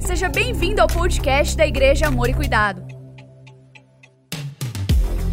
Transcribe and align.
Seja 0.00 0.28
bem-vindo 0.28 0.80
ao 0.80 0.88
podcast 0.88 1.56
da 1.56 1.66
Igreja 1.66 2.06
Amor 2.06 2.28
e 2.28 2.34
Cuidado. 2.34 2.82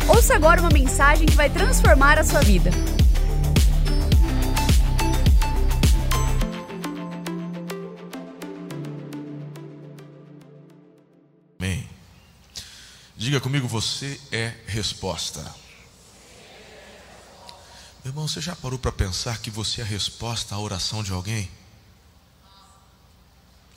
Ouça 0.08 0.36
agora 0.36 0.62
uma 0.62 0.70
mensagem 0.70 1.26
que 1.26 1.34
vai 1.36 1.50
transformar 1.50 2.20
a 2.20 2.24
sua 2.24 2.42
vida. 2.42 2.70
Amém. 11.58 11.90
Diga 13.16 13.40
comigo, 13.40 13.68
você 13.68 14.20
é 14.32 14.54
resposta. 14.68 15.42
Meu 18.04 18.12
irmão, 18.12 18.28
você 18.28 18.40
já 18.40 18.56
parou 18.56 18.78
para 18.78 18.92
pensar 18.92 19.40
que 19.40 19.50
você 19.50 19.82
é 19.82 19.84
a 19.84 19.88
resposta 19.88 20.54
à 20.54 20.60
oração 20.60 21.02
de 21.02 21.12
alguém? 21.12 21.50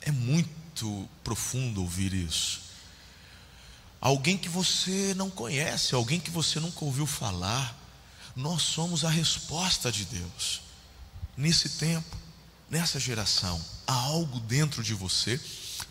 É 0.01 0.11
muito 0.11 0.58
profundo 1.23 1.81
ouvir 1.81 2.13
isso. 2.13 2.61
Alguém 4.01 4.37
que 4.37 4.47
você 4.47 5.13
não 5.15 5.29
conhece, 5.29 5.93
alguém 5.93 6.19
que 6.19 6.31
você 6.31 6.59
nunca 6.59 6.85
ouviu 6.85 7.05
falar. 7.05 7.77
Nós 8.35 8.61
somos 8.61 9.03
a 9.03 9.09
resposta 9.09 9.91
de 9.91 10.05
Deus. 10.05 10.61
Nesse 11.35 11.69
tempo, 11.69 12.17
nessa 12.69 12.99
geração, 12.99 13.61
há 13.85 13.93
algo 13.93 14.39
dentro 14.41 14.81
de 14.83 14.93
você 14.93 15.39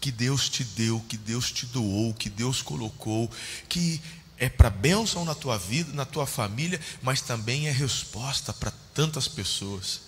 que 0.00 0.10
Deus 0.10 0.48
te 0.48 0.64
deu, 0.64 1.00
que 1.08 1.16
Deus 1.16 1.50
te 1.50 1.66
doou, 1.66 2.14
que 2.14 2.30
Deus 2.30 2.62
colocou, 2.62 3.30
que 3.68 4.00
é 4.38 4.48
para 4.48 4.70
bênção 4.70 5.24
na 5.24 5.34
tua 5.34 5.58
vida, 5.58 5.92
na 5.92 6.04
tua 6.04 6.26
família, 6.26 6.80
mas 7.02 7.20
também 7.20 7.66
é 7.66 7.72
resposta 7.72 8.52
para 8.52 8.72
tantas 8.94 9.26
pessoas. 9.26 10.02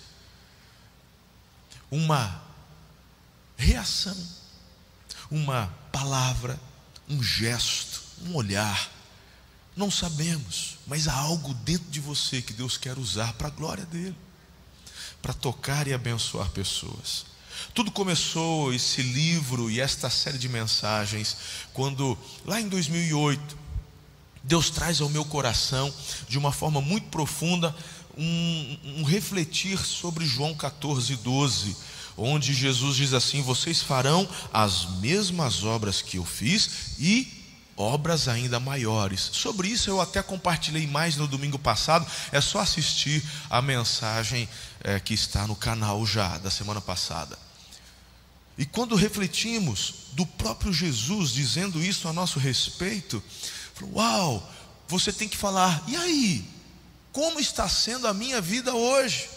Uma 1.91 2.43
reação, 3.57 4.17
uma 5.31 5.73
palavra, 5.93 6.59
um 7.09 7.23
gesto, 7.23 8.03
um 8.27 8.35
olhar. 8.35 8.91
Não 9.77 9.91
sabemos, 9.91 10.79
mas 10.87 11.07
há 11.07 11.15
algo 11.15 11.55
dentro 11.55 11.91
de 11.91 12.01
você 12.01 12.43
que 12.43 12.53
Deus 12.53 12.77
quer 12.77 12.99
usar 12.99 13.33
para 13.35 13.49
a 13.49 13.51
glória 13.51 13.87
dele, 13.87 14.17
para 15.23 15.33
tocar 15.33 15.87
e 15.87 15.95
abençoar 15.95 16.51
pessoas. 16.51 17.25
Tudo 17.75 17.91
começou 17.91 18.73
esse 18.73 19.03
livro 19.03 19.71
e 19.71 19.81
esta 19.81 20.11
série 20.11 20.39
de 20.39 20.49
mensagens 20.49 21.37
quando, 21.73 22.19
lá 22.45 22.61
em 22.61 22.69
2008, 22.69 23.59
Deus 24.43 24.71
traz 24.71 25.01
ao 25.01 25.09
meu 25.09 25.25
coração, 25.25 25.93
de 26.29 26.39
uma 26.39 26.51
forma 26.51 26.81
muito 26.81 27.09
profunda, 27.09 27.75
um, 28.17 28.79
um 28.99 29.05
refletir 29.05 29.79
sobre 29.79 30.25
João 30.27 30.55
14, 30.55 31.15
12 31.17 31.77
onde 32.17 32.55
Jesus 32.55 32.97
diz 32.97 33.13
assim: 33.13 33.43
Vocês 33.43 33.83
farão 33.83 34.29
as 34.53 34.87
mesmas 35.01 35.65
obras 35.65 36.03
que 36.03 36.17
eu 36.17 36.25
fiz 36.25 36.97
e 36.99 37.41
obras 37.81 38.29
ainda 38.29 38.61
maiores. 38.61 39.31
Sobre 39.33 39.69
isso 39.69 39.89
eu 39.89 40.01
até 40.01 40.23
compartilhei 40.23 40.87
mais 40.87 41.17
no 41.17 41.27
domingo 41.27 41.59
passado, 41.59 42.07
é 42.31 42.41
só 42.41 42.61
assistir 42.61 43.25
a 43.49 43.63
mensagem 43.63 44.49
é, 44.85 45.01
que 45.01 45.15
está 45.15 45.47
no 45.47 45.57
canal 45.57 46.05
já, 46.05 46.39
da 46.39 46.51
semana 46.51 46.81
passada. 46.81 47.39
E 48.59 48.67
quando 48.67 48.95
refletimos 48.95 49.95
do 50.13 50.27
próprio 50.27 50.73
Jesus 50.73 51.33
dizendo 51.33 51.83
isso 51.83 52.07
a 52.07 52.13
nosso 52.13 52.39
respeito, 52.39 53.23
uau, 53.95 54.47
você 54.87 55.13
tem 55.13 55.29
que 55.29 55.37
falar, 55.37 55.83
e 55.89 55.97
aí? 55.97 56.45
Como 57.13 57.41
está 57.41 57.69
sendo 57.69 58.07
a 58.07 58.15
minha 58.15 58.41
vida 58.41 58.75
hoje? 58.75 59.29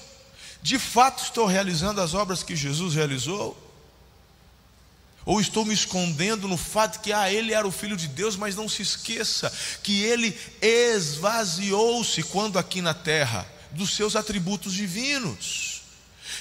De 0.63 0.79
fato 0.79 1.21
estou 1.21 1.45
realizando 1.45 1.99
as 1.99 2.13
obras 2.13 2.41
que 2.41 2.55
Jesus 2.55 2.95
realizou? 2.95 3.61
Ou 5.25 5.41
estou 5.41 5.65
me 5.65 5.73
escondendo 5.73 6.47
no 6.47 6.55
fato 6.55 7.01
que 7.01 7.11
ah, 7.11 7.31
ele 7.31 7.53
era 7.53 7.67
o 7.67 7.71
filho 7.71 7.97
de 7.97 8.07
Deus, 8.07 8.37
mas 8.37 8.55
não 8.55 8.69
se 8.69 8.81
esqueça 8.81 9.51
que 9.83 10.01
ele 10.03 10.37
esvaziou-se 10.61 12.23
quando 12.23 12.57
aqui 12.57 12.81
na 12.81 12.93
terra 12.93 13.45
dos 13.71 13.93
seus 13.93 14.15
atributos 14.15 14.73
divinos. 14.73 15.81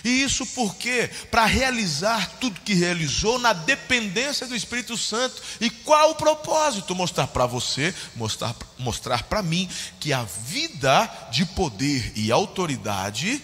E 0.05 0.23
isso 0.23 0.47
porque 0.47 1.11
para 1.29 1.45
realizar 1.45 2.39
tudo 2.41 2.61
que 2.61 2.75
realizou 2.75 3.41
na 3.41 3.53
dependência 3.53 4.47
do 4.47 4.55
Espírito 4.55 4.97
Santo. 4.97 5.43
E 5.61 5.69
qual 5.69 6.13
o 6.13 6.15
propósito? 6.15 6.95
Mostrar 6.95 7.27
para 7.27 7.47
você, 7.47 7.93
mostrar 8.15 8.55
mostrar 8.79 9.25
para 9.25 9.43
mim 9.43 9.69
que 9.99 10.13
a 10.13 10.23
vida 10.23 11.11
de 11.33 11.45
poder 11.45 12.13
e 12.17 12.31
autoridade 12.31 13.43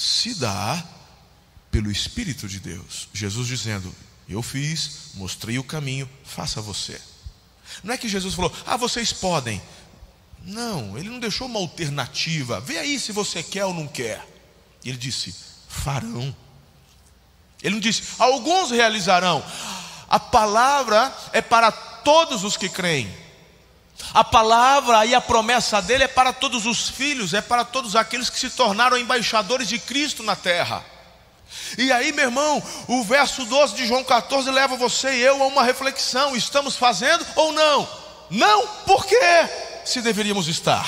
se 0.00 0.34
dá 0.34 0.82
pelo 1.70 1.90
Espírito 1.90 2.48
de 2.48 2.58
Deus. 2.58 3.08
Jesus 3.12 3.46
dizendo: 3.46 3.94
Eu 4.26 4.42
fiz, 4.42 5.10
mostrei 5.14 5.58
o 5.58 5.64
caminho, 5.64 6.08
faça 6.24 6.62
você. 6.62 6.98
Não 7.84 7.92
é 7.92 7.98
que 7.98 8.08
Jesus 8.08 8.34
falou: 8.34 8.50
Ah, 8.64 8.78
vocês 8.78 9.12
podem. 9.12 9.60
Não, 10.42 10.96
ele 10.96 11.10
não 11.10 11.20
deixou 11.20 11.46
uma 11.46 11.58
alternativa. 11.60 12.60
Vê 12.60 12.78
aí 12.78 12.98
se 12.98 13.12
você 13.12 13.42
quer 13.42 13.66
ou 13.66 13.74
não 13.74 13.86
quer. 13.86 14.26
Ele 14.82 14.96
disse: 14.96 15.34
Farão. 15.68 16.34
Ele 17.62 17.74
não 17.74 17.80
disse: 17.80 18.02
Alguns 18.18 18.70
realizarão. 18.70 19.44
A 20.08 20.18
palavra 20.18 21.14
é 21.34 21.42
para 21.42 21.70
todos 21.70 22.42
os 22.42 22.56
que 22.56 22.70
creem. 22.70 23.14
A 24.12 24.24
palavra 24.24 25.06
e 25.06 25.14
a 25.14 25.20
promessa 25.20 25.80
dele 25.80 26.04
é 26.04 26.08
para 26.08 26.32
todos 26.32 26.66
os 26.66 26.88
filhos, 26.88 27.34
é 27.34 27.40
para 27.40 27.64
todos 27.64 27.94
aqueles 27.94 28.28
que 28.28 28.38
se 28.38 28.50
tornaram 28.50 28.98
embaixadores 28.98 29.68
de 29.68 29.78
Cristo 29.78 30.22
na 30.22 30.34
terra. 30.34 30.84
E 31.76 31.90
aí, 31.92 32.12
meu 32.12 32.24
irmão, 32.24 32.62
o 32.86 33.02
verso 33.04 33.44
12 33.44 33.74
de 33.74 33.86
João 33.86 34.04
14 34.04 34.50
leva 34.50 34.76
você 34.76 35.14
e 35.14 35.20
eu 35.20 35.42
a 35.42 35.46
uma 35.46 35.64
reflexão: 35.64 36.36
estamos 36.36 36.76
fazendo 36.76 37.24
ou 37.36 37.52
não? 37.52 37.88
Não, 38.30 38.66
por 38.86 39.04
quê? 39.06 39.48
Se 39.84 40.00
deveríamos 40.00 40.46
estar. 40.48 40.86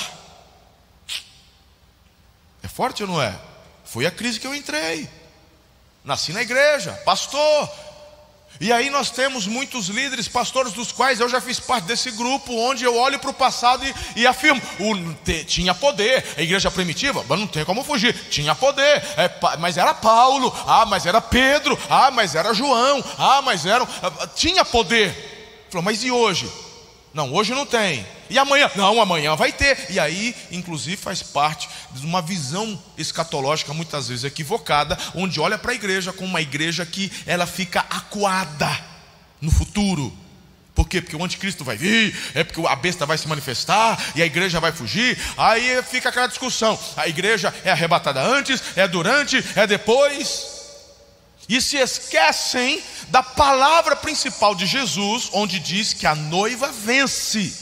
É 2.63 2.69
forte 2.69 3.03
ou 3.03 3.09
não 3.09 3.21
é? 3.21 3.37
Foi 3.85 4.07
a 4.07 4.11
crise 4.11 4.39
que 4.39 4.47
eu 4.47 4.55
entrei. 4.55 5.11
Nasci 6.05 6.33
na 6.33 6.43
igreja, 6.43 6.93
pastor, 7.05 7.71
e 8.61 8.73
aí 8.73 8.91
nós 8.91 9.11
temos 9.11 9.47
muitos 9.47 9.89
líderes, 9.89 10.29
pastores, 10.29 10.73
dos 10.73 10.93
quais 10.93 11.21
eu 11.21 11.29
já 11.29 11.41
fiz 11.41 11.59
parte 11.59 11.85
desse 11.85 12.11
grupo, 12.13 12.55
onde 12.55 12.85
eu 12.85 12.97
olho 12.97 13.19
para 13.19 13.31
o 13.31 13.35
passado 13.35 13.85
e, 13.85 14.21
e 14.21 14.27
afirmo: 14.27 14.61
o, 14.79 15.15
te, 15.25 15.45
tinha 15.45 15.75
poder, 15.75 16.25
a 16.37 16.43
igreja 16.43 16.71
primitiva, 16.71 17.25
mas 17.29 17.39
não 17.39 17.47
tem 17.47 17.65
como 17.65 17.83
fugir, 17.83 18.15
tinha 18.31 18.55
poder, 18.55 19.03
é, 19.17 19.31
mas 19.59 19.77
era 19.77 19.95
Paulo, 19.95 20.55
ah, 20.67 20.87
mas 20.87 21.07
era 21.07 21.21
Pedro, 21.21 21.79
ah, 21.89 22.11
mas 22.11 22.35
era 22.35 22.55
João, 22.55 23.05
ah, 23.19 23.43
mas 23.43 23.67
era. 23.67 23.87
Ah, 24.03 24.27
tinha 24.29 24.65
poder. 24.65 25.67
Falou, 25.71 25.85
mas 25.85 26.05
e 26.05 26.11
hoje? 26.11 26.51
Não, 27.15 27.33
hoje 27.33 27.53
não 27.53 27.67
tem. 27.67 28.07
E 28.31 28.39
amanhã? 28.39 28.71
Não, 28.75 29.01
amanhã 29.01 29.37
vai 29.37 29.53
ter. 29.53 29.87
E 29.91 30.01
aí, 30.01 30.35
inclusive, 30.51 30.97
faz 30.97 31.23
parte 31.23 31.69
de 31.93 32.07
uma 32.07 32.23
visão 32.23 32.81
escatológica, 32.97 33.75
muitas 33.75 34.09
vezes 34.09 34.25
equivocada, 34.25 34.99
onde 35.15 35.39
olha 35.39 35.59
para 35.59 35.73
a 35.73 35.75
igreja 35.75 36.13
como 36.13 36.29
uma 36.29 36.41
igreja 36.41 36.87
que 36.87 37.13
ela 37.27 37.47
fica 37.47 37.81
acuada 37.81 38.71
no 39.41 39.51
futuro. 39.51 40.13
Por 40.75 40.89
quê? 40.89 41.03
Porque 41.03 41.15
o 41.15 41.23
anticristo 41.23 41.65
vai 41.65 41.77
vir, 41.77 42.17
é 42.35 42.43
porque 42.43 42.67
a 42.67 42.75
besta 42.75 43.05
vai 43.05 43.19
se 43.19 43.29
manifestar 43.29 44.03
e 44.15 44.23
a 44.23 44.27
igreja 44.27 44.59
vai 44.59 44.73
fugir. 44.73 45.19
Aí 45.37 45.83
fica 45.83 46.09
aquela 46.09 46.27
discussão: 46.27 46.79
a 46.97 47.07
igreja 47.07 47.53
é 47.63 47.71
arrebatada 47.71 48.23
antes, 48.23 48.63
é 48.75 48.89
durante, 48.89 49.45
é 49.55 49.67
depois. 49.67 50.52
E 51.53 51.61
se 51.61 51.77
esquecem 51.77 52.83
da 53.09 53.23
palavra 53.23 53.95
principal 53.95 54.55
de 54.55 54.65
Jesus, 54.65 55.29
onde 55.35 55.59
diz 55.59 55.93
que 55.93 56.07
a 56.07 56.15
noiva 56.15 56.73
vence. 56.73 57.53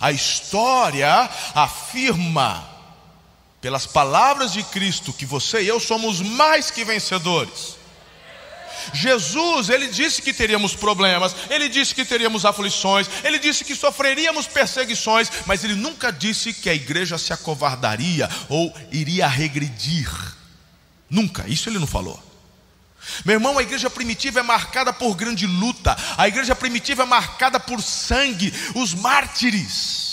A 0.00 0.12
história 0.12 1.28
afirma, 1.52 2.64
pelas 3.60 3.88
palavras 3.88 4.52
de 4.52 4.62
Cristo, 4.62 5.12
que 5.12 5.26
você 5.26 5.62
e 5.62 5.66
eu 5.66 5.80
somos 5.80 6.20
mais 6.20 6.70
que 6.70 6.84
vencedores. 6.84 7.76
Jesus, 8.94 9.68
ele 9.68 9.88
disse 9.88 10.22
que 10.22 10.32
teríamos 10.32 10.76
problemas, 10.76 11.34
ele 11.50 11.68
disse 11.68 11.96
que 11.96 12.04
teríamos 12.04 12.44
aflições, 12.44 13.10
ele 13.24 13.40
disse 13.40 13.64
que 13.64 13.74
sofreríamos 13.74 14.46
perseguições, 14.46 15.28
mas 15.44 15.64
ele 15.64 15.74
nunca 15.74 16.12
disse 16.12 16.52
que 16.52 16.70
a 16.70 16.74
igreja 16.74 17.18
se 17.18 17.32
acovardaria 17.32 18.30
ou 18.48 18.72
iria 18.92 19.26
regredir. 19.26 20.08
Nunca, 21.10 21.48
isso 21.48 21.68
ele 21.68 21.80
não 21.80 21.86
falou. 21.88 22.27
Meu 23.24 23.34
irmão, 23.34 23.58
a 23.58 23.62
igreja 23.62 23.90
primitiva 23.90 24.40
é 24.40 24.42
marcada 24.42 24.92
por 24.92 25.14
grande 25.14 25.46
luta, 25.46 25.96
a 26.16 26.28
igreja 26.28 26.54
primitiva 26.54 27.02
é 27.02 27.06
marcada 27.06 27.58
por 27.58 27.82
sangue, 27.82 28.52
os 28.74 28.94
mártires. 28.94 30.08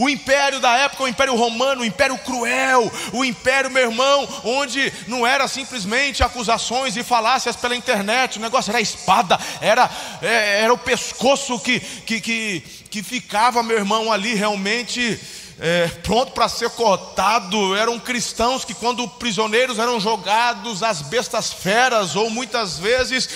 O 0.00 0.08
império 0.08 0.60
da 0.60 0.76
época, 0.76 1.02
o 1.02 1.08
império 1.08 1.34
romano, 1.34 1.82
o 1.82 1.84
império 1.84 2.16
cruel, 2.18 2.88
o 3.12 3.24
império, 3.24 3.68
meu 3.68 3.82
irmão, 3.82 4.28
onde 4.44 4.92
não 5.08 5.26
era 5.26 5.48
simplesmente 5.48 6.22
acusações 6.22 6.96
e 6.96 7.02
falácias 7.02 7.56
pela 7.56 7.74
internet, 7.74 8.38
o 8.38 8.40
negócio 8.40 8.70
era 8.70 8.80
espada, 8.80 9.36
era, 9.60 9.90
é, 10.22 10.62
era 10.62 10.72
o 10.72 10.78
pescoço 10.78 11.58
que, 11.58 11.80
que, 11.80 12.20
que, 12.20 12.60
que 12.88 13.02
ficava, 13.02 13.60
meu 13.60 13.76
irmão, 13.76 14.12
ali 14.12 14.34
realmente 14.34 15.20
é, 15.60 15.88
pronto 15.88 16.32
para 16.32 16.48
ser 16.48 16.70
cortado, 16.70 17.74
eram 17.74 17.98
cristãos 17.98 18.64
que, 18.64 18.72
quando 18.74 19.08
prisioneiros, 19.08 19.78
eram 19.78 19.98
jogados 19.98 20.82
às 20.84 21.02
bestas 21.02 21.52
feras, 21.52 22.14
ou 22.14 22.30
muitas 22.30 22.78
vezes 22.78 23.28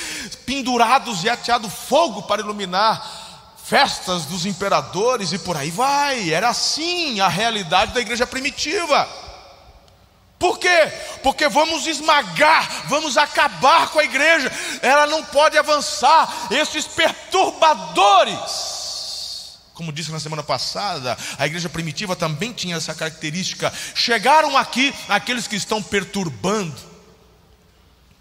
pendurados 0.46 1.24
e 1.24 1.28
ateado 1.28 1.68
fogo 1.68 2.22
para 2.22 2.40
iluminar 2.40 3.20
festas 3.64 4.24
dos 4.26 4.46
imperadores 4.46 5.32
e 5.32 5.38
por 5.38 5.56
aí 5.56 5.70
vai. 5.70 6.32
Era 6.32 6.50
assim 6.50 7.18
a 7.20 7.28
realidade 7.28 7.92
da 7.92 8.00
igreja 8.00 8.26
primitiva. 8.26 9.08
Por 10.38 10.58
quê? 10.58 10.92
Porque 11.22 11.48
vamos 11.48 11.86
esmagar, 11.86 12.86
vamos 12.88 13.16
acabar 13.16 13.88
com 13.90 13.98
a 14.00 14.04
igreja, 14.04 14.50
ela 14.80 15.06
não 15.06 15.24
pode 15.24 15.56
avançar. 15.56 16.48
Esses 16.50 16.84
perturbadores 16.86 18.81
como 19.74 19.92
disse 19.92 20.10
na 20.10 20.20
semana 20.20 20.42
passada, 20.42 21.16
a 21.38 21.46
igreja 21.46 21.68
primitiva 21.68 22.14
também 22.14 22.52
tinha 22.52 22.76
essa 22.76 22.94
característica. 22.94 23.72
Chegaram 23.94 24.56
aqui 24.56 24.94
aqueles 25.08 25.46
que 25.46 25.56
estão 25.56 25.82
perturbando. 25.82 26.76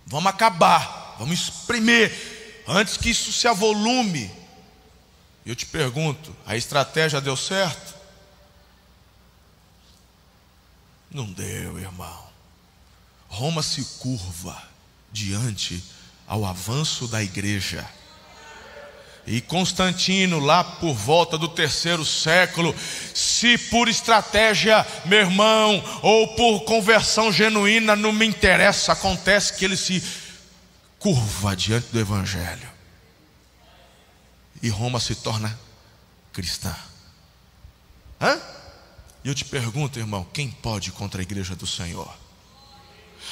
Vamos 0.05 0.29
acabar, 0.29 1.15
vamos 1.19 1.41
espremer, 1.41 2.63
antes 2.67 2.97
que 2.97 3.09
isso 3.09 3.31
se 3.31 3.47
avolume. 3.47 4.31
Eu 5.45 5.55
te 5.55 5.65
pergunto: 5.65 6.35
a 6.45 6.55
estratégia 6.55 7.21
deu 7.21 7.35
certo? 7.35 7.95
Não 11.09 11.31
deu, 11.31 11.77
irmão. 11.79 12.29
Roma 13.27 13.61
se 13.61 13.83
curva 13.99 14.61
diante 15.11 15.83
ao 16.25 16.45
avanço 16.45 17.07
da 17.07 17.21
igreja. 17.21 17.87
E 19.25 19.39
Constantino, 19.39 20.39
lá 20.39 20.63
por 20.63 20.93
volta 20.93 21.37
do 21.37 21.47
terceiro 21.47 22.03
século, 22.03 22.75
se 23.13 23.57
por 23.57 23.87
estratégia, 23.87 24.85
meu 25.05 25.19
irmão, 25.19 25.83
ou 26.01 26.35
por 26.35 26.61
conversão 26.61 27.31
genuína, 27.31 27.95
não 27.95 28.11
me 28.11 28.25
interessa, 28.25 28.93
acontece 28.93 29.53
que 29.53 29.65
ele 29.65 29.77
se 29.77 30.03
curva 30.97 31.55
diante 31.55 31.87
do 31.87 31.99
Evangelho. 31.99 32.69
E 34.61 34.69
Roma 34.69 34.99
se 34.99 35.15
torna 35.15 35.57
cristã. 36.33 36.75
Hã? 38.19 38.39
E 39.23 39.27
eu 39.27 39.35
te 39.35 39.45
pergunto, 39.45 39.99
irmão, 39.99 40.25
quem 40.33 40.49
pode 40.49 40.91
contra 40.91 41.21
a 41.21 41.23
igreja 41.23 41.55
do 41.55 41.67
Senhor? 41.67 42.11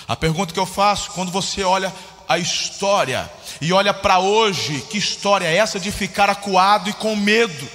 A 0.07 0.15
pergunta 0.15 0.53
que 0.53 0.59
eu 0.59 0.65
faço, 0.65 1.11
quando 1.11 1.31
você 1.31 1.63
olha 1.63 1.93
a 2.29 2.37
história 2.37 3.29
e 3.59 3.73
olha 3.73 3.91
para 3.91 4.19
hoje, 4.19 4.81
que 4.89 4.99
história 4.99 5.47
é 5.47 5.55
essa 5.57 5.79
de 5.79 5.91
ficar 5.91 6.29
acuado 6.29 6.87
e 6.87 6.93
com 6.93 7.15
medo? 7.15 7.67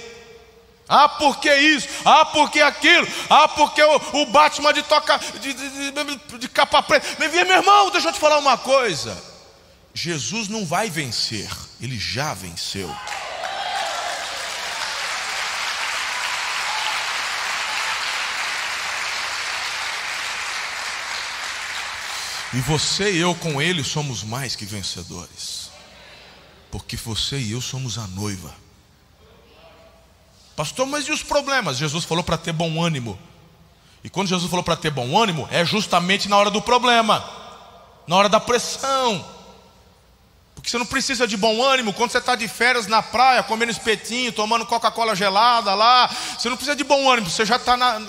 Ah, 0.87 1.09
por 1.09 1.37
que 1.39 1.53
isso? 1.53 1.89
Ah, 2.05 2.23
por 2.25 2.49
que 2.49 2.61
aquilo? 2.61 3.07
Ah, 3.29 3.49
porque 3.49 3.83
o, 3.83 4.21
o 4.21 4.25
Batman 4.27 4.71
de 4.71 4.83
toca 4.83 5.19
de, 5.41 5.53
de, 5.53 5.91
de, 5.91 6.37
de 6.37 6.47
capa 6.47 6.81
preta. 6.81 7.05
Meu 7.19 7.57
irmão, 7.57 7.89
deixa 7.89 8.09
eu 8.09 8.13
te 8.13 8.19
falar 8.19 8.37
uma 8.37 8.57
coisa. 8.57 9.21
Jesus 9.93 10.47
não 10.47 10.65
vai 10.65 10.89
vencer, 10.89 11.49
ele 11.81 11.97
já 11.97 12.33
venceu. 12.33 12.93
E 22.53 22.59
você 22.59 23.11
e 23.11 23.17
eu 23.17 23.33
com 23.35 23.61
ele 23.61 23.83
somos 23.83 24.23
mais 24.23 24.55
que 24.55 24.65
vencedores. 24.65 25.69
Porque 26.71 26.95
você 26.95 27.37
e 27.37 27.51
eu 27.51 27.61
somos 27.61 27.97
a 27.97 28.07
noiva. 28.07 28.53
Pastor, 30.55 30.85
mas 30.85 31.05
e 31.05 31.11
os 31.11 31.21
problemas? 31.21 31.77
Jesus 31.77 32.05
falou 32.05 32.23
para 32.23 32.37
ter 32.37 32.53
bom 32.53 32.81
ânimo. 32.81 33.19
E 34.03 34.09
quando 34.09 34.29
Jesus 34.29 34.49
falou 34.49 34.63
para 34.63 34.75
ter 34.75 34.91
bom 34.91 35.17
ânimo, 35.21 35.47
é 35.51 35.65
justamente 35.65 36.29
na 36.29 36.37
hora 36.37 36.51
do 36.51 36.61
problema, 36.61 37.27
na 38.07 38.15
hora 38.15 38.29
da 38.29 38.39
pressão. 38.39 39.34
Porque 40.65 40.71
você 40.71 40.79
não 40.79 40.85
precisa 40.87 41.27
de 41.27 41.37
bom 41.37 41.61
ânimo 41.61 41.93
quando 41.93 42.09
você 42.09 42.17
está 42.17 42.33
de 42.33 42.47
férias 42.47 42.87
na 42.87 43.03
praia, 43.03 43.43
comendo 43.43 43.71
espetinho, 43.71 44.31
tomando 44.31 44.65
Coca-Cola 44.65 45.15
gelada 45.15 45.75
lá. 45.75 46.07
Você 46.07 46.49
não 46.49 46.57
precisa 46.57 46.75
de 46.75 46.83
bom 46.83 47.07
ânimo, 47.07 47.29
você 47.29 47.45
já 47.45 47.57
está 47.57 47.77
na, 47.77 48.01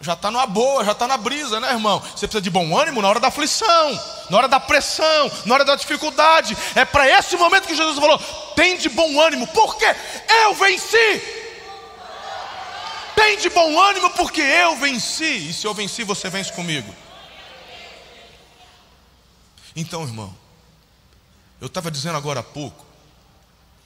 já 0.00 0.12
está 0.12 0.30
numa 0.30 0.46
boa, 0.46 0.84
já 0.84 0.92
está 0.92 1.08
na 1.08 1.16
brisa, 1.16 1.58
né, 1.58 1.72
irmão? 1.72 1.98
Você 1.98 2.28
precisa 2.28 2.40
de 2.40 2.48
bom 2.48 2.78
ânimo 2.78 3.02
na 3.02 3.08
hora 3.08 3.18
da 3.18 3.26
aflição, 3.26 4.00
na 4.30 4.36
hora 4.36 4.46
da 4.46 4.60
pressão, 4.60 5.32
na 5.46 5.54
hora 5.54 5.64
da 5.64 5.74
dificuldade. 5.74 6.56
É 6.76 6.84
para 6.84 7.08
esse 7.10 7.36
momento 7.36 7.66
que 7.66 7.74
Jesus 7.74 7.98
falou: 7.98 8.20
tem 8.54 8.76
de 8.76 8.88
bom 8.88 9.20
ânimo, 9.20 9.48
porque 9.48 9.96
eu 10.44 10.54
venci. 10.54 11.22
Tem 13.16 13.36
de 13.36 13.48
bom 13.48 13.80
ânimo, 13.80 14.10
porque 14.10 14.42
eu 14.42 14.76
venci. 14.76 15.48
E 15.48 15.52
se 15.52 15.66
eu 15.66 15.74
venci, 15.74 16.04
você 16.04 16.30
vence 16.30 16.52
comigo. 16.52 16.94
Então, 19.74 20.04
irmão, 20.04 20.45
eu 21.60 21.66
estava 21.66 21.90
dizendo 21.90 22.16
agora 22.16 22.40
há 22.40 22.42
pouco, 22.42 22.84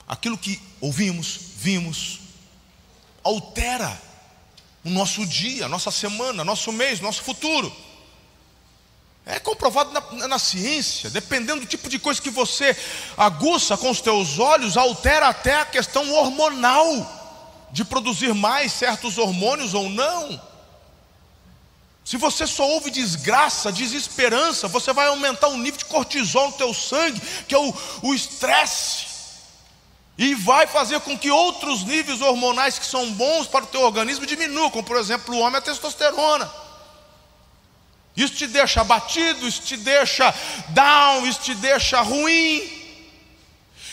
aquilo 0.06 0.37
que 0.37 0.61
ouvimos, 0.81 1.38
vimos, 1.56 2.20
altera 3.22 4.00
o 4.84 4.90
nosso 4.90 5.25
dia, 5.26 5.67
a 5.67 5.69
nossa 5.69 5.90
semana, 5.90 6.44
nosso 6.44 6.72
mês, 6.72 7.00
nosso 7.00 7.22
futuro. 7.22 7.72
É 9.26 9.38
comprovado 9.38 9.93
na, 9.93 10.28
na, 10.28 10.38
ciência, 10.38 11.11
dependendo 11.11 11.61
do 11.61 11.67
tipo 11.67 11.88
de 11.88 11.99
coisa 11.99 12.20
que 12.20 12.31
você 12.31 12.76
aguça 13.17 13.76
com 13.76 13.90
os 13.90 14.00
teus 14.00 14.38
olhos, 14.38 14.76
altera 14.76 15.28
até 15.28 15.61
a 15.61 15.67
questão 15.67 16.11
hormonal, 16.12 17.19
de 17.70 17.84
produzir 17.84 18.34
mais 18.34 18.72
certos 18.72 19.19
hormônios 19.19 19.75
ou 19.75 19.88
não. 19.88 20.50
Se 22.05 22.17
você 22.17 22.47
só 22.47 22.67
ouve 22.67 22.91
desgraça, 22.91 23.70
desesperança, 23.70 24.67
você 24.67 24.93
vai 24.93 25.06
aumentar 25.08 25.49
o 25.49 25.56
nível 25.56 25.79
de 25.79 25.85
cortisol 25.85 26.49
no 26.49 26.56
teu 26.56 26.75
sangue, 26.75 27.20
que 27.47 27.55
é 27.55 27.58
o 27.58 28.14
estresse 28.14 29.11
e 30.20 30.35
vai 30.35 30.67
fazer 30.67 31.00
com 31.00 31.17
que 31.17 31.31
outros 31.31 31.82
níveis 31.82 32.20
hormonais 32.20 32.79
que 32.79 32.85
são 32.85 33.11
bons 33.12 33.47
para 33.47 33.64
o 33.64 33.69
teu 33.69 33.81
organismo 33.81 34.26
diminuam, 34.26 34.70
como 34.70 34.85
por 34.85 34.99
exemplo 34.99 35.35
o 35.35 35.38
homem 35.38 35.56
a 35.56 35.62
testosterona. 35.62 36.52
Isso 38.14 38.35
te 38.35 38.46
deixa 38.46 38.82
abatido, 38.82 39.49
isso 39.49 39.62
te 39.62 39.79
deixa 39.79 40.35
down, 40.69 41.26
isso 41.26 41.41
te 41.41 41.55
deixa 41.55 42.03
ruim. 42.03 42.80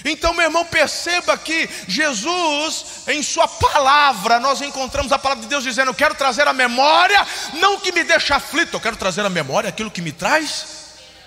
Então, 0.05 0.33
meu 0.33 0.45
irmão, 0.45 0.65
perceba 0.65 1.38
que 1.38 1.69
Jesus, 1.88 2.85
em 3.07 3.21
Sua 3.23 3.47
palavra, 3.47 4.39
nós 4.39 4.61
encontramos 4.61 5.11
a 5.11 5.19
palavra 5.19 5.44
de 5.44 5.49
Deus 5.49 5.63
dizendo: 5.63 5.89
Eu 5.89 5.95
quero 5.95 6.15
trazer 6.15 6.47
a 6.47 6.53
memória, 6.53 7.25
não 7.53 7.79
que 7.79 7.91
me 7.91 8.03
deixe 8.03 8.33
aflito, 8.33 8.75
eu 8.75 8.79
quero 8.79 8.95
trazer 8.95 9.25
a 9.25 9.29
memória 9.29 9.69
aquilo 9.69 9.91
que 9.91 10.01
me 10.01 10.11
traz 10.11 10.65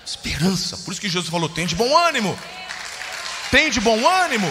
esperança. 0.05 0.77
Por 0.77 0.91
isso 0.91 1.01
que 1.01 1.09
Jesus 1.09 1.29
falou: 1.29 1.49
Tem 1.49 1.65
de 1.65 1.75
bom 1.75 1.97
ânimo, 1.97 2.37
tem 3.49 3.69
de 3.69 3.79
bom 3.79 4.07
ânimo. 4.07 4.47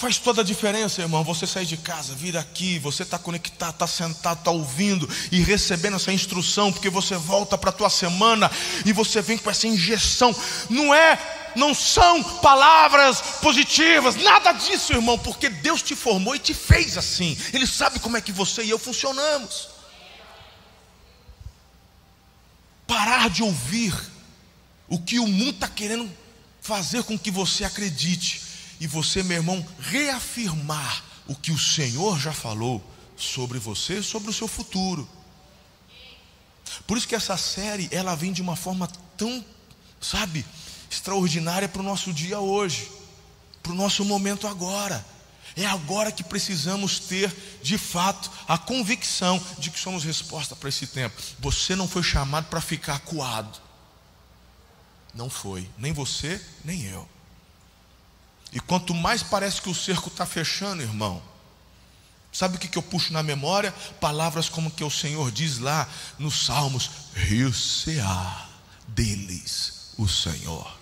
Faz 0.00 0.16
toda 0.16 0.40
a 0.40 0.44
diferença, 0.44 1.02
irmão. 1.02 1.22
Você 1.24 1.46
sair 1.46 1.66
de 1.66 1.76
casa, 1.76 2.14
vir 2.14 2.34
aqui, 2.34 2.78
você 2.78 3.02
está 3.02 3.18
conectado, 3.18 3.74
está 3.74 3.86
sentado, 3.86 4.38
está 4.38 4.50
ouvindo 4.50 5.06
e 5.30 5.42
recebendo 5.42 5.96
essa 5.96 6.10
instrução, 6.10 6.72
porque 6.72 6.88
você 6.88 7.16
volta 7.16 7.58
para 7.58 7.68
a 7.68 7.72
tua 7.72 7.90
semana 7.90 8.50
e 8.86 8.94
você 8.94 9.20
vem 9.20 9.36
com 9.36 9.50
essa 9.50 9.66
injeção. 9.66 10.34
Não 10.70 10.94
é, 10.94 11.52
não 11.54 11.74
são 11.74 12.22
palavras 12.40 13.20
positivas, 13.42 14.16
nada 14.16 14.52
disso, 14.52 14.94
irmão, 14.94 15.18
porque 15.18 15.50
Deus 15.50 15.82
te 15.82 15.94
formou 15.94 16.34
e 16.34 16.38
te 16.38 16.54
fez 16.54 16.96
assim. 16.96 17.36
Ele 17.52 17.66
sabe 17.66 17.98
como 17.98 18.16
é 18.16 18.22
que 18.22 18.32
você 18.32 18.64
e 18.64 18.70
eu 18.70 18.78
funcionamos. 18.78 19.68
Parar 22.86 23.28
de 23.28 23.42
ouvir 23.42 23.94
o 24.88 24.98
que 24.98 25.18
o 25.18 25.26
mundo 25.26 25.50
está 25.50 25.68
querendo 25.68 26.10
fazer 26.62 27.02
com 27.02 27.18
que 27.18 27.30
você 27.30 27.64
acredite 27.64 28.48
e 28.80 28.86
você, 28.86 29.22
meu 29.22 29.36
irmão, 29.36 29.64
reafirmar 29.78 31.04
o 31.28 31.34
que 31.34 31.52
o 31.52 31.58
Senhor 31.58 32.18
já 32.18 32.32
falou 32.32 32.82
sobre 33.16 33.58
você, 33.58 34.02
sobre 34.02 34.30
o 34.30 34.32
seu 34.32 34.48
futuro. 34.48 35.06
Por 36.86 36.96
isso 36.96 37.06
que 37.06 37.14
essa 37.14 37.36
série, 37.36 37.88
ela 37.92 38.16
vem 38.16 38.32
de 38.32 38.40
uma 38.40 38.56
forma 38.56 38.88
tão, 39.16 39.44
sabe, 40.00 40.46
extraordinária 40.90 41.68
para 41.68 41.82
o 41.82 41.84
nosso 41.84 42.12
dia 42.12 42.40
hoje, 42.40 42.90
para 43.62 43.72
o 43.72 43.74
nosso 43.74 44.04
momento 44.04 44.46
agora. 44.46 45.04
É 45.56 45.66
agora 45.66 46.12
que 46.12 46.24
precisamos 46.24 47.00
ter, 47.00 47.34
de 47.62 47.76
fato, 47.76 48.30
a 48.48 48.56
convicção 48.56 49.40
de 49.58 49.70
que 49.70 49.78
somos 49.78 50.04
resposta 50.04 50.56
para 50.56 50.68
esse 50.68 50.86
tempo. 50.86 51.20
Você 51.40 51.76
não 51.76 51.88
foi 51.88 52.02
chamado 52.02 52.46
para 52.46 52.60
ficar 52.60 52.94
acuado. 52.94 53.60
Não 55.12 55.28
foi, 55.28 55.68
nem 55.76 55.92
você, 55.92 56.40
nem 56.64 56.84
eu. 56.84 57.06
E 58.52 58.58
quanto 58.58 58.94
mais 58.94 59.22
parece 59.22 59.62
que 59.62 59.70
o 59.70 59.74
cerco 59.74 60.08
está 60.08 60.26
fechando, 60.26 60.82
irmão, 60.82 61.22
sabe 62.32 62.56
o 62.56 62.58
que, 62.58 62.68
que 62.68 62.78
eu 62.78 62.82
puxo 62.82 63.12
na 63.12 63.22
memória? 63.22 63.72
Palavras 64.00 64.48
como 64.48 64.70
que 64.70 64.82
o 64.82 64.90
Senhor 64.90 65.30
diz 65.30 65.58
lá 65.58 65.86
nos 66.18 66.44
Salmos: 66.46 66.90
rio-se-á 67.14 68.48
deles 68.88 69.92
o 69.96 70.08
Senhor. 70.08 70.78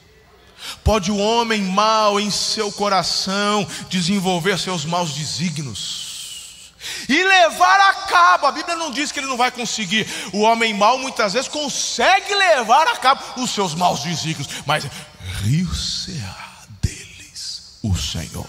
Pode 0.82 1.10
o 1.10 1.16
homem 1.18 1.62
mau 1.62 2.18
em 2.18 2.30
seu 2.30 2.72
coração 2.72 3.66
desenvolver 3.88 4.58
seus 4.58 4.84
maus 4.84 5.12
desígnios 5.12 6.72
e 7.08 7.22
levar 7.22 7.80
a 7.80 7.94
cabo. 8.06 8.46
A 8.46 8.52
Bíblia 8.52 8.76
não 8.76 8.90
diz 8.90 9.12
que 9.12 9.20
ele 9.20 9.26
não 9.26 9.36
vai 9.36 9.52
conseguir. 9.52 10.06
O 10.32 10.40
homem 10.40 10.74
mau 10.74 10.98
muitas 10.98 11.34
vezes 11.34 11.48
consegue 11.48 12.34
levar 12.34 12.88
a 12.88 12.96
cabo 12.96 13.22
os 13.42 13.50
seus 13.50 13.74
maus 13.74 14.00
desígnios, 14.00 14.48
mas 14.66 14.84
rio-se-á 15.42 16.47
o 17.82 17.96
Senhor. 17.96 18.48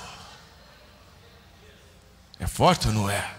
É 2.39 2.48
forte 2.48 2.88
ou 2.88 2.93
não 2.93 3.09
é? 3.09 3.36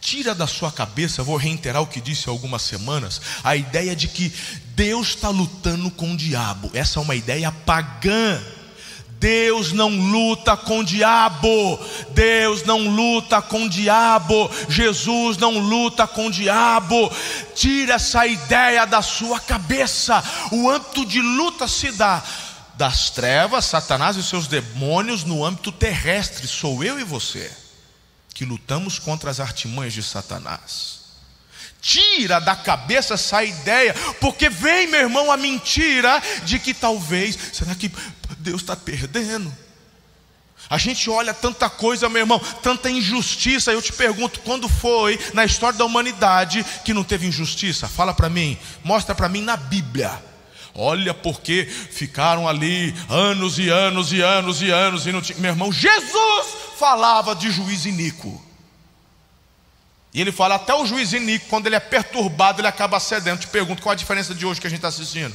Tira 0.00 0.34
da 0.34 0.46
sua 0.46 0.70
cabeça, 0.70 1.22
vou 1.22 1.36
reiterar 1.36 1.82
o 1.82 1.86
que 1.86 2.00
disse 2.00 2.28
há 2.28 2.32
algumas 2.32 2.62
semanas, 2.62 3.20
a 3.42 3.56
ideia 3.56 3.94
de 3.96 4.08
que 4.08 4.32
Deus 4.74 5.08
está 5.08 5.28
lutando 5.28 5.90
com 5.90 6.12
o 6.12 6.16
diabo. 6.16 6.70
Essa 6.74 6.98
é 6.98 7.02
uma 7.02 7.14
ideia 7.14 7.50
pagã. 7.50 8.40
Deus 9.18 9.72
não 9.72 9.90
luta 9.90 10.56
com 10.56 10.78
o 10.78 10.84
diabo. 10.84 11.78
Deus 12.12 12.64
não 12.64 12.88
luta 12.88 13.42
com 13.42 13.64
o 13.64 13.68
diabo. 13.68 14.50
Jesus 14.66 15.36
não 15.36 15.58
luta 15.58 16.06
com 16.06 16.28
o 16.28 16.30
diabo. 16.30 17.12
Tira 17.54 17.94
essa 17.94 18.26
ideia 18.26 18.86
da 18.86 19.02
sua 19.02 19.38
cabeça. 19.38 20.24
O 20.50 20.70
âmbito 20.70 21.04
de 21.04 21.20
luta 21.20 21.68
se 21.68 21.92
dá 21.92 22.22
das 22.80 23.10
trevas, 23.10 23.66
Satanás 23.66 24.16
e 24.16 24.22
seus 24.22 24.46
demônios 24.46 25.22
no 25.22 25.44
âmbito 25.44 25.70
terrestre. 25.70 26.48
Sou 26.48 26.82
eu 26.82 26.98
e 26.98 27.04
você 27.04 27.52
que 28.32 28.46
lutamos 28.46 28.98
contra 28.98 29.30
as 29.30 29.38
artimanhas 29.38 29.92
de 29.92 30.02
Satanás. 30.02 31.00
Tira 31.82 32.40
da 32.40 32.56
cabeça 32.56 33.14
essa 33.14 33.44
ideia, 33.44 33.92
porque 34.18 34.48
vem, 34.48 34.86
meu 34.86 35.00
irmão, 35.00 35.30
a 35.30 35.36
mentira 35.36 36.22
de 36.46 36.58
que 36.58 36.72
talvez, 36.72 37.36
será 37.52 37.74
que 37.74 37.92
Deus 38.38 38.62
está 38.62 38.74
perdendo? 38.74 39.54
A 40.70 40.78
gente 40.78 41.10
olha 41.10 41.34
tanta 41.34 41.68
coisa, 41.68 42.08
meu 42.08 42.20
irmão, 42.22 42.38
tanta 42.62 42.90
injustiça. 42.90 43.70
Eu 43.70 43.82
te 43.82 43.92
pergunto, 43.92 44.40
quando 44.40 44.70
foi 44.70 45.20
na 45.34 45.44
história 45.44 45.78
da 45.78 45.84
humanidade 45.84 46.64
que 46.82 46.94
não 46.94 47.04
teve 47.04 47.26
injustiça? 47.26 47.86
Fala 47.86 48.14
para 48.14 48.30
mim, 48.30 48.58
mostra 48.82 49.14
para 49.14 49.28
mim 49.28 49.42
na 49.42 49.58
Bíblia. 49.58 50.29
Olha 50.74 51.12
porque 51.12 51.64
ficaram 51.64 52.48
ali 52.48 52.94
anos 53.08 53.58
e 53.58 53.68
anos 53.68 54.12
e 54.12 54.20
anos 54.20 54.62
e 54.62 54.70
anos 54.70 55.06
e 55.06 55.12
não 55.12 55.20
tinha. 55.20 55.38
Meu 55.38 55.50
irmão, 55.50 55.72
Jesus 55.72 56.46
falava 56.78 57.34
de 57.34 57.50
juiz 57.50 57.84
iníquo. 57.84 58.40
E 60.12 60.20
ele 60.20 60.32
fala, 60.32 60.56
até 60.56 60.74
o 60.74 60.84
juiz 60.84 61.12
iníquo, 61.12 61.46
quando 61.48 61.66
ele 61.66 61.76
é 61.76 61.80
perturbado, 61.80 62.60
ele 62.60 62.68
acaba 62.68 62.98
cedendo. 62.98 63.40
Te 63.40 63.46
pergunto, 63.46 63.82
qual 63.82 63.92
a 63.92 63.96
diferença 63.96 64.34
de 64.34 64.44
hoje 64.44 64.60
que 64.60 64.66
a 64.66 64.70
gente 64.70 64.78
está 64.78 64.88
assistindo? 64.88 65.34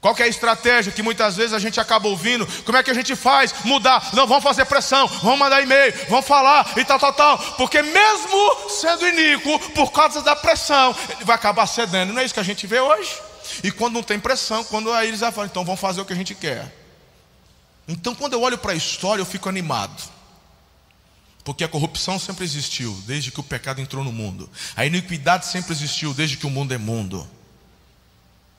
Qual 0.00 0.16
é 0.18 0.22
a 0.22 0.28
estratégia 0.28 0.90
que 0.90 1.02
muitas 1.02 1.36
vezes 1.36 1.52
a 1.52 1.58
gente 1.58 1.78
acaba 1.78 2.08
ouvindo? 2.08 2.46
Como 2.64 2.78
é 2.78 2.82
que 2.82 2.90
a 2.90 2.94
gente 2.94 3.14
faz? 3.14 3.52
Mudar. 3.64 4.14
Não, 4.14 4.26
vamos 4.26 4.42
fazer 4.42 4.64
pressão, 4.64 5.06
vamos 5.06 5.38
mandar 5.38 5.62
e-mail, 5.62 5.92
vamos 6.08 6.26
falar 6.26 6.72
e 6.76 6.84
tal, 6.84 6.98
tal, 6.98 7.12
tal. 7.12 7.38
Porque 7.56 7.82
mesmo 7.82 8.70
sendo 8.70 9.06
iníquo, 9.06 9.58
por 9.74 9.92
causa 9.92 10.22
da 10.22 10.34
pressão, 10.34 10.96
ele 11.10 11.24
vai 11.24 11.34
acabar 11.34 11.66
cedendo. 11.66 12.14
Não 12.14 12.22
é 12.22 12.24
isso 12.24 12.32
que 12.32 12.40
a 12.40 12.44
gente 12.44 12.66
vê 12.66 12.80
hoje? 12.80 13.14
E 13.62 13.70
quando 13.70 13.94
não 13.94 14.02
tem 14.02 14.18
pressão, 14.18 14.64
quando 14.64 14.90
aí 14.90 15.08
eles 15.08 15.20
falam, 15.20 15.44
então 15.44 15.64
vamos 15.64 15.80
fazer 15.80 16.00
o 16.00 16.04
que 16.06 16.14
a 16.14 16.16
gente 16.16 16.34
quer. 16.34 16.74
Então, 17.86 18.14
quando 18.14 18.34
eu 18.34 18.40
olho 18.40 18.56
para 18.56 18.72
a 18.72 18.76
história, 18.76 19.20
eu 19.20 19.26
fico 19.26 19.48
animado. 19.48 20.00
Porque 21.44 21.64
a 21.64 21.68
corrupção 21.68 22.18
sempre 22.18 22.44
existiu, 22.44 22.96
desde 23.06 23.30
que 23.30 23.40
o 23.40 23.42
pecado 23.42 23.80
entrou 23.80 24.04
no 24.04 24.12
mundo. 24.12 24.48
A 24.76 24.86
iniquidade 24.86 25.46
sempre 25.46 25.72
existiu, 25.72 26.14
desde 26.14 26.36
que 26.36 26.46
o 26.46 26.50
mundo 26.50 26.72
é 26.72 26.78
mundo. 26.78 27.28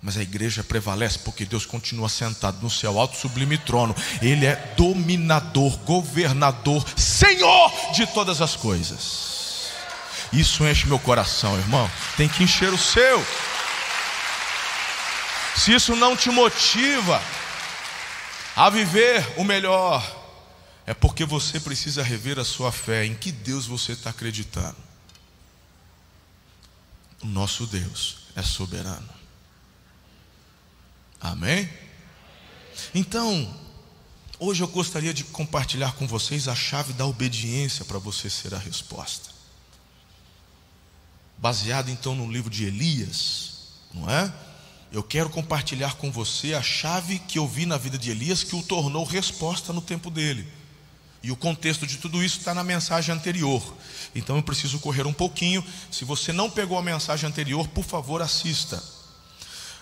Mas 0.01 0.17
a 0.17 0.21
igreja 0.21 0.63
prevalece 0.63 1.19
porque 1.19 1.45
Deus 1.45 1.65
continua 1.65 2.09
sentado 2.09 2.57
no 2.61 2.69
seu 2.69 2.99
alto 2.99 3.17
sublime 3.17 3.57
trono. 3.57 3.95
Ele 4.21 4.47
é 4.47 4.55
dominador, 4.75 5.77
governador, 5.79 6.83
Senhor 6.97 7.71
de 7.93 8.07
todas 8.07 8.41
as 8.41 8.55
coisas. 8.55 9.69
Isso 10.33 10.65
enche 10.65 10.87
meu 10.87 10.97
coração, 10.97 11.57
irmão. 11.57 11.89
Tem 12.17 12.27
que 12.27 12.43
encher 12.43 12.73
o 12.73 12.77
seu. 12.77 13.23
Se 15.55 15.73
isso 15.73 15.95
não 15.95 16.15
te 16.15 16.31
motiva, 16.31 17.21
a 18.55 18.69
viver 18.69 19.33
o 19.37 19.43
melhor, 19.43 20.03
é 20.85 20.93
porque 20.93 21.25
você 21.25 21.59
precisa 21.59 22.01
rever 22.01 22.39
a 22.39 22.45
sua 22.45 22.71
fé, 22.71 23.05
em 23.05 23.13
que 23.13 23.31
Deus 23.31 23.67
você 23.67 23.91
está 23.91 24.09
acreditando. 24.09 24.77
O 27.21 27.27
nosso 27.27 27.67
Deus 27.67 28.17
é 28.35 28.41
soberano. 28.41 29.20
Amém? 31.21 31.69
Então, 32.95 33.53
hoje 34.39 34.63
eu 34.63 34.67
gostaria 34.67 35.13
de 35.13 35.23
compartilhar 35.23 35.93
com 35.93 36.07
vocês 36.07 36.47
a 36.47 36.55
chave 36.55 36.93
da 36.93 37.05
obediência 37.05 37.85
para 37.85 37.99
você 37.99 38.29
ser 38.29 38.55
a 38.55 38.57
resposta. 38.57 39.29
Baseado 41.37 41.89
então 41.89 42.15
no 42.15 42.31
livro 42.31 42.49
de 42.49 42.65
Elias, 42.65 43.51
não 43.93 44.09
é? 44.09 44.33
eu 44.91 45.01
quero 45.01 45.29
compartilhar 45.29 45.95
com 45.95 46.11
você 46.11 46.53
a 46.53 46.61
chave 46.61 47.17
que 47.19 47.39
eu 47.39 47.47
vi 47.47 47.65
na 47.65 47.77
vida 47.77 47.97
de 47.97 48.11
Elias 48.11 48.43
que 48.43 48.55
o 48.55 48.61
tornou 48.61 49.05
resposta 49.05 49.71
no 49.71 49.81
tempo 49.81 50.11
dele. 50.11 50.45
E 51.23 51.31
o 51.31 51.35
contexto 51.35 51.87
de 51.87 51.97
tudo 51.97 52.21
isso 52.21 52.39
está 52.39 52.53
na 52.53 52.63
mensagem 52.63 53.13
anterior. 53.13 53.63
Então 54.13 54.35
eu 54.35 54.43
preciso 54.43 54.79
correr 54.79 55.05
um 55.05 55.13
pouquinho. 55.13 55.63
Se 55.89 56.03
você 56.03 56.33
não 56.33 56.49
pegou 56.49 56.77
a 56.77 56.81
mensagem 56.81 57.29
anterior, 57.29 57.67
por 57.69 57.85
favor, 57.85 58.21
assista. 58.21 58.83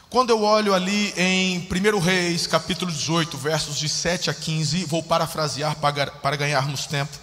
Quando 0.09 0.31
eu 0.31 0.41
olho 0.41 0.73
ali 0.73 1.13
em 1.15 1.59
1 1.59 1.99
Reis, 1.99 2.47
capítulo 2.47 2.91
18, 2.91 3.37
versos 3.37 3.77
de 3.77 3.87
7 3.87 4.31
a 4.31 4.33
15, 4.33 4.85
vou 4.85 5.03
parafrasear 5.03 5.75
para 5.75 6.35
ganharmos 6.35 6.87
tempo, 6.87 7.15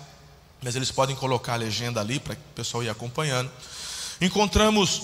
mas 0.62 0.76
eles 0.76 0.92
podem 0.92 1.16
colocar 1.16 1.54
a 1.54 1.56
legenda 1.56 2.00
ali 2.00 2.20
para 2.20 2.34
o 2.34 2.36
pessoal 2.54 2.84
ir 2.84 2.88
acompanhando. 2.88 3.50
Encontramos 4.20 5.02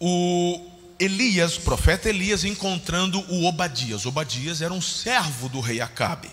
o 0.00 0.60
Elias, 0.98 1.56
o 1.56 1.60
profeta 1.60 2.08
Elias, 2.08 2.42
encontrando 2.42 3.20
o 3.32 3.44
Obadias. 3.44 4.04
Obadias 4.04 4.60
era 4.60 4.74
um 4.74 4.82
servo 4.82 5.48
do 5.48 5.60
rei 5.60 5.80
Acabe. 5.80 6.28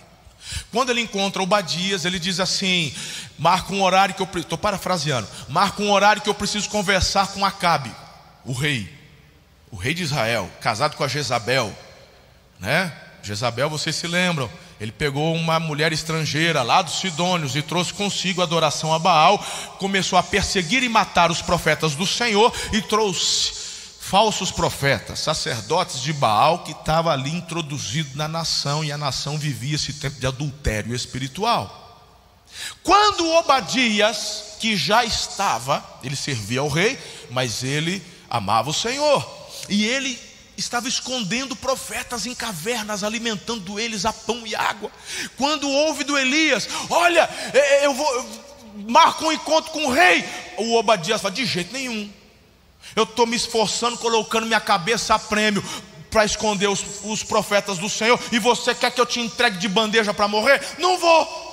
Quando 0.72 0.90
ele 0.90 1.02
encontra 1.02 1.44
Obadias, 1.44 2.06
ele 2.06 2.18
diz 2.18 2.40
assim: 2.40 2.92
marca 3.38 3.72
um 3.72 3.84
horário 3.84 4.16
que 4.16 4.24
eu 4.24 4.30
estou 4.42 4.58
parafraseando, 4.58 5.28
marca 5.48 5.84
um 5.84 5.92
horário 5.92 6.24
que 6.24 6.30
eu 6.30 6.34
preciso 6.34 6.70
conversar 6.70 7.28
com 7.28 7.46
Acabe, 7.46 7.92
o 8.44 8.52
rei, 8.52 9.01
o 9.72 9.76
rei 9.76 9.94
de 9.94 10.04
Israel, 10.04 10.50
casado 10.60 10.98
com 10.98 11.04
a 11.04 11.08
Jezabel, 11.08 11.74
né? 12.60 12.94
Jezabel, 13.24 13.70
vocês 13.70 13.96
se 13.96 14.08
lembram? 14.08 14.50
Ele 14.80 14.92
pegou 14.92 15.36
uma 15.36 15.60
mulher 15.60 15.94
estrangeira 15.94 16.64
lá 16.64 16.82
dos 16.82 17.00
Sidônios 17.00 17.56
e 17.56 17.62
trouxe 17.62 17.94
consigo 17.94 18.42
adoração 18.42 18.94
a 18.94 19.00
Baal, 19.00 19.38
começou 19.78 20.18
a 20.18 20.24
perseguir 20.24 20.84
e 20.84 20.90
matar 20.90 21.30
os 21.30 21.42
profetas 21.42 21.96
do 21.96 22.06
Senhor 22.08 22.52
e 22.74 22.82
trouxe 22.82 23.54
falsos 24.00 24.52
profetas, 24.52 25.20
sacerdotes 25.20 26.02
de 26.02 26.12
Baal 26.12 26.64
que 26.64 26.72
estava 26.72 27.14
ali 27.14 27.30
introduzido 27.30 28.18
na 28.18 28.28
nação 28.28 28.84
e 28.84 28.92
a 28.92 28.98
nação 28.98 29.38
vivia 29.38 29.76
esse 29.76 29.94
tempo 29.94 30.20
de 30.20 30.26
adultério 30.26 30.94
espiritual. 30.94 31.78
Quando 32.84 33.30
Obadias, 33.36 34.56
que 34.60 34.76
já 34.76 35.06
estava, 35.06 35.84
ele 36.04 36.16
servia 36.16 36.60
ao 36.60 36.68
rei, 36.68 37.00
mas 37.30 37.64
ele 37.64 38.04
amava 38.30 38.70
o 38.70 38.74
Senhor, 38.74 39.41
e 39.70 39.86
ele 39.86 40.20
estava 40.58 40.88
escondendo 40.88 41.56
profetas 41.56 42.26
em 42.26 42.36
cavernas, 42.36 43.04
alimentando 43.04 43.80
eles 43.80 44.06
a 44.06 44.14
pão 44.14 44.46
e 44.46 44.56
água. 44.56 44.92
Quando 45.38 45.70
ouve 45.70 46.04
do 46.04 46.18
Elias, 46.18 46.68
olha, 46.90 47.30
eu 47.82 47.94
vou, 47.94 48.30
marca 48.88 49.26
um 49.26 49.32
encontro 49.32 49.72
com 49.72 49.86
o 49.86 49.92
rei, 49.92 50.24
o 50.58 50.76
Obadias 50.76 51.22
fala: 51.22 51.34
de 51.34 51.46
jeito 51.46 51.74
nenhum. 51.74 52.12
Eu 52.96 53.04
estou 53.04 53.26
me 53.26 53.36
esforçando, 53.36 53.98
colocando 53.98 54.46
minha 54.46 54.60
cabeça 54.60 55.16
a 55.16 55.20
prêmio 55.20 55.64
para 56.10 56.26
esconder 56.26 56.68
os, 56.68 56.84
os, 57.04 57.24
profetas 57.24 57.78
do 57.78 57.88
Senhor, 57.88 58.20
e 58.32 58.40
você 58.40 58.76
quer 58.76 58.92
que 58.92 59.00
eu 59.00 59.06
te 59.06 59.20
entregue 59.20 59.58
de 59.58 59.70
bandeja 59.70 60.14
para 60.14 60.28
morrer? 60.28 60.62
Não 60.78 60.98
vou. 60.98 61.50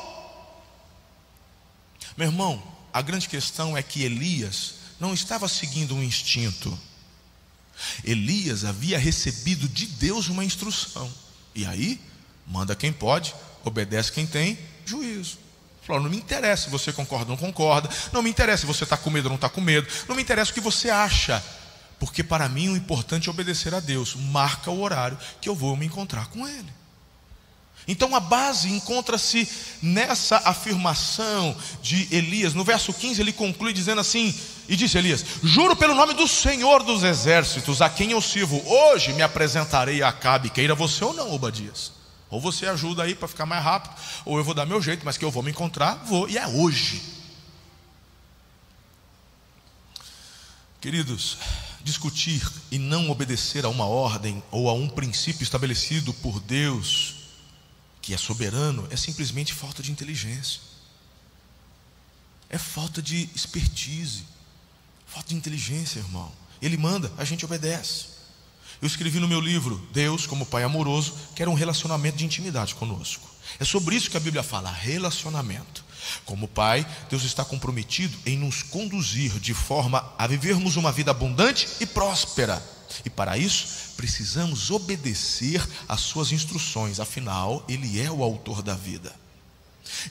Meu 2.17 2.27
irmão, 2.27 2.61
a 2.93 3.01
grande 3.01 3.29
questão 3.29 3.77
é 3.77 3.83
que 3.83 4.03
Elias 4.03 4.75
não 4.99 5.15
estava 5.15 5.47
seguindo 5.47 5.95
um 5.95 6.03
instinto. 6.03 6.77
Elias 8.05 8.65
havia 8.65 8.99
recebido 8.99 9.69
de 9.69 9.87
Deus 9.87 10.29
uma 10.29 10.45
instrução. 10.45 11.13
E 11.55 11.67
aí, 11.67 12.01
manda 12.47 12.75
quem 12.75 12.93
pode, 12.93 13.35
obedece 13.65 14.13
quem 14.13 14.27
tem 14.27 14.59
juízo. 14.85 15.39
Falou, 15.83 16.03
não 16.03 16.11
me 16.11 16.19
interessa 16.19 16.65
se 16.65 16.71
você 16.71 16.93
concorda 16.93 17.33
ou 17.33 17.37
não 17.37 17.37
concorda, 17.37 17.89
não 18.13 18.23
me 18.23 18.29
interessa 18.29 18.61
se 18.61 18.67
você 18.67 18.85
está 18.85 18.97
com 18.97 19.09
medo 19.09 19.25
ou 19.25 19.31
não 19.31 19.37
está 19.37 19.49
com 19.49 19.61
medo, 19.61 19.89
não 20.07 20.15
me 20.15 20.21
interessa 20.21 20.51
o 20.51 20.55
que 20.55 20.61
você 20.61 20.91
acha, 20.91 21.43
porque 21.99 22.23
para 22.23 22.49
mim 22.49 22.69
o 22.69 22.77
importante 22.77 23.29
é 23.29 23.31
obedecer 23.31 23.75
a 23.75 23.81
Deus. 23.81 24.15
Marca 24.15 24.71
o 24.71 24.83
horário 24.83 25.19
que 25.41 25.49
eu 25.49 25.55
vou 25.55 25.77
me 25.77 25.87
encontrar 25.87 26.27
com 26.29 26.47
Ele. 26.47 26.73
Então 27.89 28.15
a 28.15 28.21
base 28.21 28.69
encontra-se 28.71 29.49
nessa 29.81 30.37
afirmação 30.45 31.57
de 31.83 32.07
Elias. 32.15 32.53
No 32.53 32.63
verso 32.63 32.93
15 32.93 33.23
ele 33.23 33.33
conclui 33.33 33.73
dizendo 33.73 34.03
assim: 34.03 34.39
E 34.69 34.77
disse 34.77 34.99
Elias: 34.99 35.25
Juro 35.43 35.75
pelo 35.75 35.95
nome 35.95 36.13
do 36.13 36.29
Senhor 36.29 36.83
dos 36.83 37.03
exércitos, 37.03 37.81
a 37.81 37.89
quem 37.89 38.11
eu 38.11 38.21
sirvo, 38.21 38.63
hoje 38.67 39.15
me 39.15 39.23
apresentarei 39.23 40.03
a 40.03 40.09
Acabe, 40.09 40.51
queira 40.51 40.75
você 40.75 41.03
ou 41.03 41.15
não, 41.15 41.33
Obadias. 41.33 41.93
Ou 42.29 42.39
você 42.39 42.67
ajuda 42.67 43.05
aí 43.05 43.15
para 43.15 43.27
ficar 43.27 43.47
mais 43.47 43.65
rápido, 43.65 43.95
ou 44.27 44.37
eu 44.37 44.45
vou 44.45 44.53
dar 44.53 44.67
meu 44.67 44.83
jeito, 44.83 45.03
mas 45.03 45.17
que 45.17 45.25
eu 45.25 45.31
vou 45.31 45.43
me 45.43 45.51
encontrar, 45.51 45.95
vou, 46.05 46.29
e 46.29 46.37
é 46.37 46.47
hoje. 46.47 47.01
Queridos, 50.79 51.39
discutir 51.83 52.47
e 52.71 52.79
não 52.79 53.11
obedecer 53.11 53.65
a 53.65 53.71
uma 53.71 53.87
ordem 53.87 54.43
ou 54.51 54.69
a 54.69 54.75
um 54.75 54.89
princípio 54.89 55.43
estabelecido 55.43 56.13
por 56.13 56.39
Deus, 56.39 57.18
que 58.09 58.15
é 58.15 58.17
soberano, 58.17 58.89
é 58.91 58.97
simplesmente 58.97 59.53
falta 59.53 59.83
de 59.83 59.93
inteligência, 59.93 60.63
é 62.49 62.57
falta 62.57 63.03
de 63.03 63.29
expertise, 63.35 64.25
falta 65.07 65.29
de 65.29 65.35
inteligência, 65.35 65.99
irmão. 65.99 66.33
Ele 66.63 66.79
manda, 66.79 67.13
a 67.19 67.25
gente 67.27 67.45
obedece. 67.45 68.07
Eu 68.81 68.87
escrevi 68.87 69.21
no 69.21 69.29
meu 69.29 69.43
livro, 69.43 69.87
Deus, 69.93 70.27
como 70.27 70.47
Pai 70.47 70.63
amoroso, 70.63 71.17
quer 71.35 71.49
um 71.49 71.55
relacionamento 71.55 72.17
de 72.17 72.25
intimidade 72.25 72.75
conosco. 72.77 73.29
É 73.61 73.65
sobre 73.67 73.95
isso 73.95 74.11
que 74.11 74.17
a 74.17 74.21
Bíblia 74.21 74.43
fala, 74.43 74.73
relacionamento. 74.73 75.85
Como 76.25 76.49
Pai, 76.49 76.87
Deus 77.11 77.25
está 77.25 77.45
comprometido 77.45 78.17
em 78.25 78.39
nos 78.39 78.63
conduzir 78.63 79.39
de 79.39 79.53
forma 79.53 80.15
a 80.17 80.27
vivermos 80.27 80.77
uma 80.77 80.91
vida 80.91 81.11
abundante 81.11 81.69
e 81.79 81.85
próspera. 81.85 82.63
E 83.05 83.11
para 83.11 83.37
isso, 83.37 83.95
precisamos 83.97 84.71
obedecer 84.71 85.67
às 85.89 86.01
suas 86.01 86.33
instruções, 86.33 87.01
afinal, 87.01 87.65
Ele 87.69 88.01
é 88.01 88.11
o 88.11 88.23
autor 88.23 88.63
da 88.63 88.75
vida. 88.75 89.15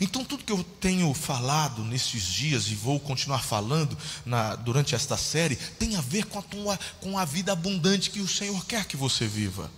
Então, 0.02 0.24
tudo 0.26 0.44
que 0.44 0.52
eu 0.52 0.64
tenho 0.64 1.14
falado 1.14 1.84
nesses 1.84 2.24
dias 2.24 2.68
e 2.68 2.76
vou 2.76 3.00
continuar 3.00 3.44
falando 3.44 3.98
na, 4.26 4.56
durante 4.56 4.96
esta 4.96 5.16
série 5.18 5.56
tem 5.56 5.96
a 5.96 6.02
ver 6.02 6.26
com 6.26 6.40
a, 6.40 6.42
tua, 6.42 6.80
com 7.00 7.18
a 7.18 7.26
vida 7.26 7.52
abundante 7.52 8.10
que 8.10 8.20
o 8.20 8.28
Senhor 8.28 8.66
quer 8.66 8.86
que 8.86 8.98
você 8.98 9.28
viva. 9.28 9.70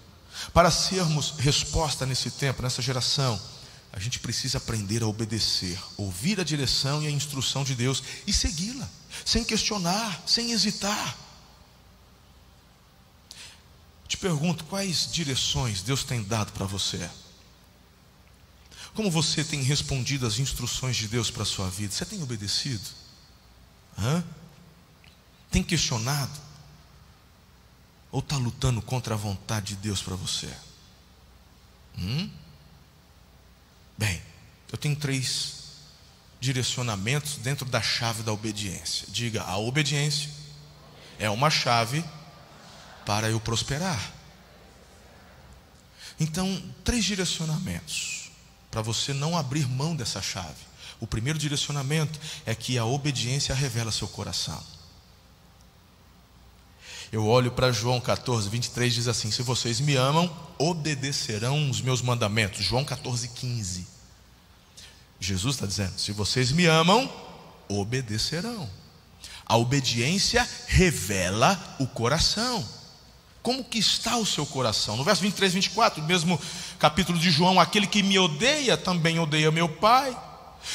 Para 0.54 0.72
sermos 0.72 1.34
resposta 1.38 2.06
nesse 2.06 2.32
tempo, 2.32 2.62
nessa 2.62 2.82
geração, 2.82 3.40
a 3.92 4.00
gente 4.00 4.20
precisa 4.20 4.58
aprender 4.58 5.04
a 5.04 5.08
obedecer, 5.08 5.78
ouvir 5.98 6.40
a 6.40 6.44
direção 6.44 7.02
e 7.02 7.08
a 7.08 7.12
instrução 7.12 7.64
de 7.64 7.76
Deus 7.76 8.04
e 8.26 8.32
segui-la, 8.32 8.88
sem 9.26 9.44
questionar, 9.44 10.24
sem 10.26 10.52
hesitar. 10.52 11.18
Te 14.10 14.18
pergunto, 14.18 14.66
quais 14.66 15.08
direções 15.12 15.84
Deus 15.84 16.04
tem 16.04 16.24
dado 16.24 16.52
para 16.52 16.66
você? 16.66 17.08
Como 18.96 19.12
você 19.12 19.44
tem 19.44 19.62
respondido 19.62 20.26
às 20.26 20.40
instruções 20.40 20.98
de 20.98 21.08
Deus 21.08 21.30
para 21.30 21.44
a 21.44 21.46
sua 21.46 21.70
vida? 21.70 21.94
Você 21.94 22.04
tem 22.06 22.22
obedecido? 22.24 22.84
Hã? 23.96 24.24
Tem 25.52 25.62
questionado? 25.62 26.32
Ou 28.12 28.20
está 28.20 28.36
lutando 28.36 28.82
contra 28.82 29.14
a 29.14 29.18
vontade 29.18 29.76
de 29.76 29.82
Deus 29.84 30.02
para 30.02 30.16
você? 30.16 30.52
Hum? 31.96 32.32
Bem, 33.96 34.20
eu 34.72 34.78
tenho 34.80 34.96
três 34.96 35.54
direcionamentos 36.42 37.36
dentro 37.36 37.64
da 37.64 37.80
chave 37.80 38.24
da 38.24 38.34
obediência. 38.34 39.06
Diga, 39.10 39.44
a 39.44 39.56
obediência 39.58 40.32
é 41.20 41.30
uma 41.30 41.52
chave 41.52 42.04
para 43.10 43.28
eu 43.28 43.40
prosperar. 43.40 44.14
Então, 46.20 46.62
três 46.84 47.04
direcionamentos 47.04 48.30
para 48.70 48.84
você 48.84 49.16
não 49.16 49.36
abrir 49.36 49.68
mão 49.68 49.96
dessa 49.96 50.22
chave. 50.22 50.62
O 51.00 51.08
primeiro 51.08 51.40
direcionamento 51.40 52.20
é 52.46 52.54
que 52.54 52.78
a 52.78 52.86
obediência 52.86 53.56
revela 53.56 53.92
seu 53.92 54.08
coração. 54.08 54.64
Eu 57.12 57.26
olho 57.26 57.52
para 57.52 57.72
João 57.72 58.00
14, 58.00 58.48
23, 58.48 58.94
diz 58.94 59.08
assim: 59.08 59.32
Se 59.32 59.42
vocês 59.42 59.80
me 59.80 59.96
amam, 59.96 60.32
obedecerão 60.60 61.68
os 61.68 61.82
meus 61.82 62.04
mandamentos. 62.04 62.64
João 62.64 62.86
14, 62.86 63.28
15. 63.30 63.88
Jesus 65.20 65.56
está 65.56 65.66
dizendo: 65.66 65.98
Se 65.98 66.12
vocês 66.12 66.52
me 66.52 66.68
amam, 66.68 67.12
obedecerão. 67.68 68.70
A 69.48 69.58
obediência 69.58 70.48
revela 70.68 71.76
o 71.80 71.88
coração. 71.88 72.78
Como 73.42 73.64
que 73.64 73.80
está 73.80 74.18
o 74.18 74.26
seu 74.26 74.46
coração? 74.46 74.98
No 74.98 75.04
verso 75.04 75.22
23, 75.22 75.54
24, 75.54 76.04
mesmo 76.04 76.40
capítulo 76.78 77.18
de 77.18 77.32
João, 77.32 77.60
aquele 77.60 77.88
que 77.88 78.04
me 78.04 78.20
odeia 78.20 78.76
também 78.76 79.20
odeia 79.20 79.52
meu 79.52 79.70
Pai. 79.70 80.16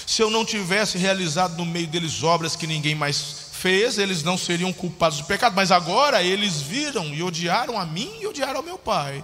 Se 0.07 0.23
eu 0.23 0.31
não 0.31 0.45
tivesse 0.45 0.97
realizado 0.97 1.57
no 1.57 1.67
meio 1.67 1.87
deles 1.87 2.23
obras 2.23 2.57
que 2.57 2.67
ninguém 2.67 2.95
mais 2.95 3.51
fez, 3.53 3.99
eles 3.99 4.23
não 4.23 4.39
seriam 4.39 4.73
culpados 4.73 5.19
do 5.19 5.25
pecado, 5.25 5.55
mas 5.55 5.71
agora 5.71 6.23
eles 6.23 6.61
viram 6.61 7.07
e 7.15 7.23
odiaram 7.23 7.79
a 7.79 7.85
mim 7.85 8.11
e 8.21 8.27
odiaram 8.27 8.57
ao 8.57 8.63
meu 8.63 8.79
Pai. 8.79 9.23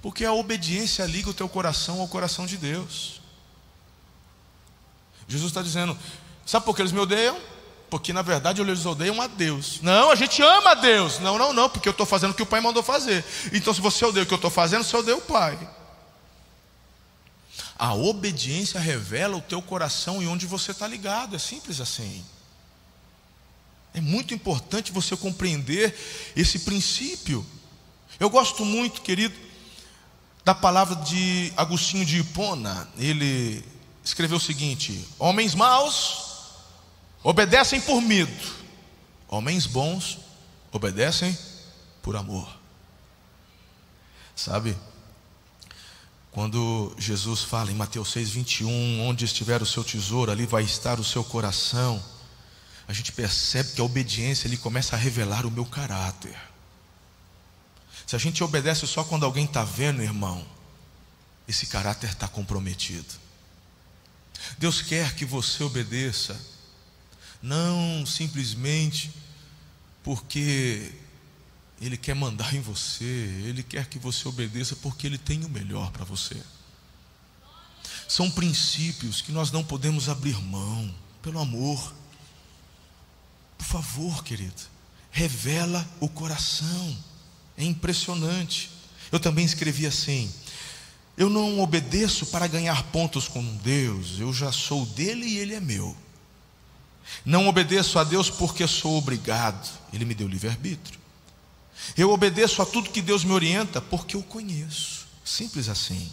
Porque 0.00 0.24
a 0.24 0.32
obediência 0.32 1.04
liga 1.04 1.30
o 1.30 1.34
teu 1.34 1.48
coração 1.48 2.00
ao 2.00 2.08
coração 2.08 2.46
de 2.46 2.56
Deus. 2.56 3.20
Jesus 5.28 5.50
está 5.50 5.62
dizendo: 5.62 5.96
sabe 6.44 6.64
por 6.64 6.74
que 6.74 6.82
eles 6.82 6.92
me 6.92 7.00
odeiam? 7.00 7.36
Porque 7.88 8.12
na 8.12 8.22
verdade 8.22 8.60
eles 8.60 8.84
odeiam 8.84 9.20
a 9.22 9.26
Deus. 9.26 9.80
Não, 9.80 10.10
a 10.10 10.14
gente 10.14 10.42
ama 10.42 10.72
a 10.72 10.74
Deus. 10.74 11.18
Não, 11.20 11.38
não, 11.38 11.52
não, 11.52 11.68
porque 11.68 11.88
eu 11.88 11.92
estou 11.92 12.06
fazendo 12.06 12.32
o 12.32 12.34
que 12.34 12.42
o 12.42 12.46
Pai 12.46 12.60
mandou 12.60 12.82
fazer. 12.82 13.24
Então, 13.52 13.72
se 13.72 13.80
você 13.80 14.04
odeia 14.04 14.24
o 14.24 14.26
que 14.26 14.34
eu 14.34 14.36
estou 14.36 14.50
fazendo, 14.50 14.82
você 14.82 14.96
odeia 14.96 15.16
o 15.16 15.20
Pai. 15.20 15.56
A 17.78 17.94
obediência 17.94 18.80
revela 18.80 19.36
o 19.36 19.40
teu 19.40 19.62
coração 19.62 20.22
e 20.22 20.26
onde 20.26 20.46
você 20.46 20.72
está 20.72 20.86
ligado. 20.86 21.36
É 21.36 21.38
simples 21.38 21.80
assim. 21.80 22.24
É 23.94 24.00
muito 24.00 24.34
importante 24.34 24.92
você 24.92 25.16
compreender 25.16 25.96
esse 26.34 26.60
princípio. 26.60 27.46
Eu 28.18 28.28
gosto 28.28 28.64
muito, 28.64 29.00
querido, 29.00 29.34
da 30.44 30.54
palavra 30.54 30.96
de 30.96 31.52
Agostinho 31.56 32.04
de 32.04 32.18
Hipona. 32.18 32.88
Ele 32.98 33.64
escreveu 34.04 34.38
o 34.38 34.40
seguinte: 34.40 35.06
Homens 35.18 35.54
maus 35.54 36.25
obedecem 37.28 37.80
por 37.80 38.00
medo, 38.00 38.54
homens 39.28 39.66
bons 39.66 40.18
obedecem 40.72 41.36
por 42.02 42.16
amor. 42.16 42.48
Sabe? 44.34 44.76
Quando 46.30 46.94
Jesus 46.98 47.42
fala 47.42 47.70
em 47.70 47.74
Mateus 47.74 48.12
6, 48.12 48.30
21, 48.30 49.00
onde 49.08 49.24
estiver 49.24 49.62
o 49.62 49.66
seu 49.66 49.82
tesouro, 49.82 50.30
ali 50.30 50.44
vai 50.44 50.62
estar 50.62 51.00
o 51.00 51.04
seu 51.04 51.24
coração 51.24 52.02
a 52.88 52.92
gente 52.92 53.12
percebe 53.12 53.72
que 53.72 53.80
a 53.80 53.84
obediência 53.84 54.46
ele 54.46 54.56
começa 54.56 54.94
a 54.94 54.98
revelar 54.98 55.44
o 55.44 55.50
meu 55.50 55.66
caráter. 55.66 56.36
Se 58.06 58.14
a 58.14 58.18
gente 58.18 58.44
obedece 58.44 58.86
só 58.86 59.02
quando 59.02 59.24
alguém 59.24 59.44
está 59.44 59.64
vendo, 59.64 60.02
irmão, 60.02 60.46
esse 61.48 61.66
caráter 61.66 62.10
está 62.10 62.28
comprometido. 62.28 63.12
Deus 64.58 64.80
quer 64.80 65.14
que 65.16 65.24
você 65.24 65.64
obedeça, 65.64 66.40
não 67.46 68.04
simplesmente 68.04 69.12
porque 70.02 70.92
Ele 71.80 71.96
quer 71.96 72.14
mandar 72.14 72.54
em 72.54 72.60
você, 72.60 73.04
Ele 73.04 73.62
quer 73.62 73.86
que 73.86 73.98
você 73.98 74.26
obedeça 74.26 74.74
porque 74.76 75.06
Ele 75.06 75.18
tem 75.18 75.44
o 75.44 75.48
melhor 75.48 75.90
para 75.92 76.04
você. 76.04 76.36
São 78.08 78.30
princípios 78.30 79.20
que 79.20 79.32
nós 79.32 79.50
não 79.50 79.64
podemos 79.64 80.08
abrir 80.08 80.40
mão, 80.42 80.92
pelo 81.22 81.40
amor. 81.40 81.94
Por 83.58 83.66
favor, 83.66 84.22
querido, 84.22 84.62
revela 85.10 85.88
o 86.00 86.08
coração. 86.08 86.96
É 87.56 87.64
impressionante. 87.64 88.70
Eu 89.10 89.18
também 89.18 89.44
escrevi 89.44 89.86
assim: 89.86 90.32
eu 91.16 91.30
não 91.30 91.60
obedeço 91.60 92.26
para 92.26 92.46
ganhar 92.46 92.82
pontos 92.84 93.26
com 93.26 93.42
Deus, 93.56 94.18
eu 94.18 94.32
já 94.32 94.52
sou 94.52 94.84
dele 94.84 95.26
e 95.26 95.38
ele 95.38 95.54
é 95.54 95.60
meu. 95.60 95.96
Não 97.24 97.48
obedeço 97.48 97.98
a 97.98 98.04
Deus 98.04 98.30
porque 98.30 98.66
sou 98.66 98.98
obrigado, 98.98 99.68
ele 99.92 100.04
me 100.04 100.14
deu 100.14 100.28
livre-arbítrio. 100.28 100.98
Eu 101.96 102.10
obedeço 102.10 102.62
a 102.62 102.66
tudo 102.66 102.90
que 102.90 103.02
Deus 103.02 103.24
me 103.24 103.32
orienta 103.32 103.80
porque 103.80 104.16
eu 104.16 104.22
conheço. 104.22 105.06
Simples 105.24 105.68
assim. 105.68 106.10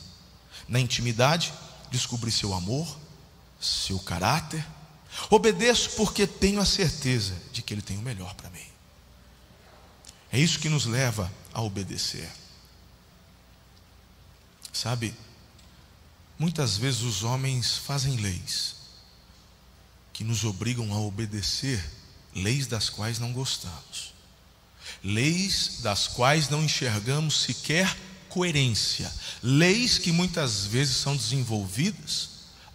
Na 0.68 0.80
intimidade, 0.80 1.54
descobri 1.92 2.32
seu 2.32 2.54
amor, 2.54 2.88
seu 3.60 4.00
caráter, 4.00 4.66
Obedeço 5.30 5.92
porque 5.92 6.26
tenho 6.26 6.60
a 6.60 6.66
certeza 6.66 7.36
de 7.52 7.62
que 7.62 7.74
Ele 7.74 7.82
tem 7.82 7.98
o 7.98 8.02
melhor 8.02 8.34
para 8.36 8.50
mim. 8.50 8.66
É 10.32 10.40
isso 10.40 10.60
que 10.60 10.70
nos 10.70 10.86
leva 10.86 11.32
a 11.54 11.62
obedecer. 11.62 12.30
Sabe, 14.72 15.14
muitas 16.38 16.78
vezes 16.78 17.02
os 17.02 17.24
homens 17.24 17.78
fazem 17.78 18.16
leis 18.16 18.76
que 20.14 20.24
nos 20.24 20.44
obrigam 20.46 20.94
a 20.94 21.00
obedecer 21.00 21.84
leis 22.34 22.68
das 22.68 22.90
quais 22.90 23.20
não 23.20 23.34
gostamos, 23.34 24.14
leis 25.04 25.80
das 25.82 26.08
quais 26.08 26.48
não 26.50 26.64
enxergamos 26.64 27.42
sequer 27.42 27.98
coerência. 28.30 29.12
Leis 29.42 29.98
que 29.98 30.12
muitas 30.12 30.66
vezes 30.66 30.98
são 30.98 31.16
desenvolvidas 31.16 32.30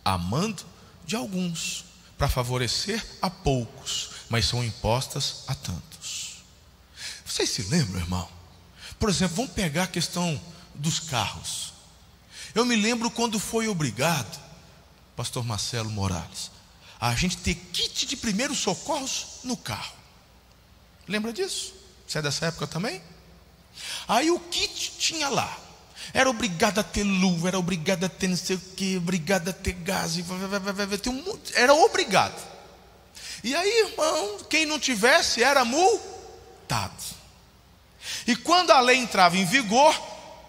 amando 0.04 0.64
de 1.04 1.16
alguns, 1.16 1.84
para 2.16 2.28
favorecer 2.28 3.04
a 3.22 3.30
poucos, 3.30 4.10
mas 4.28 4.46
são 4.46 4.64
impostas 4.64 5.44
a 5.46 5.54
tantos. 5.54 6.42
Vocês 7.24 7.50
se 7.50 7.62
lembram, 7.62 8.00
irmão? 8.00 8.28
Por 8.98 9.08
exemplo, 9.08 9.36
vamos 9.36 9.52
pegar 9.52 9.84
a 9.84 9.88
questão 9.88 10.40
dos 10.74 10.98
carros. 10.98 11.72
Eu 12.54 12.64
me 12.64 12.74
lembro 12.74 13.10
quando 13.10 13.38
foi 13.38 13.68
obrigado, 13.68 14.40
pastor 15.14 15.44
Marcelo 15.44 15.90
Morales, 15.90 16.50
a 17.00 17.14
gente 17.14 17.36
ter 17.38 17.54
kit 17.54 18.06
de 18.06 18.16
primeiros 18.16 18.58
socorros 18.58 19.40
no 19.44 19.56
carro. 19.56 19.96
Lembra 21.06 21.32
disso? 21.32 21.74
Você 22.06 22.18
é 22.18 22.22
dessa 22.22 22.46
época 22.46 22.66
também? 22.66 23.02
Aí 24.06 24.30
o 24.30 24.40
kit 24.40 24.92
tinha 24.98 25.28
lá. 25.28 25.56
Era 26.12 26.28
obrigado 26.30 26.78
a 26.78 26.82
ter 26.82 27.04
luva, 27.04 27.48
era 27.48 27.58
obrigado 27.58 28.04
a 28.04 28.08
ter 28.08 28.28
não 28.28 28.36
sei 28.36 28.56
o 28.56 28.60
que, 28.60 28.96
obrigado 28.96 29.48
a 29.48 29.52
ter 29.52 29.72
gás, 29.72 30.14
era 31.54 31.74
obrigado. 31.74 32.58
E 33.44 33.54
aí, 33.54 33.86
irmão, 33.90 34.38
quem 34.48 34.66
não 34.66 34.78
tivesse 34.78 35.42
era 35.42 35.64
multado. 35.64 37.18
E 38.26 38.34
quando 38.34 38.70
a 38.70 38.80
lei 38.80 38.96
entrava 38.96 39.36
em 39.36 39.44
vigor, 39.44 39.94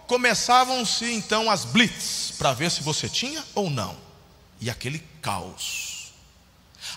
começavam-se 0.07 1.11
então 1.13 1.51
as 1.51 1.65
blitz, 1.65 2.33
para 2.37 2.53
ver 2.53 2.71
se 2.71 2.81
você 2.81 3.07
tinha 3.07 3.43
ou 3.53 3.69
não. 3.69 3.97
E 4.61 4.69
aquele 4.69 4.99
caos. 5.21 5.88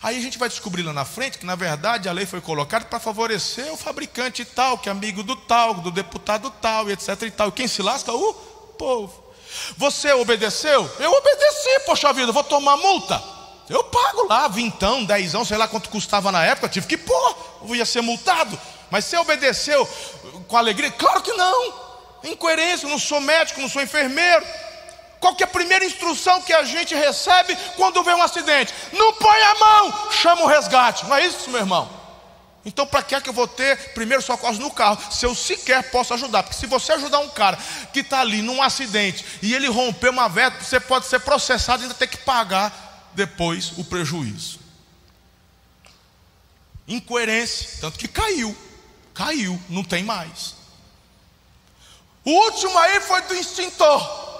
Aí 0.00 0.16
a 0.16 0.20
gente 0.20 0.38
vai 0.38 0.48
descobrir 0.48 0.82
lá 0.82 0.92
na 0.92 1.04
frente 1.04 1.38
que, 1.38 1.46
na 1.46 1.54
verdade, 1.54 2.08
a 2.08 2.12
lei 2.12 2.26
foi 2.26 2.40
colocada 2.40 2.84
para 2.84 3.00
favorecer 3.00 3.72
o 3.72 3.76
fabricante 3.76 4.44
tal, 4.44 4.78
que 4.78 4.88
é 4.88 4.92
amigo 4.92 5.22
do 5.22 5.36
tal, 5.36 5.74
do 5.74 5.90
deputado 5.90 6.50
tal, 6.50 6.88
e 6.88 6.92
etc 6.92 7.22
e 7.22 7.30
tal. 7.30 7.48
E 7.48 7.52
quem 7.52 7.68
se 7.68 7.82
lasca? 7.82 8.12
O 8.12 8.34
povo. 8.78 9.22
Você 9.76 10.12
obedeceu? 10.12 10.90
Eu 10.98 11.10
obedeci, 11.10 11.80
poxa 11.86 12.12
vida, 12.12 12.32
vou 12.32 12.44
tomar 12.44 12.76
multa. 12.76 13.22
Eu 13.68 13.84
pago 13.84 14.26
lá, 14.26 14.48
vintão, 14.48 15.04
dezão, 15.04 15.44
sei 15.44 15.56
lá 15.56 15.68
quanto 15.68 15.88
custava 15.88 16.32
na 16.32 16.44
época, 16.44 16.68
tive 16.68 16.86
que 16.86 16.98
pôr, 16.98 17.36
eu 17.66 17.74
ia 17.74 17.86
ser 17.86 18.00
multado. 18.00 18.58
Mas 18.90 19.04
você 19.04 19.16
obedeceu 19.16 19.88
com 20.48 20.56
alegria? 20.56 20.90
Claro 20.90 21.22
que 21.22 21.32
não. 21.32 21.72
Incoerência, 22.24 22.88
não 22.88 22.98
sou 22.98 23.20
médico, 23.20 23.60
não 23.60 23.68
sou 23.68 23.82
enfermeiro. 23.82 24.44
Qual 25.22 25.36
que 25.36 25.44
é 25.44 25.46
a 25.46 25.48
primeira 25.48 25.84
instrução 25.84 26.42
que 26.42 26.52
a 26.52 26.64
gente 26.64 26.96
recebe 26.96 27.56
quando 27.76 28.02
vê 28.02 28.12
um 28.12 28.20
acidente? 28.20 28.74
Não 28.92 29.12
põe 29.12 29.40
a 29.40 29.54
mão, 29.54 30.10
chama 30.10 30.42
o 30.42 30.46
resgate. 30.48 31.06
Não 31.06 31.14
é 31.14 31.24
isso, 31.24 31.48
meu 31.48 31.60
irmão? 31.60 31.88
Então, 32.64 32.84
para 32.84 33.04
que 33.04 33.14
é 33.14 33.20
que 33.20 33.30
eu 33.30 33.32
vou 33.32 33.46
ter 33.46 33.94
primeiro 33.94 34.20
socorro 34.20 34.58
no 34.58 34.72
carro? 34.72 34.98
Se 35.12 35.24
eu 35.24 35.32
sequer 35.32 35.92
posso 35.92 36.12
ajudar. 36.12 36.42
Porque 36.42 36.58
se 36.58 36.66
você 36.66 36.94
ajudar 36.94 37.20
um 37.20 37.28
cara 37.28 37.56
que 37.92 38.00
está 38.00 38.18
ali 38.20 38.42
num 38.42 38.60
acidente 38.60 39.24
e 39.40 39.54
ele 39.54 39.68
romper 39.68 40.08
uma 40.08 40.28
veta, 40.28 40.60
você 40.60 40.80
pode 40.80 41.06
ser 41.06 41.20
processado 41.20 41.82
e 41.82 41.84
ainda 41.84 41.94
ter 41.94 42.08
que 42.08 42.18
pagar 42.18 43.10
depois 43.14 43.78
o 43.78 43.84
prejuízo. 43.84 44.58
Incoerência, 46.88 47.78
tanto 47.80 47.96
que 47.96 48.08
caiu. 48.08 48.56
Caiu, 49.14 49.60
não 49.68 49.84
tem 49.84 50.02
mais. 50.02 50.56
O 52.24 52.30
último 52.32 52.76
aí 52.76 53.00
foi 53.02 53.22
do 53.22 53.34
extintor. 53.36 54.31